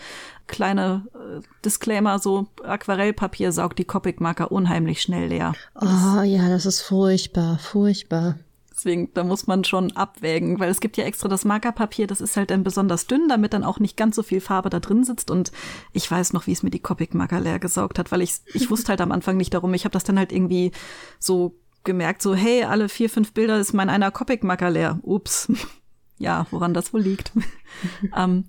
kleine 0.46 1.06
äh, 1.14 1.40
Disclaimer, 1.64 2.18
so 2.18 2.48
Aquarellpapier 2.62 3.52
saugt 3.52 3.78
die 3.78 3.84
Copic-Marker 3.84 4.52
unheimlich 4.52 5.00
schnell 5.00 5.28
leer. 5.28 5.54
Oh 5.74 6.22
ja, 6.22 6.48
das 6.48 6.66
ist 6.66 6.82
furchtbar, 6.82 7.58
furchtbar. 7.58 8.36
Deswegen, 8.76 9.08
da 9.14 9.24
muss 9.24 9.46
man 9.46 9.64
schon 9.64 9.96
abwägen, 9.96 10.60
weil 10.60 10.68
es 10.68 10.80
gibt 10.80 10.98
ja 10.98 11.04
extra 11.04 11.28
das 11.28 11.46
Markerpapier, 11.46 12.06
das 12.06 12.20
ist 12.20 12.36
halt 12.36 12.50
dann 12.50 12.62
besonders 12.62 13.06
dünn, 13.06 13.26
damit 13.26 13.54
dann 13.54 13.64
auch 13.64 13.78
nicht 13.80 13.96
ganz 13.96 14.16
so 14.16 14.22
viel 14.22 14.42
Farbe 14.42 14.68
da 14.68 14.80
drin 14.80 15.02
sitzt. 15.02 15.30
Und 15.30 15.50
ich 15.94 16.10
weiß 16.10 16.34
noch, 16.34 16.46
wie 16.46 16.52
es 16.52 16.62
mir 16.62 16.68
die 16.68 16.80
Copic-Marker 16.80 17.40
leer 17.40 17.58
gesaugt 17.58 17.98
hat, 17.98 18.12
weil 18.12 18.20
ich, 18.20 18.34
ich 18.52 18.70
wusste 18.70 18.88
halt 18.88 19.00
am 19.00 19.12
Anfang 19.12 19.38
nicht 19.38 19.54
darum. 19.54 19.72
Ich 19.72 19.84
habe 19.84 19.94
das 19.94 20.04
dann 20.04 20.18
halt 20.18 20.30
irgendwie 20.30 20.72
so 21.18 21.54
gemerkt, 21.86 22.20
so, 22.20 22.34
hey, 22.34 22.64
alle 22.64 22.90
vier, 22.90 23.08
fünf 23.08 23.32
Bilder 23.32 23.58
ist 23.58 23.72
mein 23.72 23.88
einer 23.88 24.10
Copic-Marker 24.10 24.68
leer. 24.68 24.98
Ups. 25.02 25.50
ja, 26.18 26.46
woran 26.50 26.74
das 26.74 26.92
wohl 26.92 27.00
liegt. 27.00 27.32
ähm, 28.16 28.44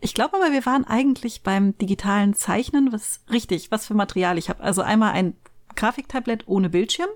ich 0.00 0.14
glaube 0.14 0.36
aber, 0.36 0.52
wir 0.52 0.64
waren 0.66 0.84
eigentlich 0.84 1.42
beim 1.42 1.76
digitalen 1.78 2.34
Zeichnen, 2.34 2.92
was 2.92 3.20
richtig, 3.30 3.72
was 3.72 3.86
für 3.86 3.94
Material 3.94 4.38
ich 4.38 4.48
habe. 4.48 4.62
Also 4.62 4.82
einmal 4.82 5.12
ein 5.12 5.34
Grafiktablett 5.74 6.44
ohne 6.46 6.70
Bildschirm, 6.70 7.08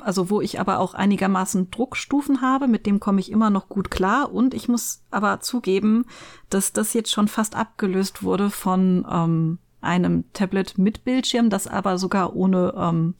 also 0.00 0.30
wo 0.30 0.40
ich 0.40 0.60
aber 0.60 0.78
auch 0.78 0.94
einigermaßen 0.94 1.70
Druckstufen 1.70 2.40
habe, 2.40 2.68
mit 2.68 2.86
dem 2.86 3.00
komme 3.00 3.20
ich 3.20 3.30
immer 3.30 3.50
noch 3.50 3.68
gut 3.68 3.90
klar. 3.90 4.32
Und 4.32 4.52
ich 4.52 4.68
muss 4.68 5.02
aber 5.10 5.40
zugeben, 5.40 6.06
dass 6.50 6.72
das 6.72 6.92
jetzt 6.92 7.12
schon 7.12 7.28
fast 7.28 7.54
abgelöst 7.54 8.22
wurde 8.22 8.50
von 8.50 9.06
ähm, 9.10 9.58
einem 9.80 10.24
Tablet 10.32 10.78
mit 10.78 11.04
Bildschirm, 11.04 11.50
das 11.50 11.66
aber 11.66 11.98
sogar 11.98 12.34
ohne, 12.34 12.74
ähm, 12.76 13.14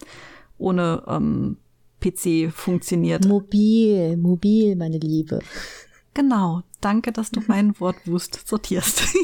ohne 0.63 1.03
ähm, 1.07 1.57
PC 2.01 2.53
funktioniert. 2.53 3.27
Mobil, 3.27 4.17
mobil, 4.17 4.77
meine 4.77 4.99
Liebe. 4.99 5.41
Genau. 6.15 6.63
Danke, 6.81 7.13
dass 7.13 7.31
du 7.31 7.41
mein 7.47 7.79
Wortwust 7.81 8.47
sortierst. 8.47 9.05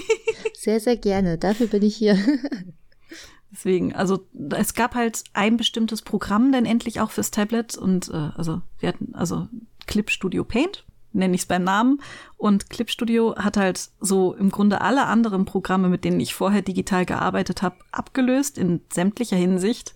Sehr, 0.55 0.81
sehr 0.81 0.96
gerne. 0.96 1.38
Dafür 1.38 1.68
bin 1.68 1.83
ich 1.83 1.96
hier. 1.96 2.18
Deswegen, 3.53 3.94
also 3.94 4.27
es 4.51 4.74
gab 4.74 4.94
halt 4.94 5.22
ein 5.33 5.57
bestimmtes 5.57 6.03
Programm 6.03 6.53
dann 6.53 6.66
endlich 6.66 7.01
auch 7.01 7.11
fürs 7.11 7.31
Tablet 7.31 7.79
und 7.79 8.09
äh, 8.09 8.31
also 8.35 8.61
wir 8.79 8.90
hatten 8.90 9.14
also 9.14 9.48
Clip 9.87 10.11
Studio 10.11 10.44
Paint, 10.44 10.85
nenne 11.12 11.35
ich 11.35 11.42
es 11.42 11.46
beim 11.46 11.64
Namen. 11.64 12.01
Und 12.37 12.70
Clip 12.70 12.90
Studio 12.90 13.37
hat 13.37 13.57
halt 13.57 13.88
so 14.01 14.35
im 14.35 14.51
Grunde 14.51 14.81
alle 14.81 15.07
anderen 15.07 15.44
Programme, 15.44 15.88
mit 15.88 16.05
denen 16.05 16.20
ich 16.20 16.35
vorher 16.35 16.62
digital 16.62 17.07
gearbeitet 17.07 17.62
habe, 17.62 17.77
abgelöst 17.92 18.59
in 18.59 18.81
sämtlicher 18.92 19.37
Hinsicht. 19.37 19.94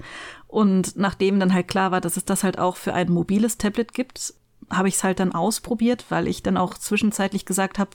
Und 0.52 0.98
nachdem 0.98 1.40
dann 1.40 1.54
halt 1.54 1.66
klar 1.66 1.92
war, 1.92 2.02
dass 2.02 2.18
es 2.18 2.26
das 2.26 2.44
halt 2.44 2.58
auch 2.58 2.76
für 2.76 2.92
ein 2.92 3.10
mobiles 3.10 3.56
Tablet 3.56 3.94
gibt, 3.94 4.34
habe 4.68 4.86
ich 4.86 4.96
es 4.96 5.02
halt 5.02 5.18
dann 5.18 5.32
ausprobiert, 5.32 6.04
weil 6.10 6.28
ich 6.28 6.42
dann 6.42 6.58
auch 6.58 6.74
zwischenzeitlich 6.74 7.46
gesagt 7.46 7.78
habe, 7.78 7.92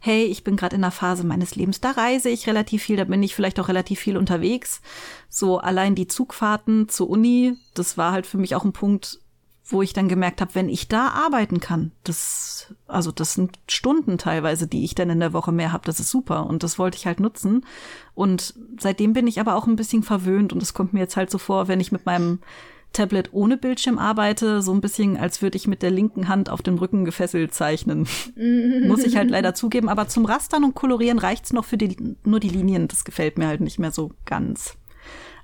hey, 0.00 0.24
ich 0.24 0.42
bin 0.42 0.56
gerade 0.56 0.76
in 0.76 0.82
einer 0.82 0.92
Phase 0.92 1.26
meines 1.26 1.56
Lebens, 1.56 1.82
da 1.82 1.90
reise 1.90 2.30
ich 2.30 2.46
relativ 2.46 2.84
viel, 2.84 2.96
da 2.96 3.04
bin 3.04 3.22
ich 3.22 3.34
vielleicht 3.34 3.60
auch 3.60 3.68
relativ 3.68 4.00
viel 4.00 4.16
unterwegs. 4.16 4.80
So 5.28 5.58
allein 5.58 5.94
die 5.94 6.08
Zugfahrten 6.08 6.88
zur 6.88 7.10
Uni, 7.10 7.58
das 7.74 7.98
war 7.98 8.12
halt 8.12 8.26
für 8.26 8.38
mich 8.38 8.54
auch 8.54 8.64
ein 8.64 8.72
Punkt, 8.72 9.19
wo 9.70 9.82
ich 9.82 9.92
dann 9.92 10.08
gemerkt 10.08 10.40
habe, 10.40 10.54
wenn 10.54 10.68
ich 10.68 10.88
da 10.88 11.08
arbeiten 11.08 11.60
kann, 11.60 11.92
das, 12.04 12.74
also 12.86 13.12
das 13.12 13.34
sind 13.34 13.58
Stunden 13.68 14.18
teilweise, 14.18 14.66
die 14.66 14.84
ich 14.84 14.94
dann 14.94 15.10
in 15.10 15.20
der 15.20 15.32
Woche 15.32 15.52
mehr 15.52 15.72
habe, 15.72 15.84
das 15.86 16.00
ist 16.00 16.10
super 16.10 16.46
und 16.46 16.62
das 16.62 16.78
wollte 16.78 16.96
ich 16.98 17.06
halt 17.06 17.20
nutzen. 17.20 17.64
Und 18.14 18.54
seitdem 18.78 19.12
bin 19.12 19.26
ich 19.26 19.40
aber 19.40 19.54
auch 19.56 19.66
ein 19.66 19.76
bisschen 19.76 20.02
verwöhnt 20.02 20.52
und 20.52 20.62
es 20.62 20.74
kommt 20.74 20.92
mir 20.92 21.00
jetzt 21.00 21.16
halt 21.16 21.30
so 21.30 21.38
vor, 21.38 21.68
wenn 21.68 21.80
ich 21.80 21.92
mit 21.92 22.04
meinem 22.06 22.40
Tablet 22.92 23.28
ohne 23.32 23.56
Bildschirm 23.56 23.98
arbeite, 23.98 24.62
so 24.62 24.72
ein 24.72 24.80
bisschen, 24.80 25.16
als 25.16 25.42
würde 25.42 25.56
ich 25.56 25.68
mit 25.68 25.80
der 25.82 25.92
linken 25.92 26.26
Hand 26.26 26.50
auf 26.50 26.60
dem 26.60 26.76
Rücken 26.76 27.04
gefesselt 27.04 27.54
zeichnen. 27.54 28.08
Muss 28.88 29.04
ich 29.04 29.16
halt 29.16 29.30
leider 29.30 29.54
zugeben, 29.54 29.88
aber 29.88 30.08
zum 30.08 30.24
Rastern 30.24 30.64
und 30.64 30.74
Kolorieren 30.74 31.20
reicht's 31.20 31.52
noch 31.52 31.64
für 31.64 31.76
die, 31.76 32.16
nur 32.24 32.40
die 32.40 32.48
Linien. 32.48 32.88
Das 32.88 33.04
gefällt 33.04 33.38
mir 33.38 33.46
halt 33.46 33.60
nicht 33.60 33.78
mehr 33.78 33.92
so 33.92 34.10
ganz. 34.26 34.74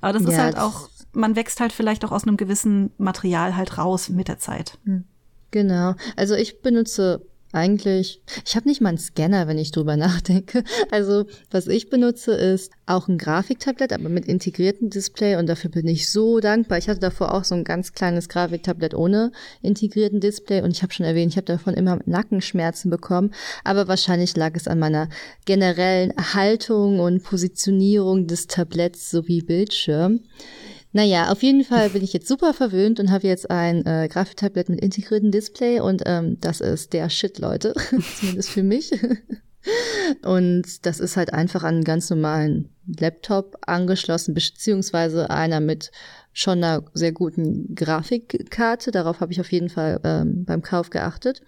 Aber 0.01 0.13
das 0.13 0.23
ist 0.25 0.33
Ja, 0.33 0.39
halt 0.39 0.55
das- 0.57 0.63
auch, 0.65 0.89
man 1.17 1.35
wächst 1.35 1.61
halt 1.61 1.73
vielleicht 1.73 2.05
auch 2.05 2.13
aus 2.13 2.25
einem 2.25 2.37
gewissen 2.37 2.91
Material 2.99 3.57
halt 3.57 3.79
raus 3.79 4.09
mit 4.09 4.29
der 4.29 4.39
Zeit. 4.39 4.79
Genau. 5.51 5.95
Also 6.17 6.35
ich 6.35 6.61
benutze 6.61 7.23
eigentlich, 7.53 8.21
ich 8.45 8.55
habe 8.55 8.69
nicht 8.69 8.83
mal 8.83 8.91
einen 8.91 8.99
Scanner, 8.99 9.49
wenn 9.49 9.57
ich 9.57 9.71
drüber 9.71 9.97
nachdenke. 9.97 10.63
Also 10.91 11.25
was 11.51 11.67
ich 11.69 11.89
benutze 11.89 12.35
ist 12.35 12.73
auch 12.85 13.09
ein 13.09 13.17
Grafiktablett, 13.19 13.93
aber 13.93 14.09
mit 14.09 14.27
integriertem 14.27 14.91
Display 14.91 15.37
und 15.37 15.47
dafür 15.47 15.71
bin 15.71 15.89
ich 15.89 16.11
so 16.11 16.41
dankbar. 16.41 16.77
Ich 16.79 16.89
hatte 16.89 17.01
davor 17.01 17.33
auch 17.33 17.45
so 17.45 17.55
ein 17.55 17.65
ganz 17.65 17.93
kleines 17.93 18.29
Grafiktablett 18.29 18.95
ohne 18.95 19.33
integrierten 19.63 20.21
Display 20.21 20.61
und 20.63 20.71
ich 20.73 20.83
habe 20.83 20.93
schon 20.93 21.07
erwähnt, 21.07 21.33
ich 21.33 21.37
habe 21.37 21.47
davon 21.47 21.75
immer 21.75 21.99
Nackenschmerzen 22.05 22.91
bekommen, 22.91 23.33
aber 23.65 23.89
wahrscheinlich 23.89 24.37
lag 24.37 24.55
es 24.55 24.69
an 24.69 24.79
meiner 24.79 25.09
generellen 25.47 26.13
Haltung 26.35 27.01
und 27.01 27.23
Positionierung 27.23 28.27
des 28.27 28.49
Tabletts 28.49 29.11
sowie 29.11 29.41
Bildschirm. 29.41 30.21
Naja, 30.97 31.31
auf 31.31 31.43
jeden 31.43 31.63
Fall 31.63 31.91
bin 31.91 32.03
ich 32.03 32.15
jetzt 32.15 32.27
super 32.27 32.55
verwöhnt 32.55 32.99
und 33.01 33.11
habe 33.11 33.27
jetzt 33.27 33.51
ein 33.51 33.85
äh, 33.85 34.09
Grafiktablett 34.09 34.71
mit 34.71 34.81
integriertem 34.81 35.31
Display 35.31 35.79
und 35.79 36.03
ähm, 36.07 36.39
das 36.41 36.63
ist 36.63 36.95
der 36.95 37.11
Shit, 37.11 37.39
Leute. 37.39 37.75
Zumindest 38.19 38.49
für 38.49 38.63
mich. 38.63 38.91
und 40.23 40.87
das 40.87 41.01
ist 41.01 41.19
halt 41.19 41.35
einfach 41.35 41.65
an 41.65 41.75
einen 41.75 41.85
ganz 41.85 42.09
normalen 42.09 42.71
Laptop 42.87 43.59
angeschlossen, 43.67 44.33
beziehungsweise 44.33 45.29
einer 45.29 45.61
mit 45.61 45.91
schon 46.33 46.65
einer 46.65 46.83
sehr 46.95 47.13
guten 47.13 47.75
Grafikkarte. 47.75 48.91
Darauf 48.91 49.21
habe 49.21 49.33
ich 49.33 49.41
auf 49.43 49.53
jeden 49.53 49.69
Fall 49.69 50.01
ähm, 50.03 50.47
beim 50.47 50.63
Kauf 50.63 50.89
geachtet. 50.89 51.43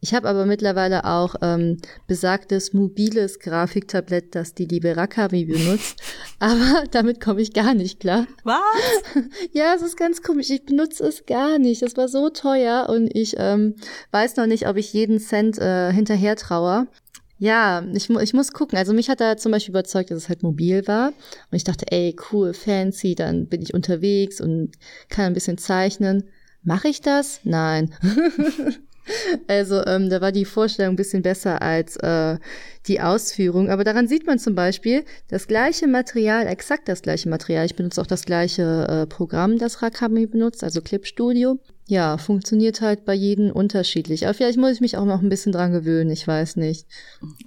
Ich 0.00 0.14
habe 0.14 0.28
aber 0.28 0.46
mittlerweile 0.46 1.04
auch 1.04 1.34
ähm, 1.42 1.78
besagtes 2.06 2.72
mobiles 2.72 3.40
Grafiktablett, 3.40 4.34
das 4.36 4.54
die 4.54 4.66
liebe 4.66 4.96
Rakami 4.96 5.44
benutzt. 5.44 6.00
aber 6.38 6.84
damit 6.92 7.20
komme 7.20 7.40
ich 7.40 7.52
gar 7.52 7.74
nicht 7.74 7.98
klar. 7.98 8.28
Was? 8.44 8.58
ja, 9.52 9.74
es 9.74 9.82
ist 9.82 9.96
ganz 9.96 10.22
komisch. 10.22 10.50
Ich 10.50 10.64
benutze 10.64 11.04
es 11.04 11.26
gar 11.26 11.58
nicht. 11.58 11.82
Das 11.82 11.96
war 11.96 12.06
so 12.06 12.30
teuer 12.30 12.88
und 12.88 13.08
ich 13.12 13.34
ähm, 13.38 13.74
weiß 14.12 14.36
noch 14.36 14.46
nicht, 14.46 14.68
ob 14.68 14.76
ich 14.76 14.92
jeden 14.92 15.18
Cent 15.18 15.58
äh, 15.58 15.92
hinterher 15.92 16.36
traue. 16.36 16.86
Ja, 17.40 17.84
ich, 17.92 18.08
ich 18.08 18.34
muss 18.34 18.52
gucken. 18.52 18.78
Also 18.78 18.92
mich 18.92 19.08
hat 19.08 19.20
da 19.20 19.36
zum 19.36 19.50
Beispiel 19.50 19.72
überzeugt, 19.72 20.10
dass 20.10 20.18
es 20.18 20.28
halt 20.28 20.44
mobil 20.44 20.86
war. 20.86 21.08
Und 21.08 21.56
ich 21.56 21.64
dachte, 21.64 21.86
ey, 21.90 22.14
cool, 22.30 22.54
fancy, 22.54 23.16
dann 23.16 23.46
bin 23.46 23.62
ich 23.62 23.74
unterwegs 23.74 24.40
und 24.40 24.72
kann 25.08 25.26
ein 25.26 25.34
bisschen 25.34 25.58
zeichnen. 25.58 26.24
Mache 26.62 26.88
ich 26.88 27.00
das? 27.00 27.40
Nein. 27.44 27.94
also 29.46 29.84
ähm, 29.86 30.10
da 30.10 30.20
war 30.20 30.32
die 30.32 30.44
Vorstellung 30.44 30.94
ein 30.94 30.96
bisschen 30.96 31.22
besser 31.22 31.62
als 31.62 31.96
äh, 31.96 32.38
die 32.86 33.00
Ausführung. 33.00 33.70
Aber 33.70 33.84
daran 33.84 34.08
sieht 34.08 34.26
man 34.26 34.38
zum 34.38 34.54
Beispiel 34.54 35.04
das 35.28 35.46
gleiche 35.46 35.86
Material, 35.86 36.46
exakt 36.46 36.88
das 36.88 37.02
gleiche 37.02 37.28
Material. 37.28 37.66
Ich 37.66 37.76
benutze 37.76 38.00
auch 38.00 38.06
das 38.06 38.24
gleiche 38.24 38.86
äh, 38.88 39.06
Programm, 39.06 39.58
das 39.58 39.82
Rakami 39.82 40.26
benutzt, 40.26 40.64
also 40.64 40.80
Clip 40.80 41.06
Studio. 41.06 41.58
Ja, 41.86 42.18
funktioniert 42.18 42.82
halt 42.82 43.06
bei 43.06 43.14
jedem 43.14 43.50
unterschiedlich. 43.50 44.26
Aber 44.26 44.34
vielleicht 44.34 44.58
muss 44.58 44.72
ich 44.72 44.82
mich 44.82 44.98
auch 44.98 45.06
noch 45.06 45.22
ein 45.22 45.30
bisschen 45.30 45.52
dran 45.52 45.72
gewöhnen. 45.72 46.10
Ich 46.10 46.26
weiß 46.26 46.56
nicht. 46.56 46.86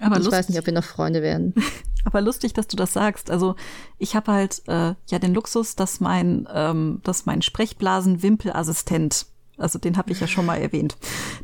Aber 0.00 0.18
ich 0.18 0.28
weiß 0.28 0.48
nicht, 0.48 0.58
ob 0.58 0.66
wir 0.66 0.72
noch 0.72 0.82
Freunde 0.82 1.22
werden. 1.22 1.54
Aber 2.04 2.20
lustig, 2.20 2.52
dass 2.52 2.66
du 2.66 2.76
das 2.76 2.92
sagst. 2.92 3.30
Also 3.30 3.54
ich 3.98 4.16
habe 4.16 4.32
halt 4.32 4.62
äh, 4.66 4.94
ja 5.08 5.18
den 5.20 5.32
Luxus, 5.34 5.76
dass 5.76 6.00
mein, 6.00 6.48
ähm, 6.52 7.00
dass 7.04 7.24
mein 7.24 7.42
Sprechblasen-Wimpelassistent 7.42 9.26
also 9.58 9.78
den 9.78 9.96
habe 9.96 10.12
ich 10.12 10.20
ja 10.20 10.26
schon 10.26 10.46
mal 10.46 10.56
erwähnt. 10.56 10.96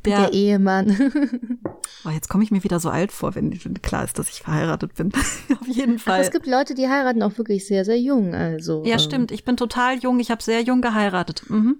Der, 0.04 0.22
der 0.22 0.32
Ehemann. 0.32 1.58
oh, 2.04 2.10
jetzt 2.10 2.28
komme 2.28 2.42
ich 2.42 2.50
mir 2.50 2.64
wieder 2.64 2.80
so 2.80 2.88
alt 2.88 3.12
vor, 3.12 3.34
wenn 3.34 3.50
klar 3.82 4.04
ist, 4.04 4.18
dass 4.18 4.28
ich 4.30 4.40
verheiratet 4.40 4.94
bin. 4.94 5.12
Auf 5.60 5.66
jeden 5.66 5.98
Fall. 5.98 6.14
Aber 6.14 6.22
es 6.22 6.30
gibt 6.30 6.46
Leute, 6.46 6.74
die 6.74 6.88
heiraten 6.88 7.22
auch 7.22 7.36
wirklich 7.36 7.66
sehr, 7.66 7.84
sehr 7.84 7.98
jung. 8.00 8.34
Also 8.34 8.82
ja, 8.84 8.94
ähm. 8.94 8.98
stimmt. 8.98 9.30
Ich 9.30 9.44
bin 9.44 9.56
total 9.56 9.98
jung. 9.98 10.20
Ich 10.20 10.30
habe 10.30 10.42
sehr 10.42 10.62
jung 10.62 10.80
geheiratet. 10.80 11.48
Mhm. 11.48 11.78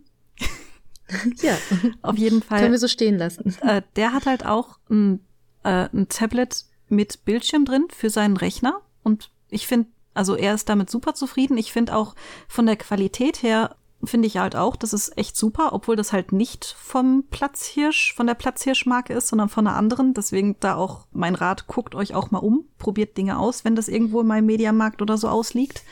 ja, 1.43 1.57
auf 2.03 2.18
jeden 2.18 2.43
Fall. 2.43 2.61
Können 2.61 2.72
wir 2.72 2.79
so 2.79 2.89
stehen 2.89 3.16
lassen. 3.16 3.57
Äh, 3.62 3.83
der 3.97 4.12
hat 4.12 4.26
halt 4.26 4.45
auch 4.45 4.79
ein, 4.91 5.20
äh, 5.64 5.89
ein 5.93 6.09
Tablet 6.09 6.66
mit 6.89 7.24
Bildschirm 7.24 7.64
drin 7.64 7.87
für 7.95 8.11
seinen 8.11 8.37
Rechner 8.37 8.83
und 9.03 9.31
ich 9.49 9.66
finde, 9.66 9.89
also 10.14 10.35
er 10.35 10.55
ist 10.55 10.68
damit 10.68 10.91
super 10.91 11.14
zufrieden. 11.14 11.57
Ich 11.57 11.72
finde 11.72 11.97
auch 11.97 12.14
von 12.49 12.66
der 12.66 12.76
Qualität 12.76 13.43
her 13.43 13.76
finde 14.05 14.29
ich 14.29 14.37
halt 14.37 14.55
auch, 14.55 14.77
das 14.77 14.93
ist 14.93 15.17
echt 15.19 15.37
super, 15.37 15.73
obwohl 15.73 15.97
das 15.97 16.13
halt 16.13 16.33
nicht 16.33 16.77
vom 16.79 17.25
Platzhirsch, 17.31 18.15
von 18.15 18.27
der 18.27 18.35
Platzhirschmarke 18.35 19.13
ist, 19.13 19.29
sondern 19.29 19.49
von 19.49 19.67
einer 19.67 19.77
anderen. 19.77 20.15
Deswegen 20.15 20.57
da 20.61 20.77
auch 20.77 21.07
mein 21.13 21.35
Rat, 21.35 21.67
guckt 21.67 21.95
euch 21.95 22.15
auch 22.15 22.31
mal 22.31 22.39
um, 22.39 22.65
probiert 22.79 23.17
Dinge 23.17 23.39
aus, 23.39 23.65
wenn 23.65 23.75
das 23.75 23.89
irgendwo 23.89 24.21
in 24.21 24.27
meinem 24.27 24.47
Mediamarkt 24.47 25.03
oder 25.03 25.19
so 25.19 25.29
ausliegt. 25.29 25.83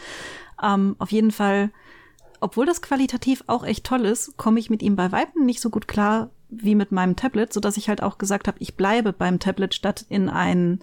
Ähm, 0.63 0.95
auf 0.99 1.11
jeden 1.11 1.33
Fall, 1.33 1.71
obwohl 2.41 2.67
das 2.67 2.81
qualitativ 2.81 3.43
auch 3.49 3.65
echt 3.65 3.85
toll 3.85 4.05
ist, 4.05 4.37
komme 4.37 4.61
ich 4.61 4.71
mit 4.71 4.83
ihm 4.83 4.95
bei 4.95 5.11
Weitem 5.11 5.45
nicht 5.45 5.61
so 5.61 5.71
gut 5.71 5.89
klar 5.89 6.31
wie 6.49 6.77
mit 6.77 6.93
meinem 6.93 7.17
Tablet, 7.17 7.53
so 7.53 7.59
dass 7.59 7.77
ich 7.77 7.89
halt 7.89 8.05
auch 8.05 8.19
gesagt 8.19 8.47
habe, 8.47 8.59
ich 8.61 8.77
bleibe 8.77 9.13
beim 9.13 9.41
Tablet 9.41 9.75
statt 9.75 10.07
in 10.09 10.29
ein 10.29 10.81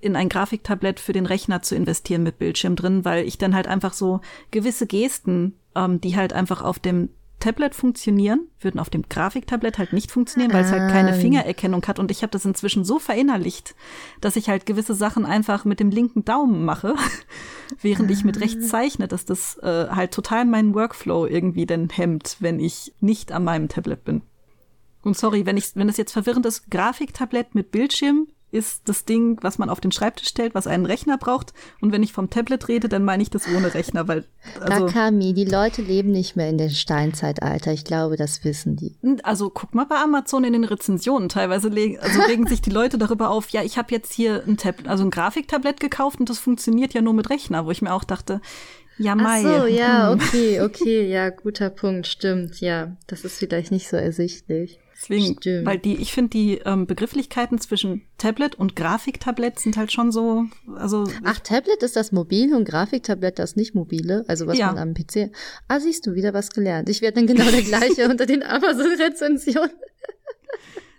in 0.00 0.16
ein 0.16 0.28
Grafiktablett 0.28 1.00
für 1.00 1.12
den 1.12 1.26
Rechner 1.26 1.62
zu 1.62 1.74
investieren 1.74 2.22
mit 2.22 2.38
Bildschirm 2.38 2.76
drin, 2.76 3.04
weil 3.04 3.26
ich 3.26 3.38
dann 3.38 3.54
halt 3.54 3.66
einfach 3.66 3.92
so 3.92 4.20
gewisse 4.50 4.86
Gesten 4.86 5.54
ähm, 5.78 6.00
die 6.00 6.16
halt 6.16 6.32
einfach 6.32 6.62
auf 6.62 6.78
dem 6.78 7.10
Tablet 7.40 7.76
funktionieren, 7.76 8.48
würden 8.60 8.80
auf 8.80 8.90
dem 8.90 9.02
Grafiktablett 9.08 9.78
halt 9.78 9.92
nicht 9.92 10.10
funktionieren, 10.10 10.52
weil 10.52 10.64
es 10.64 10.72
halt 10.72 10.90
keine 10.90 11.12
ah. 11.12 11.14
Fingererkennung 11.14 11.86
hat. 11.86 12.00
Und 12.00 12.10
ich 12.10 12.22
habe 12.22 12.32
das 12.32 12.44
inzwischen 12.44 12.84
so 12.84 12.98
verinnerlicht, 12.98 13.76
dass 14.20 14.34
ich 14.34 14.48
halt 14.48 14.66
gewisse 14.66 14.94
Sachen 14.94 15.24
einfach 15.24 15.64
mit 15.64 15.78
dem 15.78 15.90
linken 15.90 16.24
Daumen 16.24 16.64
mache, 16.64 16.96
während 17.80 18.10
ich 18.10 18.24
mit 18.24 18.40
rechts 18.40 18.64
ah. 18.66 18.68
zeichne, 18.68 19.06
dass 19.06 19.24
das 19.24 19.56
äh, 19.58 19.86
halt 19.88 20.10
total 20.10 20.46
meinen 20.46 20.74
Workflow 20.74 21.26
irgendwie 21.26 21.64
dann 21.64 21.88
hemmt, 21.90 22.38
wenn 22.40 22.58
ich 22.58 22.92
nicht 23.00 23.30
an 23.30 23.44
meinem 23.44 23.68
Tablet 23.68 24.04
bin. 24.04 24.22
Und 25.02 25.16
sorry, 25.16 25.46
wenn 25.46 25.56
ich, 25.56 25.76
wenn 25.76 25.86
das 25.86 25.96
jetzt 25.96 26.12
verwirrend 26.12 26.44
ist, 26.44 26.68
Grafiktablett 26.72 27.54
mit 27.54 27.70
Bildschirm 27.70 28.26
ist 28.50 28.88
das 28.88 29.04
Ding, 29.04 29.38
was 29.42 29.58
man 29.58 29.68
auf 29.68 29.80
den 29.80 29.92
Schreibtisch 29.92 30.28
stellt, 30.28 30.54
was 30.54 30.66
einen 30.66 30.86
Rechner 30.86 31.18
braucht. 31.18 31.52
Und 31.80 31.92
wenn 31.92 32.02
ich 32.02 32.12
vom 32.12 32.30
Tablet 32.30 32.68
rede, 32.68 32.88
dann 32.88 33.04
meine 33.04 33.22
ich 33.22 33.30
das 33.30 33.46
ohne 33.48 33.74
Rechner, 33.74 34.08
weil. 34.08 34.24
Also, 34.60 34.86
Rakami, 34.86 35.34
die 35.34 35.44
Leute 35.44 35.82
leben 35.82 36.10
nicht 36.10 36.36
mehr 36.36 36.48
in 36.48 36.58
dem 36.58 36.70
Steinzeitalter. 36.70 37.72
Ich 37.72 37.84
glaube, 37.84 38.16
das 38.16 38.44
wissen 38.44 38.76
die. 38.76 38.96
Also 39.22 39.50
guck 39.50 39.74
mal 39.74 39.84
bei 39.84 39.96
Amazon 39.96 40.44
in 40.44 40.54
den 40.54 40.64
Rezensionen. 40.64 41.28
Teilweise 41.28 41.68
legen, 41.68 41.98
also 42.00 42.20
regen 42.22 42.46
sich 42.46 42.62
die 42.62 42.70
Leute 42.70 42.98
darüber 42.98 43.30
auf, 43.30 43.50
ja, 43.50 43.62
ich 43.62 43.76
habe 43.76 43.92
jetzt 43.92 44.12
hier 44.12 44.42
ein 44.46 44.56
Tablet, 44.56 44.88
also 44.88 45.04
ein 45.04 45.10
Grafiktablett 45.10 45.80
gekauft 45.80 46.20
und 46.20 46.30
das 46.30 46.38
funktioniert 46.38 46.94
ja 46.94 47.02
nur 47.02 47.14
mit 47.14 47.30
Rechner, 47.30 47.66
wo 47.66 47.70
ich 47.70 47.82
mir 47.82 47.92
auch 47.92 48.04
dachte, 48.04 48.40
ja, 48.98 49.14
Mai. 49.14 49.44
Ach 49.44 49.60
so, 49.60 49.66
ja, 49.66 50.10
hm. 50.10 50.20
okay, 50.20 50.60
okay, 50.60 51.08
ja, 51.08 51.30
guter 51.30 51.70
Punkt, 51.70 52.06
stimmt, 52.06 52.60
ja. 52.60 52.96
Das 53.06 53.24
ist 53.24 53.38
vielleicht 53.38 53.70
nicht 53.70 53.88
so 53.88 53.96
ersichtlich. 53.96 54.80
Deswegen, 55.00 55.36
Stimmt. 55.40 55.66
weil 55.66 55.78
die, 55.78 55.96
ich 55.96 56.12
finde 56.12 56.30
die 56.30 56.58
ähm, 56.64 56.86
Begrifflichkeiten 56.86 57.60
zwischen 57.60 58.02
Tablet 58.18 58.56
und 58.56 58.74
Grafiktablett 58.74 59.60
sind 59.60 59.76
halt 59.76 59.92
schon 59.92 60.10
so, 60.10 60.46
also. 60.74 61.04
Ach, 61.22 61.38
Tablet 61.38 61.82
ist 61.84 61.94
das 61.94 62.10
mobile 62.10 62.56
und 62.56 62.64
Grafiktablett 62.64 63.38
das 63.38 63.54
nicht 63.54 63.76
mobile, 63.76 64.24
also 64.26 64.48
was 64.48 64.58
ja. 64.58 64.66
man 64.66 64.78
am 64.78 64.94
PC. 64.94 65.30
Ah, 65.68 65.78
siehst 65.78 66.06
du, 66.06 66.14
wieder 66.14 66.34
was 66.34 66.50
gelernt. 66.50 66.88
Ich 66.88 67.00
werde 67.00 67.14
dann 67.14 67.28
genau 67.28 67.48
der 67.48 67.62
gleiche 67.62 68.08
unter 68.08 68.26
den 68.26 68.42
Amazon-Rezensionen. 68.42 69.70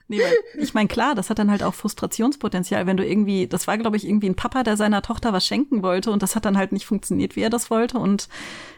Nee, 0.10 0.20
weil 0.20 0.34
ich 0.62 0.74
meine, 0.74 0.90
klar, 0.90 1.16
das 1.16 1.30
hat 1.30 1.40
dann 1.40 1.52
halt 1.52 1.64
auch 1.64 1.76
Frustrationspotenzial, 1.76 2.88
wenn 2.88 2.98
du 2.98 3.06
irgendwie, 3.06 3.48
das 3.48 3.68
war, 3.68 3.78
glaube 3.78 3.96
ich, 3.96 4.06
irgendwie 4.06 4.28
ein 4.28 4.36
Papa, 4.36 4.64
der 4.64 4.76
seiner 4.76 5.02
Tochter 5.02 5.32
was 5.32 5.46
schenken 5.46 5.84
wollte 5.84 6.12
und 6.12 6.22
das 6.22 6.36
hat 6.36 6.46
dann 6.46 6.58
halt 6.58 6.72
nicht 6.72 6.86
funktioniert, 6.86 7.36
wie 7.36 7.42
er 7.42 7.52
das 7.52 7.70
wollte. 7.70 8.00
Und 8.00 8.28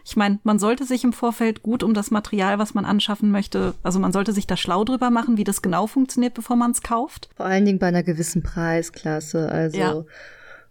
ich 0.06 0.18
meine, 0.18 0.40
man 0.44 0.60
sollte 0.60 0.84
sich 0.84 1.04
im 1.04 1.14
Vorfeld 1.14 1.64
gut 1.64 1.84
um 1.84 1.94
das 1.94 2.12
Material, 2.12 2.60
was 2.60 2.74
man 2.74 2.86
anschaffen 2.86 3.32
möchte, 3.32 3.74
also 3.82 3.98
man 3.98 4.12
sollte 4.12 4.34
sich 4.34 4.46
da 4.46 4.58
schlau 4.58 4.84
drüber 4.84 5.10
machen, 5.10 5.38
wie 5.38 5.46
das 5.46 5.62
genau 5.62 5.88
funktioniert, 5.88 6.34
bevor 6.34 6.58
man 6.58 6.72
es 6.72 6.84
kauft. 6.84 7.30
Vor 7.38 7.46
allen 7.46 7.66
Dingen 7.66 7.80
bei 7.80 7.88
einer 7.88 8.04
gewissen 8.04 8.44
Preisklasse, 8.44 9.50
also. 9.50 9.78
Ja. 9.78 10.04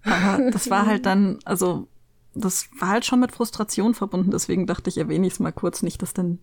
Aber 0.05 0.51
das 0.51 0.71
war 0.71 0.87
halt 0.87 1.07
dann, 1.07 1.39
also 1.45 1.89
das 2.35 2.69
war 2.79 2.91
halt 2.91 3.07
schon 3.07 3.21
mit 3.21 3.33
Frustration 3.33 3.95
verbunden, 3.95 4.31
deswegen 4.31 4.67
dachte 4.67 4.89
ich, 4.89 4.99
erwähne 4.99 5.27
ich 5.27 5.35
es 5.35 5.41
mal 5.41 5.53
kurz 5.53 5.83
nicht, 5.83 6.01
dass 6.03 6.15
denn 6.15 6.39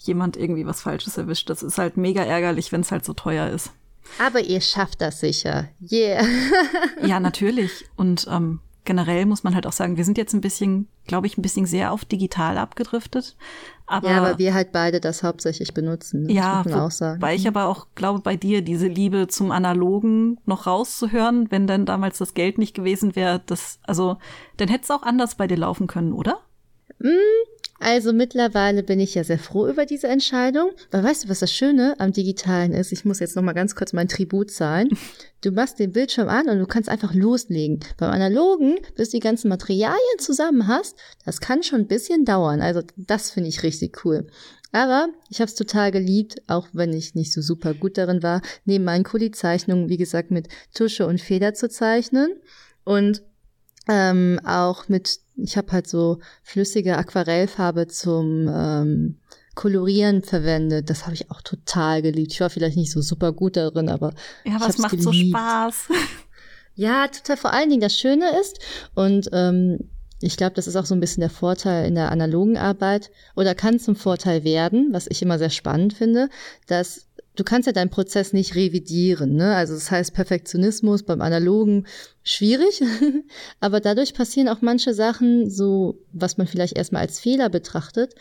jemand 0.00 0.36
irgendwie 0.36 0.66
was 0.66 0.82
Falsches 0.82 1.16
erwischt. 1.18 1.50
Das 1.50 1.62
ist 1.62 1.78
halt 1.78 1.96
mega 1.96 2.22
ärgerlich, 2.22 2.72
wenn 2.72 2.80
es 2.80 2.92
halt 2.92 3.04
so 3.04 3.12
teuer 3.12 3.48
ist. 3.48 3.70
Aber 4.18 4.40
ihr 4.40 4.60
schafft 4.60 5.00
das 5.00 5.20
sicher. 5.20 5.68
Yeah. 5.90 6.24
ja, 7.06 7.20
natürlich. 7.20 7.84
Und 7.96 8.26
ähm, 8.30 8.60
generell 8.84 9.26
muss 9.26 9.44
man 9.44 9.54
halt 9.54 9.66
auch 9.66 9.72
sagen, 9.72 9.96
wir 9.96 10.04
sind 10.04 10.18
jetzt 10.18 10.32
ein 10.32 10.40
bisschen, 10.40 10.88
glaube 11.06 11.26
ich, 11.26 11.38
ein 11.38 11.42
bisschen 11.42 11.66
sehr 11.66 11.92
auf 11.92 12.04
digital 12.04 12.58
abgedriftet. 12.58 13.36
Aber, 13.86 14.10
ja, 14.10 14.18
aber 14.18 14.38
wir 14.38 14.54
halt 14.54 14.72
beide 14.72 15.00
das 15.00 15.22
hauptsächlich 15.22 15.74
benutzen. 15.74 16.24
Ne? 16.24 16.32
Ja, 16.32 16.62
muss 16.64 16.72
man 16.72 16.80
auch 16.80 16.90
sagen. 16.90 17.20
weil 17.20 17.36
ich 17.36 17.46
aber 17.48 17.66
auch 17.66 17.88
glaube, 17.94 18.20
bei 18.20 18.36
dir 18.36 18.62
diese 18.62 18.86
Liebe 18.86 19.26
zum 19.28 19.50
Analogen 19.50 20.38
noch 20.46 20.66
rauszuhören, 20.66 21.50
wenn 21.50 21.66
dann 21.66 21.86
damals 21.86 22.18
das 22.18 22.34
Geld 22.34 22.58
nicht 22.58 22.74
gewesen 22.74 23.16
wäre, 23.16 23.42
das, 23.46 23.80
also, 23.82 24.16
dann 24.56 24.68
hätte 24.68 24.84
es 24.84 24.90
auch 24.90 25.02
anders 25.02 25.34
bei 25.34 25.46
dir 25.46 25.56
laufen 25.56 25.86
können, 25.86 26.12
oder? 26.12 26.40
Mm, 27.00 27.08
also 27.80 28.12
mittlerweile 28.12 28.82
bin 28.82 29.00
ich 29.00 29.14
ja 29.14 29.24
sehr 29.24 29.38
froh 29.38 29.66
über 29.66 29.86
diese 29.86 30.06
Entscheidung. 30.06 30.70
Weil 30.90 31.02
weißt 31.02 31.24
du, 31.24 31.28
was 31.30 31.40
das 31.40 31.52
Schöne 31.52 31.94
am 31.98 32.12
Digitalen 32.12 32.72
ist? 32.72 32.92
Ich 32.92 33.06
muss 33.06 33.20
jetzt 33.20 33.36
noch 33.36 33.42
mal 33.42 33.54
ganz 33.54 33.74
kurz 33.74 33.94
mein 33.94 34.06
Tribut 34.06 34.50
zahlen. 34.50 34.90
Du 35.40 35.50
machst 35.50 35.78
den 35.78 35.92
Bildschirm 35.92 36.28
an 36.28 36.50
und 36.50 36.58
du 36.58 36.66
kannst 36.66 36.90
einfach 36.90 37.14
loslegen. 37.14 37.80
Beim 37.96 38.10
Analogen, 38.10 38.76
bis 38.96 39.08
du 39.08 39.16
die 39.16 39.22
ganzen 39.22 39.48
Materialien 39.48 40.18
zusammen 40.18 40.68
hast, 40.68 40.94
das 41.24 41.40
kann 41.40 41.62
schon 41.62 41.80
ein 41.80 41.88
bisschen 41.88 42.26
dauern. 42.26 42.60
Also 42.60 42.82
das 42.96 43.30
finde 43.30 43.48
ich 43.48 43.62
richtig 43.62 44.04
cool. 44.04 44.26
Aber 44.72 45.08
ich 45.30 45.40
habe 45.40 45.48
es 45.48 45.54
total 45.54 45.90
geliebt, 45.90 46.42
auch 46.46 46.68
wenn 46.72 46.92
ich 46.92 47.14
nicht 47.14 47.32
so 47.32 47.40
super 47.40 47.72
gut 47.72 47.96
darin 47.96 48.22
war, 48.22 48.42
neben 48.66 48.84
meinen 48.84 49.04
Kuli-Zeichnungen, 49.04 49.88
wie 49.88 49.96
gesagt, 49.96 50.30
mit 50.30 50.48
Tusche 50.74 51.06
und 51.06 51.20
Feder 51.20 51.54
zu 51.54 51.68
zeichnen. 51.68 52.40
Und 52.84 53.22
ähm, 53.88 54.40
auch 54.44 54.88
mit, 54.88 55.18
ich 55.42 55.56
habe 55.56 55.72
halt 55.72 55.88
so 55.88 56.18
flüssige 56.42 56.96
Aquarellfarbe 56.96 57.86
zum 57.86 58.48
ähm, 58.52 59.18
Kolorieren 59.54 60.22
verwendet. 60.22 60.88
Das 60.90 61.04
habe 61.04 61.14
ich 61.14 61.30
auch 61.30 61.42
total 61.42 62.02
geliebt. 62.02 62.32
Ich 62.32 62.40
war 62.40 62.50
vielleicht 62.50 62.76
nicht 62.76 62.92
so 62.92 63.02
super 63.02 63.32
gut 63.32 63.56
darin, 63.56 63.88
aber 63.88 64.14
ja, 64.44 64.60
was 64.60 64.78
macht 64.78 64.92
geliebt. 64.92 65.04
so 65.04 65.12
Spaß? 65.12 65.88
Ja, 66.76 67.08
total. 67.08 67.36
Vor 67.36 67.52
allen 67.52 67.68
Dingen 67.68 67.82
das 67.82 67.98
Schöne 67.98 68.40
ist 68.40 68.58
und 68.94 69.28
ähm, 69.32 69.90
ich 70.22 70.36
glaube, 70.36 70.54
das 70.54 70.66
ist 70.66 70.76
auch 70.76 70.84
so 70.84 70.94
ein 70.94 71.00
bisschen 71.00 71.20
der 71.20 71.28
Vorteil 71.28 71.86
in 71.86 71.94
der 71.94 72.10
analogen 72.12 72.56
Arbeit 72.56 73.10
oder 73.36 73.54
kann 73.54 73.78
zum 73.78 73.96
Vorteil 73.96 74.44
werden, 74.44 74.88
was 74.92 75.06
ich 75.06 75.20
immer 75.20 75.38
sehr 75.38 75.50
spannend 75.50 75.94
finde, 75.94 76.28
dass 76.66 77.06
du 77.40 77.44
kannst 77.44 77.66
ja 77.66 77.72
deinen 77.72 77.88
Prozess 77.88 78.34
nicht 78.34 78.54
revidieren. 78.54 79.34
Ne? 79.34 79.56
Also 79.56 79.72
das 79.72 79.90
heißt 79.90 80.12
Perfektionismus 80.12 81.04
beim 81.04 81.22
Analogen 81.22 81.86
schwierig, 82.22 82.82
aber 83.60 83.80
dadurch 83.80 84.12
passieren 84.12 84.48
auch 84.48 84.60
manche 84.60 84.92
Sachen, 84.92 85.48
so 85.48 85.98
was 86.12 86.36
man 86.36 86.46
vielleicht 86.46 86.76
erstmal 86.76 87.00
als 87.00 87.18
Fehler 87.18 87.48
betrachtet, 87.48 88.14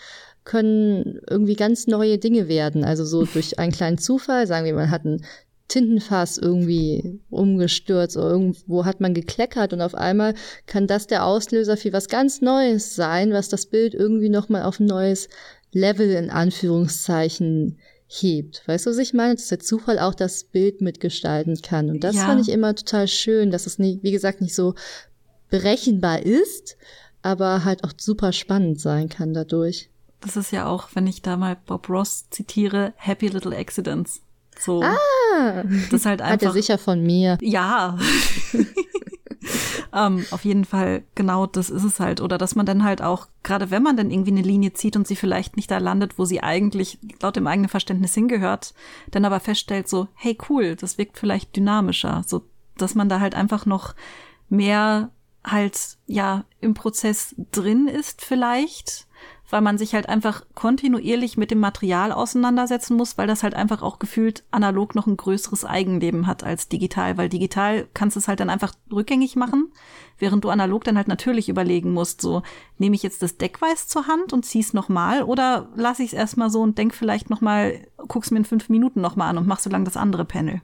können 0.45 1.19
irgendwie 1.29 1.55
ganz 1.55 1.85
neue 1.85 2.17
Dinge 2.17 2.47
werden. 2.47 2.85
Also 2.85 3.03
so 3.03 3.25
durch 3.33 3.59
einen 3.59 3.73
kleinen 3.73 3.97
Zufall, 3.97 4.47
sagen 4.47 4.65
wir, 4.65 4.73
man 4.73 4.89
hat 4.89 5.03
ein 5.03 5.25
Tintenfass 5.67 6.37
irgendwie 6.37 7.19
umgestürzt 7.29 8.15
oder 8.15 8.29
irgendwo 8.29 8.85
hat 8.85 9.01
man 9.01 9.13
gekleckert 9.13 9.73
und 9.73 9.81
auf 9.81 9.95
einmal 9.95 10.33
kann 10.65 10.87
das 10.87 11.07
der 11.07 11.25
Auslöser 11.25 11.75
für 11.75 11.91
was 11.91 12.07
ganz 12.07 12.41
Neues 12.41 12.95
sein, 12.95 13.33
was 13.33 13.49
das 13.49 13.65
Bild 13.65 13.93
irgendwie 13.93 14.29
nochmal 14.29 14.63
auf 14.63 14.79
ein 14.79 14.87
neues 14.87 15.27
Level 15.71 16.09
in 16.09 16.31
Anführungszeichen 16.31 17.77
hebt. 18.09 18.63
Weißt 18.67 18.85
du, 18.85 18.89
was 18.89 18.97
ich 18.97 19.13
meine? 19.13 19.35
Dass 19.35 19.47
der 19.47 19.59
Zufall 19.59 19.99
auch 19.99 20.15
das 20.15 20.43
Bild 20.43 20.81
mitgestalten 20.81 21.61
kann. 21.61 21.89
Und 21.89 22.03
das 22.03 22.15
ja. 22.15 22.25
fand 22.25 22.41
ich 22.41 22.49
immer 22.49 22.75
total 22.75 23.07
schön, 23.07 23.51
dass 23.51 23.67
es 23.67 23.77
nicht, 23.77 24.03
wie 24.03 24.11
gesagt, 24.11 24.41
nicht 24.41 24.55
so 24.55 24.73
berechenbar 25.49 26.23
ist, 26.23 26.75
aber 27.21 27.63
halt 27.63 27.83
auch 27.83 27.93
super 27.95 28.33
spannend 28.33 28.81
sein 28.81 29.09
kann 29.09 29.33
dadurch. 29.33 29.89
Das 30.21 30.35
ist 30.35 30.51
ja 30.51 30.67
auch, 30.67 30.89
wenn 30.95 31.07
ich 31.07 31.21
da 31.21 31.37
mal 31.37 31.55
Bob 31.65 31.87
Ross 31.87 32.29
zitiere, 32.29 32.93
Happy 32.97 33.27
Little 33.27 33.55
Accidents. 33.55 34.21
So. 34.59 34.81
Ah! 34.83 35.63
Das 35.63 35.93
ist 35.93 36.05
halt 36.05 36.21
einfach. 36.21 36.33
Hat 36.33 36.43
er 36.43 36.51
sicher 36.51 36.77
von 36.77 37.01
mir. 37.01 37.37
Ja. 37.41 37.97
ähm, 39.93 40.25
auf 40.31 40.45
jeden 40.45 40.65
Fall, 40.65 41.03
genau 41.15 41.45
das 41.45 41.69
ist 41.69 41.83
es 41.83 41.99
halt. 41.99 42.21
Oder 42.21 42.37
dass 42.37 42.55
man 42.55 42.65
dann 42.65 42.83
halt 42.83 43.01
auch, 43.01 43.27
gerade 43.43 43.71
wenn 43.71 43.83
man 43.83 43.97
dann 43.97 44.11
irgendwie 44.11 44.31
eine 44.31 44.41
Linie 44.41 44.73
zieht 44.73 44.95
und 44.95 45.07
sie 45.07 45.15
vielleicht 45.15 45.55
nicht 45.55 45.69
da 45.71 45.77
landet, 45.77 46.17
wo 46.17 46.25
sie 46.25 46.41
eigentlich 46.41 46.99
laut 47.21 47.35
dem 47.35 47.47
eigenen 47.47 47.69
Verständnis 47.69 48.13
hingehört, 48.13 48.73
dann 49.11 49.25
aber 49.25 49.39
feststellt 49.39 49.87
so, 49.87 50.07
hey 50.15 50.37
cool, 50.49 50.75
das 50.75 50.97
wirkt 50.97 51.17
vielleicht 51.17 51.55
dynamischer. 51.55 52.23
So, 52.25 52.43
dass 52.77 52.95
man 52.95 53.09
da 53.09 53.19
halt 53.19 53.35
einfach 53.35 53.65
noch 53.65 53.95
mehr 54.49 55.11
halt, 55.43 55.97
ja, 56.05 56.45
im 56.59 56.73
Prozess 56.73 57.35
drin 57.51 57.87
ist 57.87 58.23
vielleicht 58.23 59.07
weil 59.49 59.61
man 59.61 59.77
sich 59.77 59.93
halt 59.93 60.07
einfach 60.07 60.43
kontinuierlich 60.55 61.37
mit 61.37 61.51
dem 61.51 61.59
Material 61.59 62.11
auseinandersetzen 62.11 62.95
muss, 62.95 63.17
weil 63.17 63.27
das 63.27 63.43
halt 63.43 63.53
einfach 63.53 63.81
auch 63.81 63.99
gefühlt 63.99 64.43
analog 64.51 64.95
noch 64.95 65.07
ein 65.07 65.17
größeres 65.17 65.65
Eigenleben 65.65 66.27
hat 66.27 66.43
als 66.43 66.67
digital, 66.67 67.17
weil 67.17 67.29
digital 67.29 67.87
kannst 67.93 68.15
du 68.15 68.19
es 68.19 68.27
halt 68.27 68.39
dann 68.39 68.49
einfach 68.49 68.73
rückgängig 68.91 69.35
machen, 69.35 69.71
während 70.17 70.43
du 70.43 70.49
analog 70.49 70.83
dann 70.83 70.97
halt 70.97 71.07
natürlich 71.07 71.49
überlegen 71.49 71.93
musst, 71.93 72.21
so 72.21 72.43
nehme 72.77 72.95
ich 72.95 73.03
jetzt 73.03 73.21
das 73.21 73.37
Deckweiß 73.37 73.87
zur 73.87 74.07
Hand 74.07 74.33
und 74.33 74.45
zieh's 74.45 74.73
nochmal 74.73 75.23
oder 75.23 75.69
lasse 75.75 76.03
ich 76.03 76.09
es 76.09 76.17
erstmal 76.17 76.49
so 76.49 76.61
und 76.61 76.77
denk 76.77 76.93
vielleicht 76.93 77.29
nochmal, 77.29 77.87
guck's 78.07 78.31
mir 78.31 78.37
in 78.37 78.45
fünf 78.45 78.69
Minuten 78.69 79.01
nochmal 79.01 79.29
an 79.29 79.37
und 79.37 79.47
mach 79.47 79.59
so 79.59 79.69
lang 79.69 79.85
das 79.85 79.97
andere 79.97 80.25
Panel. 80.25 80.61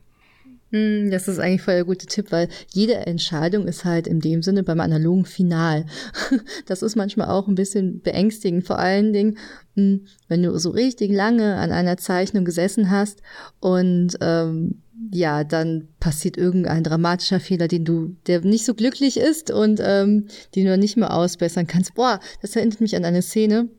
Hm, 0.71 1.11
das 1.11 1.27
ist 1.27 1.39
eigentlich 1.39 1.61
voll 1.61 1.75
der 1.75 1.85
gute 1.85 2.07
Tipp, 2.07 2.31
weil 2.31 2.49
jede 2.69 2.95
Entscheidung 2.95 3.67
ist 3.67 3.85
halt 3.85 4.07
in 4.07 4.19
dem 4.19 4.41
Sinne 4.41 4.63
beim 4.63 4.79
analogen 4.79 5.25
Final. 5.25 5.85
Das 6.65 6.81
ist 6.81 6.95
manchmal 6.95 7.29
auch 7.29 7.47
ein 7.47 7.55
bisschen 7.55 8.01
beängstigend, 8.01 8.65
vor 8.65 8.79
allen 8.79 9.13
Dingen, 9.13 9.37
hm, 9.75 10.07
wenn 10.27 10.41
du 10.41 10.57
so 10.57 10.71
richtig 10.71 11.11
lange 11.11 11.55
an 11.55 11.71
einer 11.71 11.97
Zeichnung 11.97 12.45
gesessen 12.45 12.89
hast 12.89 13.21
und 13.59 14.17
ähm, 14.21 14.81
ja, 15.11 15.43
dann 15.43 15.89
passiert 15.99 16.37
irgendein 16.37 16.83
dramatischer 16.83 17.39
Fehler, 17.39 17.67
den 17.67 17.85
du, 17.85 18.15
der 18.27 18.41
nicht 18.41 18.65
so 18.65 18.73
glücklich 18.73 19.17
ist 19.17 19.51
und 19.51 19.79
ähm, 19.83 20.27
den 20.55 20.65
du 20.65 20.77
nicht 20.77 20.97
mehr 20.97 21.13
ausbessern 21.13 21.67
kannst. 21.67 21.95
Boah, 21.95 22.19
das 22.41 22.55
erinnert 22.55 22.81
mich 22.81 22.95
an 22.95 23.05
eine 23.05 23.21
Szene. 23.21 23.69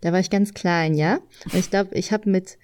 Da 0.00 0.12
war 0.12 0.18
ich 0.18 0.30
ganz 0.30 0.54
klein, 0.54 0.94
ja. 0.94 1.20
Und 1.44 1.54
ich 1.54 1.70
glaube, 1.70 1.94
ich 1.94 2.10
habe 2.10 2.28
mit 2.28 2.58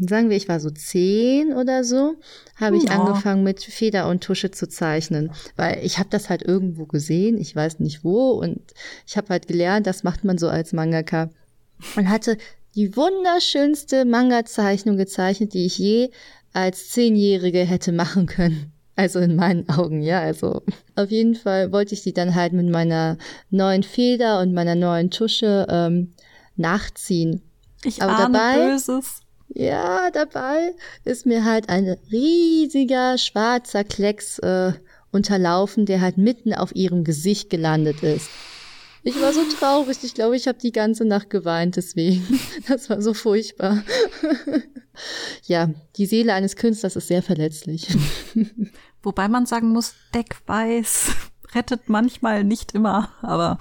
sagen 0.00 0.30
wir, 0.30 0.36
ich 0.36 0.48
war 0.48 0.60
so 0.60 0.70
zehn 0.70 1.52
oder 1.52 1.84
so, 1.84 2.16
habe 2.56 2.76
ich 2.76 2.84
ja. 2.84 2.98
angefangen 2.98 3.42
mit 3.42 3.62
Feder 3.62 4.08
und 4.08 4.22
Tusche 4.22 4.50
zu 4.50 4.68
zeichnen, 4.68 5.30
weil 5.56 5.84
ich 5.84 5.98
habe 5.98 6.08
das 6.10 6.28
halt 6.28 6.42
irgendwo 6.42 6.86
gesehen, 6.86 7.38
ich 7.38 7.54
weiß 7.54 7.80
nicht 7.80 8.04
wo 8.04 8.30
und 8.30 8.60
ich 9.06 9.16
habe 9.16 9.28
halt 9.28 9.46
gelernt, 9.46 9.86
das 9.86 10.02
macht 10.02 10.24
man 10.24 10.38
so 10.38 10.48
als 10.48 10.72
Mangaka 10.72 11.30
und 11.96 12.08
hatte 12.08 12.36
die 12.74 12.96
wunderschönste 12.96 14.04
Manga-Zeichnung 14.04 14.96
gezeichnet, 14.96 15.54
die 15.54 15.66
ich 15.66 15.78
je 15.78 16.10
als 16.52 16.90
Zehnjährige 16.90 17.60
hätte 17.60 17.92
machen 17.92 18.26
können. 18.26 18.72
Also 18.96 19.18
in 19.18 19.34
meinen 19.34 19.68
Augen, 19.68 20.02
ja. 20.02 20.20
Also 20.20 20.62
auf 20.94 21.10
jeden 21.10 21.34
Fall 21.34 21.72
wollte 21.72 21.94
ich 21.94 22.02
die 22.02 22.12
dann 22.12 22.34
halt 22.34 22.52
mit 22.52 22.68
meiner 22.68 23.16
neuen 23.48 23.82
Feder 23.82 24.40
und 24.40 24.52
meiner 24.52 24.74
neuen 24.74 25.10
Tusche 25.10 25.66
ähm, 25.70 26.12
nachziehen. 26.56 27.42
Ich 27.82 28.02
Aber 28.02 28.16
ahne 28.16 28.32
dabei, 28.32 28.72
Böses. 28.72 29.22
Ja, 29.52 30.10
dabei 30.10 30.74
ist 31.04 31.26
mir 31.26 31.44
halt 31.44 31.68
ein 31.68 31.96
riesiger 32.10 33.18
schwarzer 33.18 33.84
Klecks 33.84 34.38
äh, 34.38 34.72
unterlaufen, 35.10 35.86
der 35.86 36.00
halt 36.00 36.18
mitten 36.18 36.54
auf 36.54 36.74
ihrem 36.74 37.02
Gesicht 37.04 37.50
gelandet 37.50 38.02
ist. 38.02 38.30
Ich 39.02 39.20
war 39.20 39.32
so 39.32 39.42
traurig, 39.58 39.98
ich 40.02 40.14
glaube, 40.14 40.36
ich 40.36 40.46
habe 40.46 40.58
die 40.58 40.72
ganze 40.72 41.04
Nacht 41.04 41.30
geweint 41.30 41.76
deswegen. 41.76 42.38
Das 42.68 42.90
war 42.90 43.00
so 43.00 43.14
furchtbar. 43.14 43.82
ja, 45.46 45.70
die 45.96 46.06
Seele 46.06 46.34
eines 46.34 46.56
Künstlers 46.56 46.96
ist 46.96 47.08
sehr 47.08 47.22
verletzlich. 47.22 47.88
Wobei 49.02 49.28
man 49.28 49.46
sagen 49.46 49.70
muss, 49.70 49.94
Deckweiß 50.14 51.12
rettet 51.54 51.88
manchmal 51.88 52.44
nicht 52.44 52.72
immer, 52.72 53.10
aber 53.22 53.58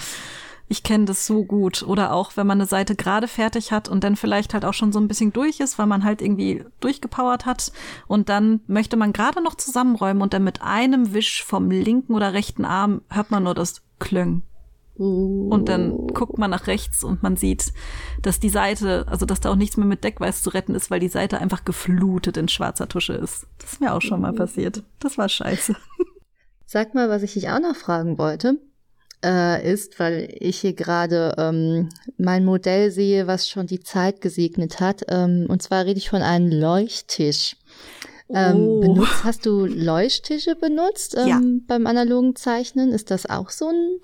ich 0.70 0.84
kenne 0.84 1.06
das 1.06 1.26
so 1.26 1.44
gut. 1.44 1.84
Oder 1.84 2.14
auch, 2.14 2.38
wenn 2.38 2.48
man 2.48 2.60
eine 2.60 2.68
Seite 2.68 2.96
gerade 2.96 3.28
fertig 3.28 3.72
hat 3.72 3.90
und 3.90 4.04
dann 4.04 4.16
vielleicht 4.16 4.54
halt 4.54 4.64
auch 4.64 4.74
schon 4.74 4.94
so 4.94 5.00
ein 5.00 5.08
bisschen 5.08 5.34
durch 5.34 5.60
ist, 5.60 5.80
weil 5.80 5.88
man 5.88 6.04
halt 6.04 6.22
irgendwie 6.22 6.64
durchgepowert 6.80 7.48
hat. 7.48 7.72
Und 8.08 8.30
dann 8.30 8.62
möchte 8.68 8.96
man 8.96 9.12
gerade 9.12 9.42
noch 9.42 9.56
zusammenräumen 9.56 10.22
und 10.22 10.34
dann 10.34 10.44
mit 10.44 10.62
einem 10.62 11.14
Wisch 11.14 11.44
vom 11.44 11.72
linken 11.72 12.14
oder 12.14 12.34
rechten 12.34 12.66
Arm 12.66 13.02
hört 13.10 13.32
man 13.32 13.44
nur 13.44 13.56
das 13.56 13.82
Klöng. 13.98 14.44
Und 14.96 15.70
dann 15.70 16.08
guckt 16.08 16.38
man 16.38 16.52
nach 16.52 16.68
rechts 16.68 17.06
und 17.06 17.24
man 17.24 17.38
sieht, 17.38 17.72
dass 18.22 18.42
die 18.42 18.50
Seite, 18.50 19.06
also 19.08 19.26
dass 19.26 19.40
da 19.40 19.50
auch 19.50 19.56
nichts 19.56 19.78
mehr 19.78 19.88
mit 19.88 20.04
Deckweiß 20.04 20.44
zu 20.44 20.50
retten 20.50 20.76
ist, 20.76 20.92
weil 20.92 21.00
die 21.00 21.08
Seite 21.08 21.40
einfach 21.40 21.64
geflutet 21.64 22.36
in 22.36 22.50
schwarzer 22.50 22.90
Tusche 22.90 23.14
ist. 23.14 23.48
Das 23.60 23.74
ist 23.74 23.82
mir 23.82 23.94
auch 23.94 24.02
schon 24.02 24.20
mal 24.20 24.34
passiert. 24.34 24.84
Das 25.00 25.18
war 25.18 25.30
scheiße. 25.30 25.74
Sag 26.66 26.96
mal, 26.96 27.10
was 27.10 27.24
ich 27.24 27.34
dich 27.34 27.50
auch 27.50 27.62
noch 27.62 27.78
fragen 27.78 28.18
wollte 28.18 28.58
äh, 29.24 29.72
ist, 29.72 30.00
weil 30.00 30.34
ich 30.40 30.62
hier 30.62 30.74
gerade 30.74 31.36
ähm, 31.38 31.90
mein 32.18 32.46
Modell 32.46 32.92
sehe, 32.92 33.28
was 33.28 33.50
schon 33.50 33.68
die 33.68 33.82
Zeit 33.82 34.22
gesegnet 34.22 34.80
hat. 34.80 35.04
Ähm, 35.10 35.46
und 35.50 35.62
zwar 35.62 35.86
rede 35.86 36.00
ich 36.00 36.10
von 36.10 36.22
einem 36.22 36.52
Leuchttisch. 36.52 37.56
Ähm, 38.32 38.58
oh. 38.58 38.80
benutzt, 38.80 39.24
hast 39.24 39.46
du 39.46 39.66
Leuchttische 39.66 40.56
benutzt 40.56 41.16
ähm, 41.18 41.28
ja. 41.28 41.42
beim 41.68 41.88
analogen 41.88 42.36
Zeichnen? 42.36 42.92
Ist 42.92 43.12
das 43.12 43.26
auch 43.26 43.50
so 43.50 43.70
ein 43.70 44.00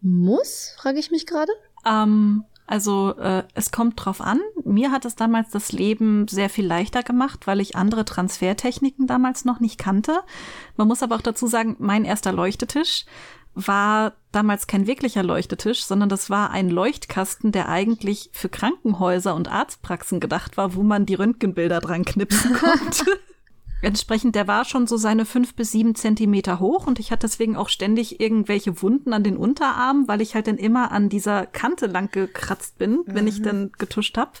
Muss, 0.00 0.74
frage 0.78 1.00
ich 1.00 1.10
mich 1.10 1.26
gerade? 1.26 1.52
Ähm, 1.84 2.44
also 2.68 3.14
äh, 3.16 3.44
es 3.54 3.70
kommt 3.70 4.04
drauf 4.04 4.20
an. 4.20 4.40
Mir 4.64 4.90
hat 4.90 5.04
es 5.04 5.16
damals 5.16 5.50
das 5.50 5.72
Leben 5.72 6.26
sehr 6.28 6.48
viel 6.48 6.66
leichter 6.66 7.02
gemacht, 7.02 7.46
weil 7.46 7.60
ich 7.60 7.76
andere 7.76 8.04
Transfertechniken 8.04 9.06
damals 9.06 9.44
noch 9.44 9.60
nicht 9.60 9.78
kannte. 9.78 10.20
Man 10.76 10.88
muss 10.88 11.02
aber 11.02 11.16
auch 11.16 11.20
dazu 11.20 11.46
sagen, 11.46 11.76
mein 11.78 12.04
erster 12.04 12.32
Leuchtetisch 12.32 13.04
war 13.56 14.12
damals 14.32 14.66
kein 14.66 14.86
wirklicher 14.86 15.22
Leuchtetisch, 15.22 15.84
sondern 15.84 16.08
das 16.08 16.30
war 16.30 16.50
ein 16.50 16.68
Leuchtkasten, 16.68 17.52
der 17.52 17.68
eigentlich 17.68 18.30
für 18.32 18.50
Krankenhäuser 18.50 19.34
und 19.34 19.48
Arztpraxen 19.48 20.20
gedacht 20.20 20.56
war, 20.56 20.74
wo 20.74 20.82
man 20.82 21.06
die 21.06 21.14
Röntgenbilder 21.14 21.80
dran 21.80 22.04
knipsen 22.04 22.52
konnte. 22.60 23.04
Entsprechend, 23.82 24.34
der 24.34 24.46
war 24.46 24.64
schon 24.64 24.86
so 24.86 24.96
seine 24.96 25.26
fünf 25.26 25.54
bis 25.54 25.72
sieben 25.72 25.94
Zentimeter 25.94 26.60
hoch 26.60 26.86
und 26.86 26.98
ich 26.98 27.12
hatte 27.12 27.26
deswegen 27.26 27.56
auch 27.56 27.68
ständig 27.68 28.20
irgendwelche 28.20 28.80
Wunden 28.82 29.12
an 29.12 29.22
den 29.22 29.36
Unterarmen, 29.36 30.08
weil 30.08 30.22
ich 30.22 30.34
halt 30.34 30.46
dann 30.46 30.56
immer 30.56 30.92
an 30.92 31.08
dieser 31.08 31.46
Kante 31.46 31.86
lang 31.86 32.10
gekratzt 32.10 32.78
bin, 32.78 33.00
wenn 33.06 33.24
mhm. 33.24 33.28
ich 33.28 33.42
dann 33.42 33.72
getuscht 33.78 34.16
hab 34.16 34.40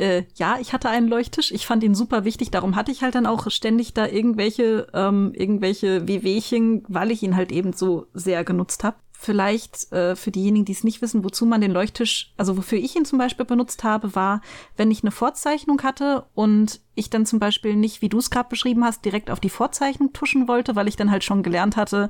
äh, 0.00 0.24
ja, 0.34 0.58
ich 0.60 0.72
hatte 0.72 0.88
einen 0.88 1.08
Leuchttisch. 1.08 1.52
Ich 1.52 1.66
fand 1.66 1.84
ihn 1.84 1.94
super 1.94 2.24
wichtig. 2.24 2.50
Darum 2.50 2.74
hatte 2.74 2.90
ich 2.90 3.02
halt 3.02 3.14
dann 3.14 3.26
auch 3.26 3.50
ständig 3.50 3.92
da 3.92 4.06
irgendwelche, 4.06 4.88
ähm, 4.94 5.32
irgendwelche 5.34 6.08
Wehwehchen, 6.08 6.84
weil 6.88 7.10
ich 7.10 7.22
ihn 7.22 7.36
halt 7.36 7.52
eben 7.52 7.72
so 7.72 8.06
sehr 8.14 8.42
genutzt 8.42 8.82
habe. 8.82 8.96
Vielleicht 9.12 9.92
äh, 9.92 10.16
für 10.16 10.30
diejenigen, 10.30 10.64
die 10.64 10.72
es 10.72 10.82
nicht 10.82 11.02
wissen, 11.02 11.22
wozu 11.22 11.44
man 11.44 11.60
den 11.60 11.72
Leuchttisch, 11.72 12.32
also 12.38 12.56
wofür 12.56 12.78
ich 12.78 12.96
ihn 12.96 13.04
zum 13.04 13.18
Beispiel 13.18 13.44
benutzt 13.44 13.84
habe, 13.84 14.14
war, 14.14 14.40
wenn 14.78 14.90
ich 14.90 15.02
eine 15.02 15.10
Vorzeichnung 15.10 15.82
hatte 15.82 16.24
und 16.34 16.80
ich 16.94 17.10
dann 17.10 17.26
zum 17.26 17.38
Beispiel 17.38 17.76
nicht, 17.76 18.00
wie 18.00 18.08
du 18.08 18.16
es 18.16 18.30
gerade 18.30 18.48
beschrieben 18.48 18.82
hast, 18.82 19.04
direkt 19.04 19.30
auf 19.30 19.38
die 19.38 19.50
Vorzeichnung 19.50 20.14
tuschen 20.14 20.48
wollte, 20.48 20.74
weil 20.74 20.88
ich 20.88 20.96
dann 20.96 21.10
halt 21.10 21.22
schon 21.22 21.42
gelernt 21.42 21.76
hatte, 21.76 22.08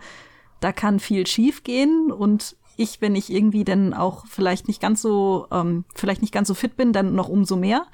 da 0.60 0.70
kann 0.72 1.00
viel 1.00 1.26
schief 1.26 1.64
gehen 1.64 2.12
und 2.12 2.54
ich, 2.80 3.00
wenn 3.00 3.14
ich 3.14 3.30
irgendwie 3.30 3.64
dann 3.64 3.92
auch 3.92 4.26
vielleicht 4.26 4.66
nicht 4.66 4.80
ganz 4.80 5.02
so, 5.02 5.46
ähm, 5.52 5.84
vielleicht 5.94 6.22
nicht 6.22 6.32
ganz 6.32 6.48
so 6.48 6.54
fit 6.54 6.76
bin, 6.76 6.92
dann 6.92 7.14
noch 7.14 7.28
umso 7.28 7.56
mehr, 7.56 7.86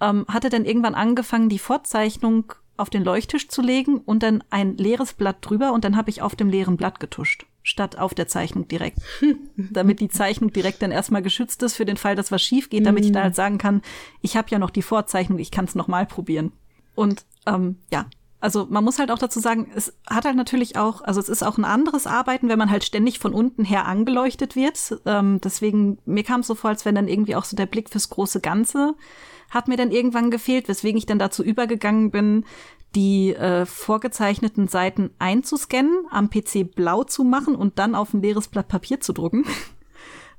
ähm, 0.00 0.26
hatte 0.28 0.50
dann 0.50 0.64
irgendwann 0.64 0.94
angefangen, 0.94 1.48
die 1.48 1.58
Vorzeichnung 1.58 2.52
auf 2.76 2.90
den 2.90 3.02
Leuchttisch 3.04 3.48
zu 3.48 3.62
legen 3.62 3.98
und 3.98 4.22
dann 4.22 4.44
ein 4.50 4.76
leeres 4.76 5.14
Blatt 5.14 5.38
drüber 5.40 5.72
und 5.72 5.84
dann 5.84 5.96
habe 5.96 6.10
ich 6.10 6.20
auf 6.20 6.36
dem 6.36 6.50
leeren 6.50 6.76
Blatt 6.76 7.00
getuscht, 7.00 7.46
statt 7.62 7.96
auf 7.96 8.12
der 8.12 8.28
Zeichnung 8.28 8.68
direkt. 8.68 8.98
damit 9.56 10.00
die 10.00 10.10
Zeichnung 10.10 10.52
direkt 10.52 10.82
dann 10.82 10.92
erstmal 10.92 11.22
geschützt 11.22 11.62
ist 11.62 11.74
für 11.74 11.86
den 11.86 11.96
Fall, 11.96 12.14
dass 12.14 12.30
was 12.30 12.42
schief 12.42 12.68
geht, 12.68 12.84
damit 12.84 13.06
ich 13.06 13.12
da 13.12 13.22
halt 13.22 13.34
sagen 13.34 13.56
kann, 13.56 13.80
ich 14.20 14.36
habe 14.36 14.50
ja 14.50 14.58
noch 14.58 14.70
die 14.70 14.82
Vorzeichnung, 14.82 15.38
ich 15.38 15.50
kann 15.50 15.64
es 15.64 15.74
nochmal 15.74 16.04
probieren. 16.04 16.52
Und 16.94 17.24
ähm, 17.46 17.76
ja, 17.90 18.06
also 18.46 18.68
man 18.70 18.84
muss 18.84 19.00
halt 19.00 19.10
auch 19.10 19.18
dazu 19.18 19.40
sagen, 19.40 19.72
es 19.74 19.92
hat 20.06 20.24
halt 20.24 20.36
natürlich 20.36 20.76
auch, 20.76 21.02
also 21.02 21.18
es 21.18 21.28
ist 21.28 21.42
auch 21.42 21.58
ein 21.58 21.64
anderes 21.64 22.06
Arbeiten, 22.06 22.48
wenn 22.48 22.60
man 22.60 22.70
halt 22.70 22.84
ständig 22.84 23.18
von 23.18 23.34
unten 23.34 23.64
her 23.64 23.86
angeleuchtet 23.86 24.54
wird. 24.54 25.00
Ähm, 25.04 25.40
deswegen, 25.42 25.98
mir 26.04 26.22
kam 26.22 26.42
es 26.42 26.46
so 26.46 26.54
vor, 26.54 26.70
als 26.70 26.84
wenn 26.84 26.94
dann 26.94 27.08
irgendwie 27.08 27.34
auch 27.34 27.44
so 27.44 27.56
der 27.56 27.66
Blick 27.66 27.90
fürs 27.90 28.08
große 28.08 28.40
Ganze 28.40 28.94
hat 29.50 29.68
mir 29.68 29.76
dann 29.76 29.90
irgendwann 29.90 30.30
gefehlt, 30.30 30.68
weswegen 30.68 30.98
ich 30.98 31.06
dann 31.06 31.20
dazu 31.20 31.42
übergegangen 31.42 32.10
bin, 32.10 32.44
die 32.94 33.34
äh, 33.34 33.66
vorgezeichneten 33.66 34.68
Seiten 34.68 35.10
einzuscannen, 35.18 36.06
am 36.10 36.30
PC 36.30 36.74
blau 36.74 37.04
zu 37.04 37.24
machen 37.24 37.56
und 37.56 37.78
dann 37.80 37.94
auf 37.94 38.14
ein 38.14 38.22
leeres 38.22 38.48
Blatt 38.48 38.68
Papier 38.68 39.00
zu 39.00 39.12
drucken 39.12 39.44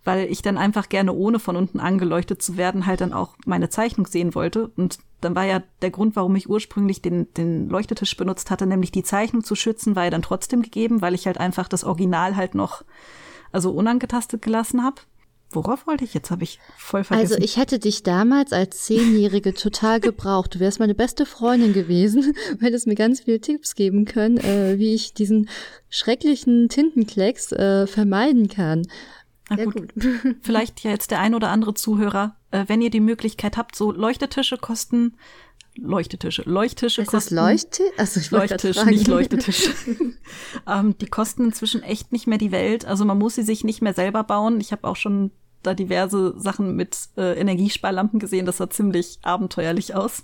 weil 0.08 0.32
ich 0.32 0.42
dann 0.42 0.58
einfach 0.58 0.88
gerne 0.88 1.12
ohne 1.12 1.38
von 1.38 1.58
unten 1.58 1.82
angeleuchtet 1.82 2.42
zu 2.42 2.56
werden 2.56 2.86
halt 2.86 3.02
dann 3.02 3.12
auch 3.12 3.36
meine 3.46 3.70
Zeichnung 3.70 4.08
sehen 4.08 4.36
wollte. 4.36 4.72
Und 4.78 5.00
dann 5.20 5.36
war 5.36 5.44
ja 5.44 5.62
der 5.82 5.92
Grund, 5.92 6.16
warum 6.16 6.34
ich 6.38 6.50
ursprünglich 6.50 7.02
den, 7.02 7.28
den 7.34 7.68
Leuchtetisch 7.68 8.16
benutzt 8.16 8.50
hatte, 8.50 8.66
nämlich 8.66 8.92
die 8.92 9.04
Zeichnung 9.04 9.44
zu 9.44 9.54
schützen, 9.54 9.98
war 9.98 10.06
ja 10.06 10.10
dann 10.10 10.22
trotzdem 10.22 10.62
gegeben, 10.62 11.02
weil 11.02 11.14
ich 11.14 11.28
halt 11.28 11.40
einfach 11.40 11.68
das 11.68 11.84
Original 11.84 12.38
halt 12.38 12.56
noch 12.56 12.86
also 13.52 13.72
unangetastet 13.72 14.42
gelassen 14.42 14.82
habe. 14.82 15.02
Worauf 15.50 15.88
wollte 15.88 16.06
ich 16.06 16.14
jetzt? 16.14 16.32
Habe 16.32 16.44
ich 16.44 16.60
voll 16.78 17.04
vergessen. 17.04 17.34
Also 17.34 17.44
ich 17.44 17.58
hätte 17.58 17.78
dich 17.78 18.04
damals 18.04 18.54
als 18.54 18.84
Zehnjährige 18.84 19.54
total 19.54 20.00
gebraucht. 20.00 20.56
Du 20.56 20.62
wärst 20.62 20.80
meine 20.80 20.96
beste 20.96 21.26
Freundin 21.26 21.74
gewesen, 21.74 22.34
weil 22.62 22.74
es 22.74 22.86
mir 22.86 22.96
ganz 22.96 23.22
viele 23.22 23.42
Tipps 23.42 23.76
geben 23.76 24.06
können, 24.06 24.38
äh, 24.38 24.78
wie 24.78 24.94
ich 24.94 25.14
diesen 25.14 25.50
schrecklichen 25.90 26.70
Tintenklecks 26.70 27.52
äh, 27.52 27.88
vermeiden 27.88 28.48
kann. 28.48 28.88
Na 29.50 29.66
gut. 29.66 29.94
gut. 29.94 29.94
Vielleicht 30.42 30.84
ja 30.84 30.92
jetzt 30.92 31.12
der 31.12 31.20
ein 31.20 31.36
oder 31.36 31.50
andere 31.50 31.74
Zuhörer, 31.74 32.36
äh, 32.52 32.66
wenn 32.68 32.82
ihr 32.82 32.90
die 32.90 33.00
Möglichkeit 33.00 33.58
habt, 33.58 33.76
so 33.76 33.92
Leuchtetische 33.92 34.58
kosten 34.58 35.18
Leuchtetische. 35.78 36.44
Leuchttische 36.46 37.04
ist 37.04 37.10
kosten. 37.10 37.36
Das 37.36 37.46
Leuchte? 37.46 37.84
Also 37.98 38.20
ich 38.20 38.32
Leuchttisch, 38.32 38.84
nicht 38.86 39.08
Leuchtetisch. 39.08 39.70
ähm, 40.68 40.98
die 40.98 41.08
kosten 41.08 41.46
inzwischen 41.46 41.84
echt 41.84 42.12
nicht 42.12 42.28
mehr 42.28 42.38
die 42.38 42.52
Welt. 42.52 42.86
Also 42.86 43.06
man 43.06 43.18
muss 43.18 43.36
sie 43.36 43.44
sich 43.44 43.64
nicht 43.64 43.82
mehr 43.82 43.94
selber 43.94 44.24
bauen. 44.24 44.60
Ich 44.60 44.72
habe 44.72 44.88
auch 44.88 44.96
schon 44.96 45.32
da 45.64 45.74
diverse 45.74 46.34
Sachen 46.38 46.76
mit 46.76 46.98
äh, 47.18 47.40
Energiesparlampen 47.40 48.20
gesehen. 48.20 48.46
Das 48.46 48.58
sah 48.58 48.70
ziemlich 48.70 49.20
abenteuerlich 49.22 49.96
aus. 49.96 50.24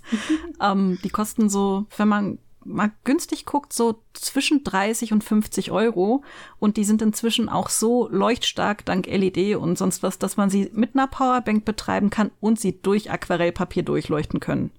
ähm, 0.60 0.98
die 1.04 1.10
kosten 1.10 1.48
so, 1.48 1.86
wenn 1.96 2.08
man 2.08 2.38
mal 2.64 2.90
günstig 3.04 3.46
guckt, 3.46 3.72
so 3.72 4.00
zwischen 4.12 4.64
30 4.64 5.12
und 5.12 5.24
50 5.24 5.70
Euro. 5.70 6.22
Und 6.58 6.76
die 6.76 6.84
sind 6.84 7.02
inzwischen 7.02 7.48
auch 7.48 7.68
so 7.68 8.08
leuchtstark 8.08 8.84
dank 8.84 9.06
LED 9.06 9.56
und 9.56 9.78
sonst 9.78 10.02
was, 10.02 10.18
dass 10.18 10.36
man 10.36 10.50
sie 10.50 10.70
mit 10.72 10.94
einer 10.94 11.06
Powerbank 11.06 11.64
betreiben 11.64 12.10
kann 12.10 12.30
und 12.40 12.60
sie 12.60 12.80
durch 12.80 13.10
Aquarellpapier 13.10 13.82
durchleuchten 13.82 14.40
können. 14.40 14.70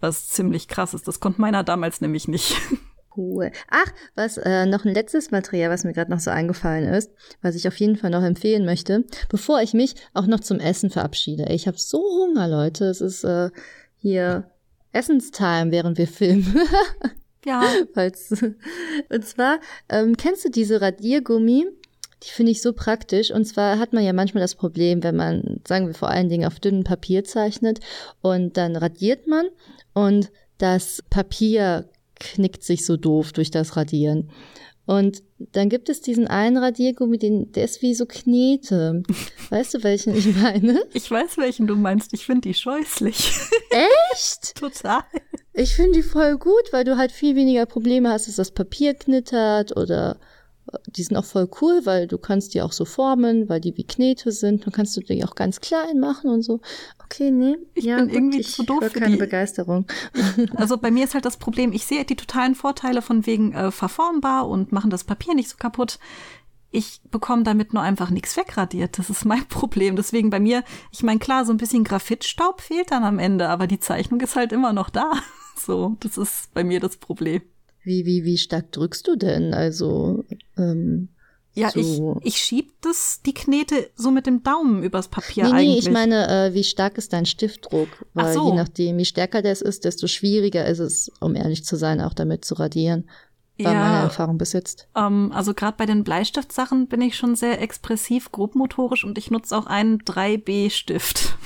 Was 0.00 0.28
ziemlich 0.28 0.68
krass 0.68 0.94
ist. 0.94 1.08
Das 1.08 1.20
konnte 1.20 1.40
meiner 1.40 1.64
damals 1.64 2.00
nämlich 2.00 2.28
nicht. 2.28 2.56
Cool. 3.18 3.50
Ach, 3.68 3.92
was 4.14 4.36
äh, 4.38 4.64
noch 4.64 4.84
ein 4.84 4.94
letztes 4.94 5.32
Material, 5.32 5.70
was 5.70 5.82
mir 5.82 5.92
gerade 5.92 6.12
noch 6.12 6.20
so 6.20 6.30
eingefallen 6.30 6.88
ist, 6.88 7.10
was 7.42 7.56
ich 7.56 7.66
auf 7.66 7.74
jeden 7.76 7.96
Fall 7.96 8.10
noch 8.10 8.22
empfehlen 8.22 8.64
möchte, 8.64 9.04
bevor 9.28 9.60
ich 9.60 9.74
mich 9.74 9.96
auch 10.14 10.26
noch 10.26 10.38
zum 10.38 10.60
Essen 10.60 10.90
verabschiede. 10.90 11.46
Ich 11.48 11.66
habe 11.66 11.78
so 11.78 11.98
Hunger, 11.98 12.46
Leute. 12.46 12.84
Es 12.84 13.00
ist 13.00 13.24
äh, 13.24 13.50
hier 13.96 14.48
Essenstime, 14.98 15.70
während 15.70 15.98
wir 15.98 16.08
filmen. 16.08 16.58
ja. 17.44 17.62
Falls, 17.94 18.32
und 19.08 19.24
zwar, 19.24 19.60
ähm, 19.88 20.16
kennst 20.16 20.44
du 20.44 20.50
diese 20.50 20.80
Radiergummi? 20.80 21.66
Die 22.24 22.30
finde 22.30 22.50
ich 22.50 22.62
so 22.62 22.72
praktisch. 22.72 23.30
Und 23.30 23.44
zwar 23.44 23.78
hat 23.78 23.92
man 23.92 24.04
ja 24.04 24.12
manchmal 24.12 24.40
das 24.40 24.56
Problem, 24.56 25.02
wenn 25.04 25.14
man, 25.14 25.60
sagen 25.66 25.86
wir 25.86 25.94
vor 25.94 26.10
allen 26.10 26.28
Dingen 26.28 26.46
auf 26.46 26.58
dünnem 26.58 26.82
Papier 26.82 27.22
zeichnet 27.22 27.78
und 28.22 28.56
dann 28.56 28.74
radiert 28.74 29.28
man 29.28 29.46
und 29.94 30.30
das 30.58 31.04
Papier 31.10 31.88
knickt 32.18 32.64
sich 32.64 32.84
so 32.84 32.96
doof 32.96 33.32
durch 33.32 33.52
das 33.52 33.76
Radieren. 33.76 34.30
Und 34.88 35.22
dann 35.38 35.68
gibt 35.68 35.90
es 35.90 36.00
diesen 36.00 36.28
einen 36.28 36.56
Radiergummi, 36.56 37.18
den, 37.18 37.52
der 37.52 37.64
ist 37.64 37.82
wie 37.82 37.94
so 37.94 38.06
Knete. 38.06 39.02
Weißt 39.50 39.74
du, 39.74 39.84
welchen 39.84 40.16
ich 40.16 40.34
meine? 40.34 40.82
Ich 40.94 41.10
weiß, 41.10 41.36
welchen 41.36 41.66
du 41.66 41.76
meinst. 41.76 42.14
Ich 42.14 42.24
finde 42.24 42.48
die 42.48 42.54
scheußlich. 42.54 43.34
Echt? 43.68 44.54
Total. 44.58 45.02
Ich 45.52 45.74
finde 45.74 45.98
die 45.98 46.02
voll 46.02 46.38
gut, 46.38 46.72
weil 46.72 46.84
du 46.84 46.96
halt 46.96 47.12
viel 47.12 47.36
weniger 47.36 47.66
Probleme 47.66 48.08
hast, 48.08 48.28
dass 48.28 48.36
das 48.36 48.52
Papier 48.52 48.94
knittert 48.94 49.76
oder 49.76 50.18
die 50.86 51.02
sind 51.02 51.16
auch 51.16 51.24
voll 51.24 51.48
cool, 51.60 51.80
weil 51.84 52.06
du 52.06 52.18
kannst 52.18 52.54
die 52.54 52.62
auch 52.62 52.72
so 52.72 52.84
formen, 52.84 53.48
weil 53.48 53.60
die 53.60 53.76
wie 53.76 53.84
Knete 53.84 54.32
sind. 54.32 54.66
Dann 54.66 54.72
kannst 54.72 54.96
du 54.96 55.00
die 55.00 55.24
auch 55.24 55.34
ganz 55.34 55.60
klein 55.60 55.98
machen 55.98 56.30
und 56.30 56.42
so. 56.42 56.60
Okay, 57.04 57.30
nee. 57.30 57.56
Ich 57.74 57.84
ja, 57.84 57.96
bin 57.96 58.06
gut, 58.06 58.14
irgendwie 58.14 58.40
zu 58.42 58.64
doof 58.64 58.84
für 58.84 59.00
keine 59.00 59.12
die. 59.12 59.18
Begeisterung. 59.18 59.86
Also 60.54 60.76
bei 60.76 60.90
mir 60.90 61.04
ist 61.04 61.14
halt 61.14 61.24
das 61.24 61.38
Problem, 61.38 61.72
ich 61.72 61.86
sehe 61.86 62.04
die 62.04 62.16
totalen 62.16 62.54
Vorteile 62.54 63.02
von 63.02 63.26
wegen 63.26 63.52
äh, 63.52 63.70
verformbar 63.70 64.48
und 64.48 64.72
machen 64.72 64.90
das 64.90 65.04
Papier 65.04 65.34
nicht 65.34 65.48
so 65.48 65.56
kaputt. 65.56 65.98
Ich 66.70 67.00
bekomme 67.10 67.44
damit 67.44 67.72
nur 67.72 67.82
einfach 67.82 68.10
nichts 68.10 68.36
wegradiert. 68.36 68.98
Das 68.98 69.08
ist 69.08 69.24
mein 69.24 69.46
Problem. 69.48 69.96
Deswegen 69.96 70.30
bei 70.30 70.40
mir, 70.40 70.64
ich 70.92 71.02
meine, 71.02 71.18
klar, 71.18 71.44
so 71.44 71.52
ein 71.52 71.58
bisschen 71.58 71.84
Graphitstaub 71.84 72.60
fehlt 72.60 72.90
dann 72.90 73.04
am 73.04 73.18
Ende, 73.18 73.48
aber 73.48 73.66
die 73.66 73.80
Zeichnung 73.80 74.20
ist 74.20 74.36
halt 74.36 74.52
immer 74.52 74.72
noch 74.72 74.90
da. 74.90 75.12
So, 75.60 75.96
das 75.98 76.16
ist 76.16 76.54
bei 76.54 76.62
mir 76.62 76.78
das 76.78 76.98
Problem. 76.98 77.42
Wie, 77.88 78.04
wie, 78.04 78.24
wie 78.24 78.36
stark 78.36 78.70
drückst 78.72 79.08
du 79.08 79.16
denn? 79.16 79.54
Also, 79.54 80.26
ähm, 80.58 81.08
ja, 81.54 81.70
so. 81.70 82.20
ich, 82.22 82.34
ich 82.34 82.36
schieb 82.36 82.72
das, 82.82 83.22
die 83.24 83.32
Knete 83.32 83.88
so 83.96 84.10
mit 84.10 84.26
dem 84.26 84.42
Daumen 84.42 84.82
übers 84.82 85.08
Papier 85.08 85.44
nee, 85.44 85.50
eigentlich. 85.50 85.84
Nee, 85.84 85.88
ich 85.88 85.90
meine, 85.90 86.28
äh, 86.28 86.52
wie 86.52 86.64
stark 86.64 86.98
ist 86.98 87.14
dein 87.14 87.24
Stiftdruck? 87.24 87.88
Weil 88.12 88.34
so. 88.34 88.50
je 88.50 88.56
nachdem, 88.56 88.98
wie 88.98 89.06
stärker 89.06 89.40
das 89.40 89.62
ist, 89.62 89.86
desto 89.86 90.06
schwieriger 90.06 90.66
ist 90.66 90.80
es, 90.80 91.10
um 91.20 91.34
ehrlich 91.34 91.64
zu 91.64 91.76
sein, 91.76 92.02
auch 92.02 92.12
damit 92.12 92.44
zu 92.44 92.56
radieren. 92.56 93.08
War 93.58 93.72
ja, 93.72 93.80
meine 93.80 94.02
Erfahrung 94.02 94.36
bis 94.36 94.52
jetzt. 94.52 94.86
Ähm, 94.94 95.32
also 95.32 95.54
gerade 95.54 95.78
bei 95.78 95.86
den 95.86 96.04
Bleistiftsachen 96.04 96.88
bin 96.88 97.00
ich 97.00 97.16
schon 97.16 97.36
sehr 97.36 97.58
expressiv, 97.62 98.30
grobmotorisch 98.32 99.04
und 99.04 99.16
ich 99.16 99.30
nutze 99.30 99.56
auch 99.56 99.66
einen 99.66 100.02
3B-Stift. 100.02 101.38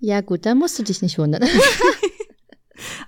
Ja 0.00 0.20
gut, 0.20 0.44
da 0.44 0.54
musst 0.54 0.78
du 0.78 0.82
dich 0.82 1.00
nicht 1.00 1.18
wundern. 1.18 1.48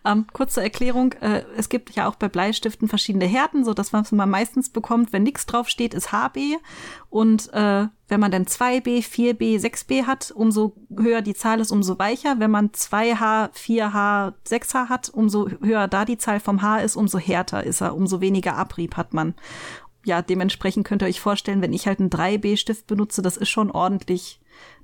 Ähm, 0.05 0.27
kurze 0.33 0.63
Erklärung, 0.63 1.13
äh, 1.21 1.43
es 1.57 1.69
gibt 1.69 1.91
ja 1.91 2.09
auch 2.09 2.17
bei 2.17 2.29
Bleistiften 2.29 2.89
verschiedene 2.89 3.27
Härten, 3.27 3.65
so 3.65 3.75
dass 3.75 3.93
was 3.93 4.13
man 4.13 4.31
meistens 4.31 4.71
bekommt, 4.71 5.13
wenn 5.13 5.23
nichts 5.23 5.47
drauf 5.47 5.69
steht, 5.69 5.95
ist 5.95 6.13
HB. 6.13 6.57
Und 7.09 7.53
äh, 7.53 7.87
wenn 8.09 8.21
man 8.21 8.31
dann 8.31 8.45
2B, 8.45 9.05
4B, 9.05 9.61
6B 9.61 10.07
hat, 10.07 10.33
umso 10.33 10.75
höher 10.97 11.23
die 11.23 11.35
Zahl 11.35 11.61
ist, 11.61 11.71
umso 11.71 11.99
weicher. 11.99 12.41
Wenn 12.41 12.51
man 12.51 12.71
2H, 12.71 13.53
4H, 13.53 14.35
6H 14.49 14.89
hat, 14.89 15.11
umso 15.11 15.49
höher 15.63 15.89
da 15.89 16.05
die 16.05 16.19
Zahl 16.19 16.41
vom 16.41 16.63
H 16.63 16.81
ist, 16.81 16.97
umso 16.97 17.19
härter 17.19 17.65
ist 17.65 17.81
er, 17.81 17.95
umso 17.95 18.21
weniger 18.21 18.57
Abrieb 18.57 18.97
hat 18.97 19.15
man. 19.15 19.35
Ja, 20.05 20.23
dementsprechend 20.23 20.87
könnt 20.87 21.03
ihr 21.03 21.09
euch 21.09 21.21
vorstellen, 21.21 21.63
wenn 21.63 21.73
ich 21.73 21.87
halt 21.87 22.01
einen 22.01 22.11
3B-Stift 22.11 22.87
benutze, 22.87 23.23
das 23.23 23.37
ist 23.37 23.51
schon 23.51 23.71
ordentlich 23.71 24.40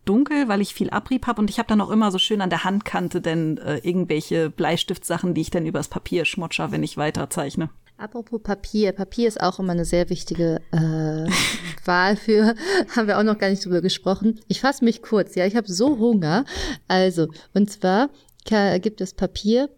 dunkel, 0.07 0.49
weil 0.49 0.61
ich 0.61 0.75
viel 0.75 0.91
Abrieb 0.91 1.27
habe 1.27 1.41
und 1.41 1.51
ich 1.51 1.59
habe 1.59 1.69
dann 1.69 1.81
auch 1.81 1.91
immer 1.91 2.11
so 2.11 2.19
schön 2.19 2.41
an 2.41 2.51
der 2.51 2.65
Handkante 2.65 3.21
denn 3.21 3.59
äh, 3.59 3.79
irgendwelche 3.79 4.51
Bleistiftsachen, 4.51 5.35
die 5.35 5.43
ich 5.43 5.51
dann 5.51 5.67
übers 5.67 5.89
Papier 5.89 6.25
schmotscher, 6.25 6.73
wenn 6.73 6.83
ich 6.83 6.97
weiter 6.97 7.29
zeichne. 7.29 7.71
Apropos 7.99 8.43
Papier, 8.43 8.93
Papier 8.93 9.27
ist 9.27 9.41
auch 9.41 9.59
immer 9.59 9.73
eine 9.73 9.87
sehr 9.87 10.11
wichtige 10.11 10.61
äh, 10.71 11.31
Wahl 11.85 12.17
für, 12.17 12.55
haben 12.97 13.07
wir 13.07 13.19
auch 13.19 13.23
noch 13.23 13.39
gar 13.39 13.49
nicht 13.49 13.65
drüber 13.65 13.81
gesprochen. 13.81 14.41
Ich 14.49 14.61
fasse 14.61 14.85
mich 14.85 15.03
kurz, 15.03 15.35
ja, 15.35 15.47
ich 15.47 15.57
habe 15.57 15.71
so 15.71 15.99
Hunger. 15.99 16.45
Also, 16.89 17.29
und 17.55 17.71
zwar 17.71 18.11
gibt 18.81 19.01
es 19.01 19.13
Papier, 19.13 19.69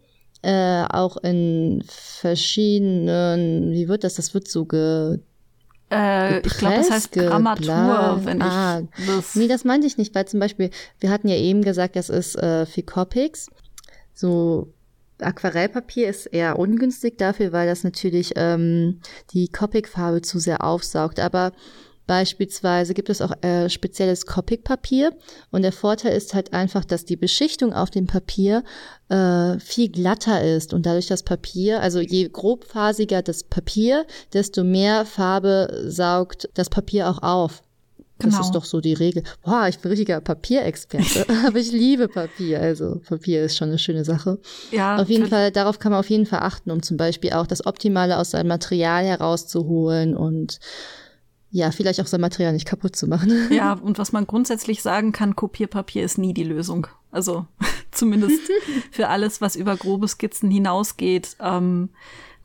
äh, 0.41 0.83
auch 0.89 1.17
in 1.17 1.83
verschiedenen, 1.87 3.71
wie 3.71 3.87
wird 3.87 4.03
das? 4.03 4.15
Das 4.15 4.33
wird 4.33 4.47
so 4.47 4.65
ge, 4.65 5.19
äh, 5.91 6.39
ich 6.39 6.57
glaube, 6.57 6.75
das 6.75 6.91
heißt 6.91 7.11
Grammatur, 7.11 8.21
wenn 8.23 8.41
ah, 8.41 8.81
ich 8.97 9.05
das. 9.05 9.35
Nee, 9.35 9.47
das 9.47 9.63
meinte 9.63 9.87
ich 9.87 9.97
nicht, 9.97 10.13
weil 10.13 10.27
zum 10.27 10.39
Beispiel, 10.39 10.69
wir 10.99 11.09
hatten 11.09 11.27
ja 11.27 11.35
eben 11.35 11.63
gesagt, 11.63 11.95
das 11.95 12.09
ist 12.09 12.35
äh, 12.35 12.65
für 12.65 12.83
Copics. 12.83 13.49
So 14.13 14.73
Aquarellpapier 15.19 16.09
ist 16.09 16.27
eher 16.27 16.59
ungünstig 16.59 17.17
dafür, 17.17 17.51
weil 17.51 17.67
das 17.67 17.83
natürlich 17.83 18.33
ähm, 18.35 18.99
die 19.33 19.49
Copic-Farbe 19.49 20.21
zu 20.21 20.39
sehr 20.39 20.63
aufsaugt. 20.63 21.19
Aber 21.19 21.51
Beispielsweise 22.09 22.95
gibt 22.95 23.11
es 23.11 23.21
auch 23.21 23.33
äh, 23.43 23.69
spezielles 23.69 24.25
Copic-Papier 24.25 25.13
und 25.51 25.61
der 25.61 25.71
Vorteil 25.71 26.17
ist 26.17 26.33
halt 26.33 26.53
einfach, 26.53 26.83
dass 26.83 27.05
die 27.05 27.17
Beschichtung 27.17 27.71
auf 27.71 27.91
dem 27.91 28.07
Papier 28.07 28.63
äh, 29.09 29.59
viel 29.59 29.89
glatter 29.89 30.43
ist 30.43 30.73
und 30.73 30.87
dadurch 30.87 31.05
das 31.05 31.21
Papier, 31.21 31.81
also 31.81 31.99
je 31.99 32.27
grobfasiger 32.27 33.21
das 33.21 33.43
Papier, 33.43 34.07
desto 34.33 34.63
mehr 34.63 35.05
Farbe 35.05 35.83
saugt 35.85 36.49
das 36.55 36.71
Papier 36.71 37.11
auch 37.11 37.21
auf. 37.21 37.61
Das 38.17 38.31
genau. 38.31 38.41
ist 38.41 38.55
doch 38.55 38.65
so 38.65 38.81
die 38.81 38.95
Regel. 38.95 39.21
Boah, 39.43 39.67
ich 39.69 39.77
bin 39.77 39.91
richtiger 39.91 40.19
Papierexperte, 40.19 41.27
aber 41.45 41.59
ich 41.59 41.71
liebe 41.71 42.07
Papier. 42.07 42.59
Also 42.59 43.01
Papier 43.07 43.43
ist 43.43 43.55
schon 43.55 43.69
eine 43.69 43.77
schöne 43.77 44.03
Sache. 44.03 44.39
Ja. 44.71 44.97
Auf 44.97 45.09
jeden 45.09 45.27
Fall, 45.27 45.51
darauf 45.51 45.77
kann 45.77 45.91
man 45.91 45.99
auf 45.99 46.09
jeden 46.09 46.25
Fall 46.25 46.39
achten, 46.39 46.71
um 46.71 46.81
zum 46.81 46.97
Beispiel 46.97 47.33
auch 47.33 47.45
das 47.45 47.67
Optimale 47.67 48.17
aus 48.17 48.31
seinem 48.31 48.47
Material 48.47 49.05
herauszuholen 49.05 50.17
und 50.17 50.59
ja, 51.51 51.71
vielleicht 51.71 51.99
auch 51.99 52.07
sein 52.07 52.21
Material 52.21 52.53
nicht 52.53 52.67
kaputt 52.67 52.95
zu 52.95 53.07
machen. 53.07 53.31
Ja, 53.51 53.73
und 53.73 53.97
was 53.97 54.11
man 54.11 54.27
grundsätzlich 54.27 54.81
sagen 54.81 55.11
kann, 55.11 55.35
Kopierpapier 55.35 56.03
ist 56.03 56.17
nie 56.17 56.33
die 56.33 56.43
Lösung. 56.43 56.87
Also 57.11 57.47
zumindest 57.91 58.39
für 58.91 59.07
alles, 59.07 59.41
was 59.41 59.55
über 59.55 59.75
grobe 59.75 60.07
Skizzen 60.07 60.51
hinausgeht. 60.51 61.35
Ähm, 61.39 61.89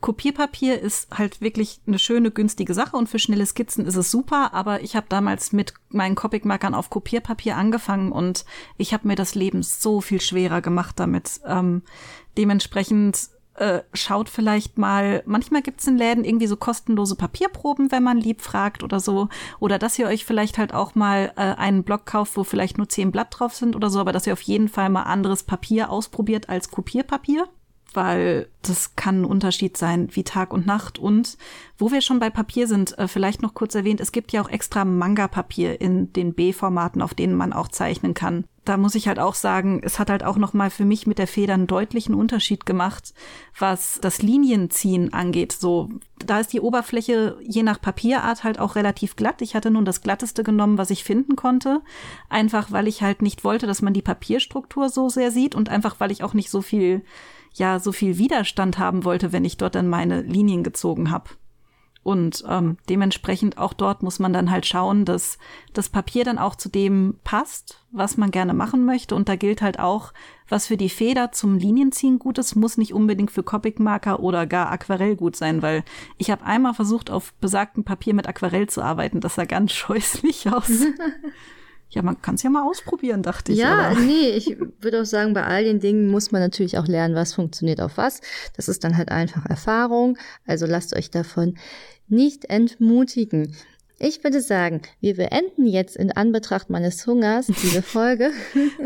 Kopierpapier 0.01 0.79
ist 0.79 1.09
halt 1.17 1.41
wirklich 1.41 1.79
eine 1.87 1.97
schöne, 1.97 2.29
günstige 2.29 2.73
Sache 2.73 2.95
und 2.95 3.09
für 3.09 3.17
schnelle 3.17 3.45
Skizzen 3.45 3.85
ist 3.85 3.95
es 3.95 4.11
super, 4.11 4.53
aber 4.53 4.81
ich 4.83 4.95
habe 4.95 5.07
damals 5.09 5.51
mit 5.51 5.73
meinen 5.89 6.15
Copic-Markern 6.15 6.75
auf 6.75 6.89
Kopierpapier 6.89 7.55
angefangen 7.55 8.11
und 8.11 8.45
ich 8.77 8.93
habe 8.93 9.07
mir 9.07 9.15
das 9.15 9.33
Leben 9.35 9.63
so 9.63 10.01
viel 10.01 10.21
schwerer 10.21 10.61
gemacht 10.61 10.99
damit. 10.99 11.39
Ähm, 11.47 11.81
dementsprechend 12.37 13.29
äh, 13.55 13.81
schaut 13.93 14.29
vielleicht 14.29 14.77
mal, 14.77 15.23
manchmal 15.25 15.61
gibt's 15.61 15.87
in 15.87 15.97
Läden 15.97 16.23
irgendwie 16.23 16.47
so 16.47 16.57
kostenlose 16.57 17.15
Papierproben, 17.15 17.91
wenn 17.91 18.03
man 18.03 18.17
lieb 18.17 18.41
fragt 18.41 18.83
oder 18.83 18.99
so. 18.99 19.29
Oder 19.59 19.79
dass 19.79 19.97
ihr 19.97 20.07
euch 20.07 20.25
vielleicht 20.25 20.57
halt 20.57 20.73
auch 20.73 20.95
mal 20.95 21.31
äh, 21.35 21.55
einen 21.55 21.83
Block 21.83 22.05
kauft, 22.05 22.37
wo 22.37 22.43
vielleicht 22.43 22.77
nur 22.77 22.89
zehn 22.89 23.11
Blatt 23.11 23.27
drauf 23.31 23.55
sind 23.55 23.75
oder 23.75 23.89
so, 23.89 23.99
aber 23.99 24.11
dass 24.11 24.27
ihr 24.27 24.33
auf 24.33 24.41
jeden 24.41 24.69
Fall 24.69 24.89
mal 24.89 25.03
anderes 25.03 25.43
Papier 25.43 25.89
ausprobiert 25.89 26.49
als 26.49 26.69
Kopierpapier 26.71 27.47
weil 27.95 28.49
das 28.61 28.95
kann 28.95 29.21
ein 29.21 29.25
Unterschied 29.25 29.77
sein 29.77 30.09
wie 30.11 30.23
Tag 30.23 30.53
und 30.53 30.65
Nacht. 30.65 30.99
Und 30.99 31.37
wo 31.77 31.91
wir 31.91 32.01
schon 32.01 32.19
bei 32.19 32.29
Papier 32.29 32.67
sind, 32.67 32.97
äh, 32.97 33.07
vielleicht 33.07 33.41
noch 33.41 33.53
kurz 33.53 33.73
erwähnt, 33.73 34.01
es 34.01 34.11
gibt 34.11 34.31
ja 34.31 34.41
auch 34.41 34.49
extra 34.49 34.85
Manga-Papier 34.85 35.79
in 35.79 36.11
den 36.13 36.33
B-Formaten, 36.33 37.01
auf 37.01 37.13
denen 37.13 37.35
man 37.35 37.53
auch 37.53 37.69
zeichnen 37.69 38.13
kann. 38.13 38.45
Da 38.65 38.77
muss 38.77 38.95
ich 38.95 39.07
halt 39.07 39.19
auch 39.19 39.35
sagen, 39.35 39.79
es 39.83 39.99
hat 39.99 40.09
halt 40.09 40.23
auch 40.23 40.37
noch 40.37 40.53
mal 40.53 40.71
für 40.71 40.85
mich 40.85 41.05
mit 41.05 41.19
der 41.19 41.27
Feder 41.27 41.53
einen 41.53 41.67
deutlichen 41.67 42.15
Unterschied 42.15 42.65
gemacht, 42.65 43.13
was 43.57 43.99
das 44.01 44.23
Linienziehen 44.23 45.13
angeht. 45.13 45.51
So, 45.51 45.89
da 46.17 46.39
ist 46.39 46.51
die 46.51 46.61
Oberfläche 46.61 47.37
je 47.41 47.61
nach 47.61 47.79
Papierart 47.79 48.43
halt 48.43 48.59
auch 48.59 48.75
relativ 48.75 49.15
glatt. 49.15 49.41
Ich 49.43 49.55
hatte 49.55 49.69
nun 49.69 49.85
das 49.85 50.01
glatteste 50.01 50.43
genommen, 50.43 50.79
was 50.79 50.89
ich 50.89 51.03
finden 51.03 51.35
konnte, 51.35 51.81
einfach 52.27 52.71
weil 52.71 52.87
ich 52.87 53.03
halt 53.03 53.21
nicht 53.21 53.43
wollte, 53.43 53.67
dass 53.67 53.83
man 53.83 53.93
die 53.93 54.01
Papierstruktur 54.01 54.89
so 54.89 55.09
sehr 55.09 55.31
sieht 55.31 55.53
und 55.55 55.69
einfach 55.69 55.99
weil 55.99 56.11
ich 56.11 56.23
auch 56.23 56.33
nicht 56.33 56.49
so 56.49 56.61
viel 56.61 57.03
ja 57.53 57.79
so 57.79 57.91
viel 57.91 58.17
Widerstand 58.17 58.79
haben 58.79 59.05
wollte, 59.05 59.31
wenn 59.31 59.45
ich 59.45 59.57
dort 59.57 59.75
dann 59.75 59.87
meine 59.87 60.21
Linien 60.21 60.63
gezogen 60.63 61.11
habe. 61.11 61.29
Und 62.05 62.43
ähm, 62.47 62.77
dementsprechend 62.87 63.57
auch 63.57 63.73
dort 63.73 64.03
muss 64.03 64.19
man 64.19 64.31
dann 64.31 64.51
halt 64.51 64.67
schauen, 64.67 65.05
dass 65.05 65.39
das 65.73 65.89
Papier 65.89 66.23
dann 66.23 66.37
auch 66.37 66.53
zu 66.53 66.69
dem 66.69 67.15
passt, 67.23 67.83
was 67.89 68.15
man 68.15 68.29
gerne 68.29 68.53
machen 68.53 68.85
möchte. 68.85 69.15
Und 69.15 69.27
da 69.27 69.35
gilt 69.35 69.63
halt 69.63 69.79
auch, 69.79 70.13
was 70.47 70.67
für 70.67 70.77
die 70.77 70.89
Feder 70.89 71.31
zum 71.31 71.57
Linienziehen 71.57 72.19
gut 72.19 72.37
ist, 72.37 72.53
muss 72.53 72.77
nicht 72.77 72.93
unbedingt 72.93 73.31
für 73.31 73.41
Copic-Marker 73.41 74.19
oder 74.19 74.45
gar 74.45 74.71
Aquarell 74.71 75.15
gut 75.15 75.35
sein, 75.35 75.63
weil 75.63 75.83
ich 76.19 76.29
habe 76.29 76.45
einmal 76.45 76.75
versucht, 76.75 77.09
auf 77.09 77.33
besagtem 77.41 77.83
Papier 77.83 78.13
mit 78.13 78.27
Aquarell 78.27 78.69
zu 78.69 78.83
arbeiten. 78.83 79.19
Das 79.19 79.33
sah 79.33 79.45
ganz 79.45 79.71
scheußlich 79.73 80.47
aus. 80.53 80.69
Ja, 81.89 82.01
man 82.01 82.21
kann 82.21 82.35
es 82.35 82.43
ja 82.43 82.49
mal 82.49 82.67
ausprobieren, 82.67 83.23
dachte 83.23 83.53
ich. 83.53 83.59
Ja, 83.59 83.91
oder? 83.91 83.99
nee, 84.01 84.29
ich 84.31 84.57
würde 84.81 85.01
auch 85.01 85.05
sagen, 85.05 85.33
bei 85.33 85.43
all 85.43 85.63
den 85.63 85.79
Dingen 85.79 86.09
muss 86.09 86.31
man 86.31 86.41
natürlich 86.41 86.77
auch 86.77 86.87
lernen, 86.87 87.15
was 87.15 87.33
funktioniert 87.33 87.79
auf 87.79 87.97
was. 87.97 88.21
Das 88.55 88.67
ist 88.67 88.83
dann 88.83 88.97
halt 88.97 89.09
einfach 89.09 89.45
Erfahrung. 89.45 90.17
Also 90.45 90.65
lasst 90.65 90.95
euch 90.95 91.09
davon 91.09 91.55
nicht 92.07 92.45
entmutigen. 92.45 93.55
Ich 93.97 94.23
würde 94.25 94.41
sagen, 94.41 94.81
wir 94.99 95.15
beenden 95.15 95.65
jetzt 95.65 95.95
in 95.95 96.11
Anbetracht 96.11 96.69
meines 96.69 97.07
Hungers 97.07 97.47
diese 97.47 97.81
Folge. 97.81 98.31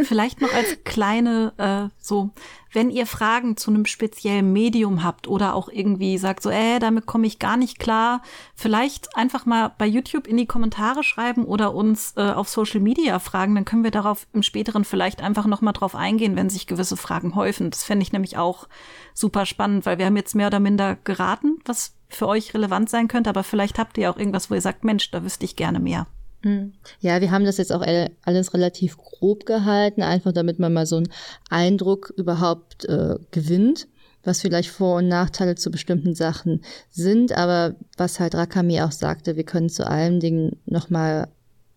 Vielleicht 0.04 0.40
noch 0.40 0.54
als 0.54 0.84
kleine 0.84 1.54
äh, 1.58 1.96
so 1.98 2.32
wenn 2.72 2.90
ihr 2.90 3.06
Fragen 3.06 3.58
zu 3.58 3.72
einem 3.72 3.86
speziellen 3.86 4.54
Medium 4.54 5.04
habt 5.04 5.28
oder 5.28 5.56
auch 5.56 5.70
irgendwie 5.70 6.18
sagt 6.18 6.44
so, 6.44 6.50
äh, 6.50 6.80
damit 6.80 7.06
komme 7.06 7.26
ich 7.26 7.40
gar 7.40 7.58
nicht 7.58 7.80
klar, 7.80 8.22
vielleicht 8.56 9.16
einfach 9.18 9.46
mal 9.46 9.72
bei 9.78 9.88
YouTube 9.88 10.28
in 10.28 10.38
die 10.38 10.46
Kommentare 10.46 11.04
schreiben 11.04 11.46
oder 11.46 11.74
uns 11.74 12.14
äh, 12.16 12.22
auf 12.22 12.50
Social 12.50 12.80
Media 12.80 13.20
fragen, 13.20 13.56
dann 13.56 13.66
können 13.66 13.84
wir 13.84 13.92
darauf 13.92 14.28
im 14.34 14.44
späteren 14.44 14.86
vielleicht 14.86 15.22
einfach 15.22 15.48
noch 15.48 15.62
mal 15.62 15.74
drauf 15.74 15.96
eingehen, 15.96 16.36
wenn 16.36 16.50
sich 16.50 16.68
gewisse 16.68 16.98
Fragen 16.98 17.36
häufen. 17.36 17.72
Das 17.72 17.84
fände 17.84 18.04
ich 18.04 18.12
nämlich 18.12 18.38
auch 18.38 18.68
super 19.14 19.46
spannend, 19.46 19.86
weil 19.86 19.98
wir 19.98 20.06
haben 20.06 20.18
jetzt 20.18 20.36
mehr 20.36 20.48
oder 20.48 20.60
minder 20.60 20.98
geraten, 21.04 21.60
was 21.66 21.96
für 22.10 22.28
euch 22.28 22.54
relevant 22.54 22.90
sein 22.90 23.08
könnte, 23.08 23.30
aber 23.30 23.44
vielleicht 23.44 23.78
habt 23.78 23.98
ihr 23.98 24.12
auch 24.12 24.18
irgendwas, 24.18 24.50
wo 24.50 24.56
ihr 24.56 24.62
sagt, 24.62 24.84
Mensch, 24.84 25.12
da 25.12 25.24
wüsste 25.24 25.46
ich 25.46 25.56
gerne 25.56 25.80
mehr. 25.80 26.08
Hm. 26.44 26.74
Ja, 27.02 27.20
wir 27.22 27.32
haben 27.32 27.46
das 27.46 27.58
jetzt 27.58 27.72
auch 27.72 27.86
alles 28.24 28.54
relativ 28.54 28.98
grob 28.98 29.46
gehalten, 29.46 30.02
einfach 30.02 30.32
damit 30.32 30.58
man 30.60 30.74
mal 30.74 30.86
so 30.86 30.98
einen 30.98 31.10
Eindruck 31.50 32.14
überhaupt 32.16 32.86
äh, 32.86 33.16
gewinnt, 33.32 33.88
was 34.24 34.42
vielleicht 34.42 34.70
Vor- 34.70 34.98
und 34.98 35.08
Nachteile 35.08 35.56
zu 35.56 35.70
bestimmten 35.70 36.16
Sachen 36.16 36.64
sind. 36.90 37.34
Aber 37.34 37.76
was 37.98 38.20
halt 38.20 38.36
Rakami 38.36 38.82
auch 38.82 38.92
sagte, 38.92 39.36
wir 39.36 39.44
können 39.44 39.70
zu 39.70 39.86
allen 39.86 40.20
Dingen 40.20 40.62
nochmal 40.66 41.28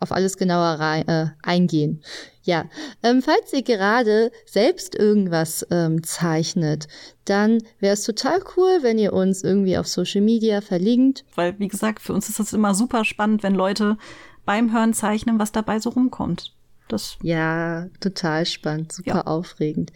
auf 0.03 0.12
alles 0.12 0.36
genauer 0.36 0.80
rein, 0.80 1.09
äh, 1.09 1.26
eingehen. 1.42 2.03
Ja, 2.44 2.64
ähm, 3.03 3.22
falls 3.22 3.53
ihr 3.53 3.62
gerade 3.62 4.32
selbst 4.46 4.96
irgendwas 4.96 5.64
ähm, 5.70 6.03
zeichnet, 6.03 6.88
dann 7.24 7.62
wäre 7.78 7.94
es 7.94 8.03
total 8.03 8.40
cool, 8.57 8.78
wenn 8.82 8.98
ihr 8.98 9.12
uns 9.12 9.44
irgendwie 9.44 9.78
auf 9.78 9.86
Social 9.86 10.22
Media 10.22 10.61
verlinkt. 10.61 11.24
Weil, 11.36 11.59
wie 11.61 11.68
gesagt, 11.68 12.03
für 12.03 12.12
uns 12.12 12.28
ist 12.28 12.40
das 12.40 12.53
immer 12.53 12.74
super 12.74 13.05
spannend, 13.05 13.44
wenn 13.44 13.55
Leute 13.55 13.96
beim 14.44 14.72
Hören 14.72 14.92
zeichnen, 14.92 15.38
was 15.38 15.53
dabei 15.53 15.78
so 15.78 15.90
rumkommt. 15.90 16.53
Das 16.88 17.16
ja, 17.22 17.86
total 18.00 18.44
spannend, 18.44 18.92
super 18.92 19.11
ja. 19.11 19.26
aufregend. 19.26 19.92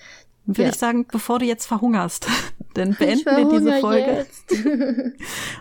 Würde 0.46 0.62
ja. 0.62 0.68
ich 0.70 0.76
sagen, 0.76 1.06
bevor 1.06 1.38
du 1.38 1.44
jetzt 1.44 1.66
verhungerst, 1.66 2.26
dann 2.74 2.94
beenden 2.94 3.24
wir 3.24 3.58
diese 3.58 3.80
Folge. 3.80 4.26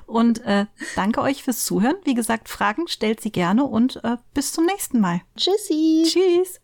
und 0.05 0.43
äh, 0.45 0.65
danke 0.95 1.21
euch 1.21 1.43
fürs 1.43 1.63
Zuhören. 1.63 1.95
Wie 2.03 2.13
gesagt, 2.13 2.49
Fragen 2.49 2.87
stellt 2.87 3.21
sie 3.21 3.31
gerne 3.31 3.65
und 3.65 4.03
äh, 4.03 4.17
bis 4.33 4.53
zum 4.53 4.65
nächsten 4.65 4.99
Mal. 4.99 5.21
Tschüssi. 5.35 6.03
Tschüss. 6.05 6.59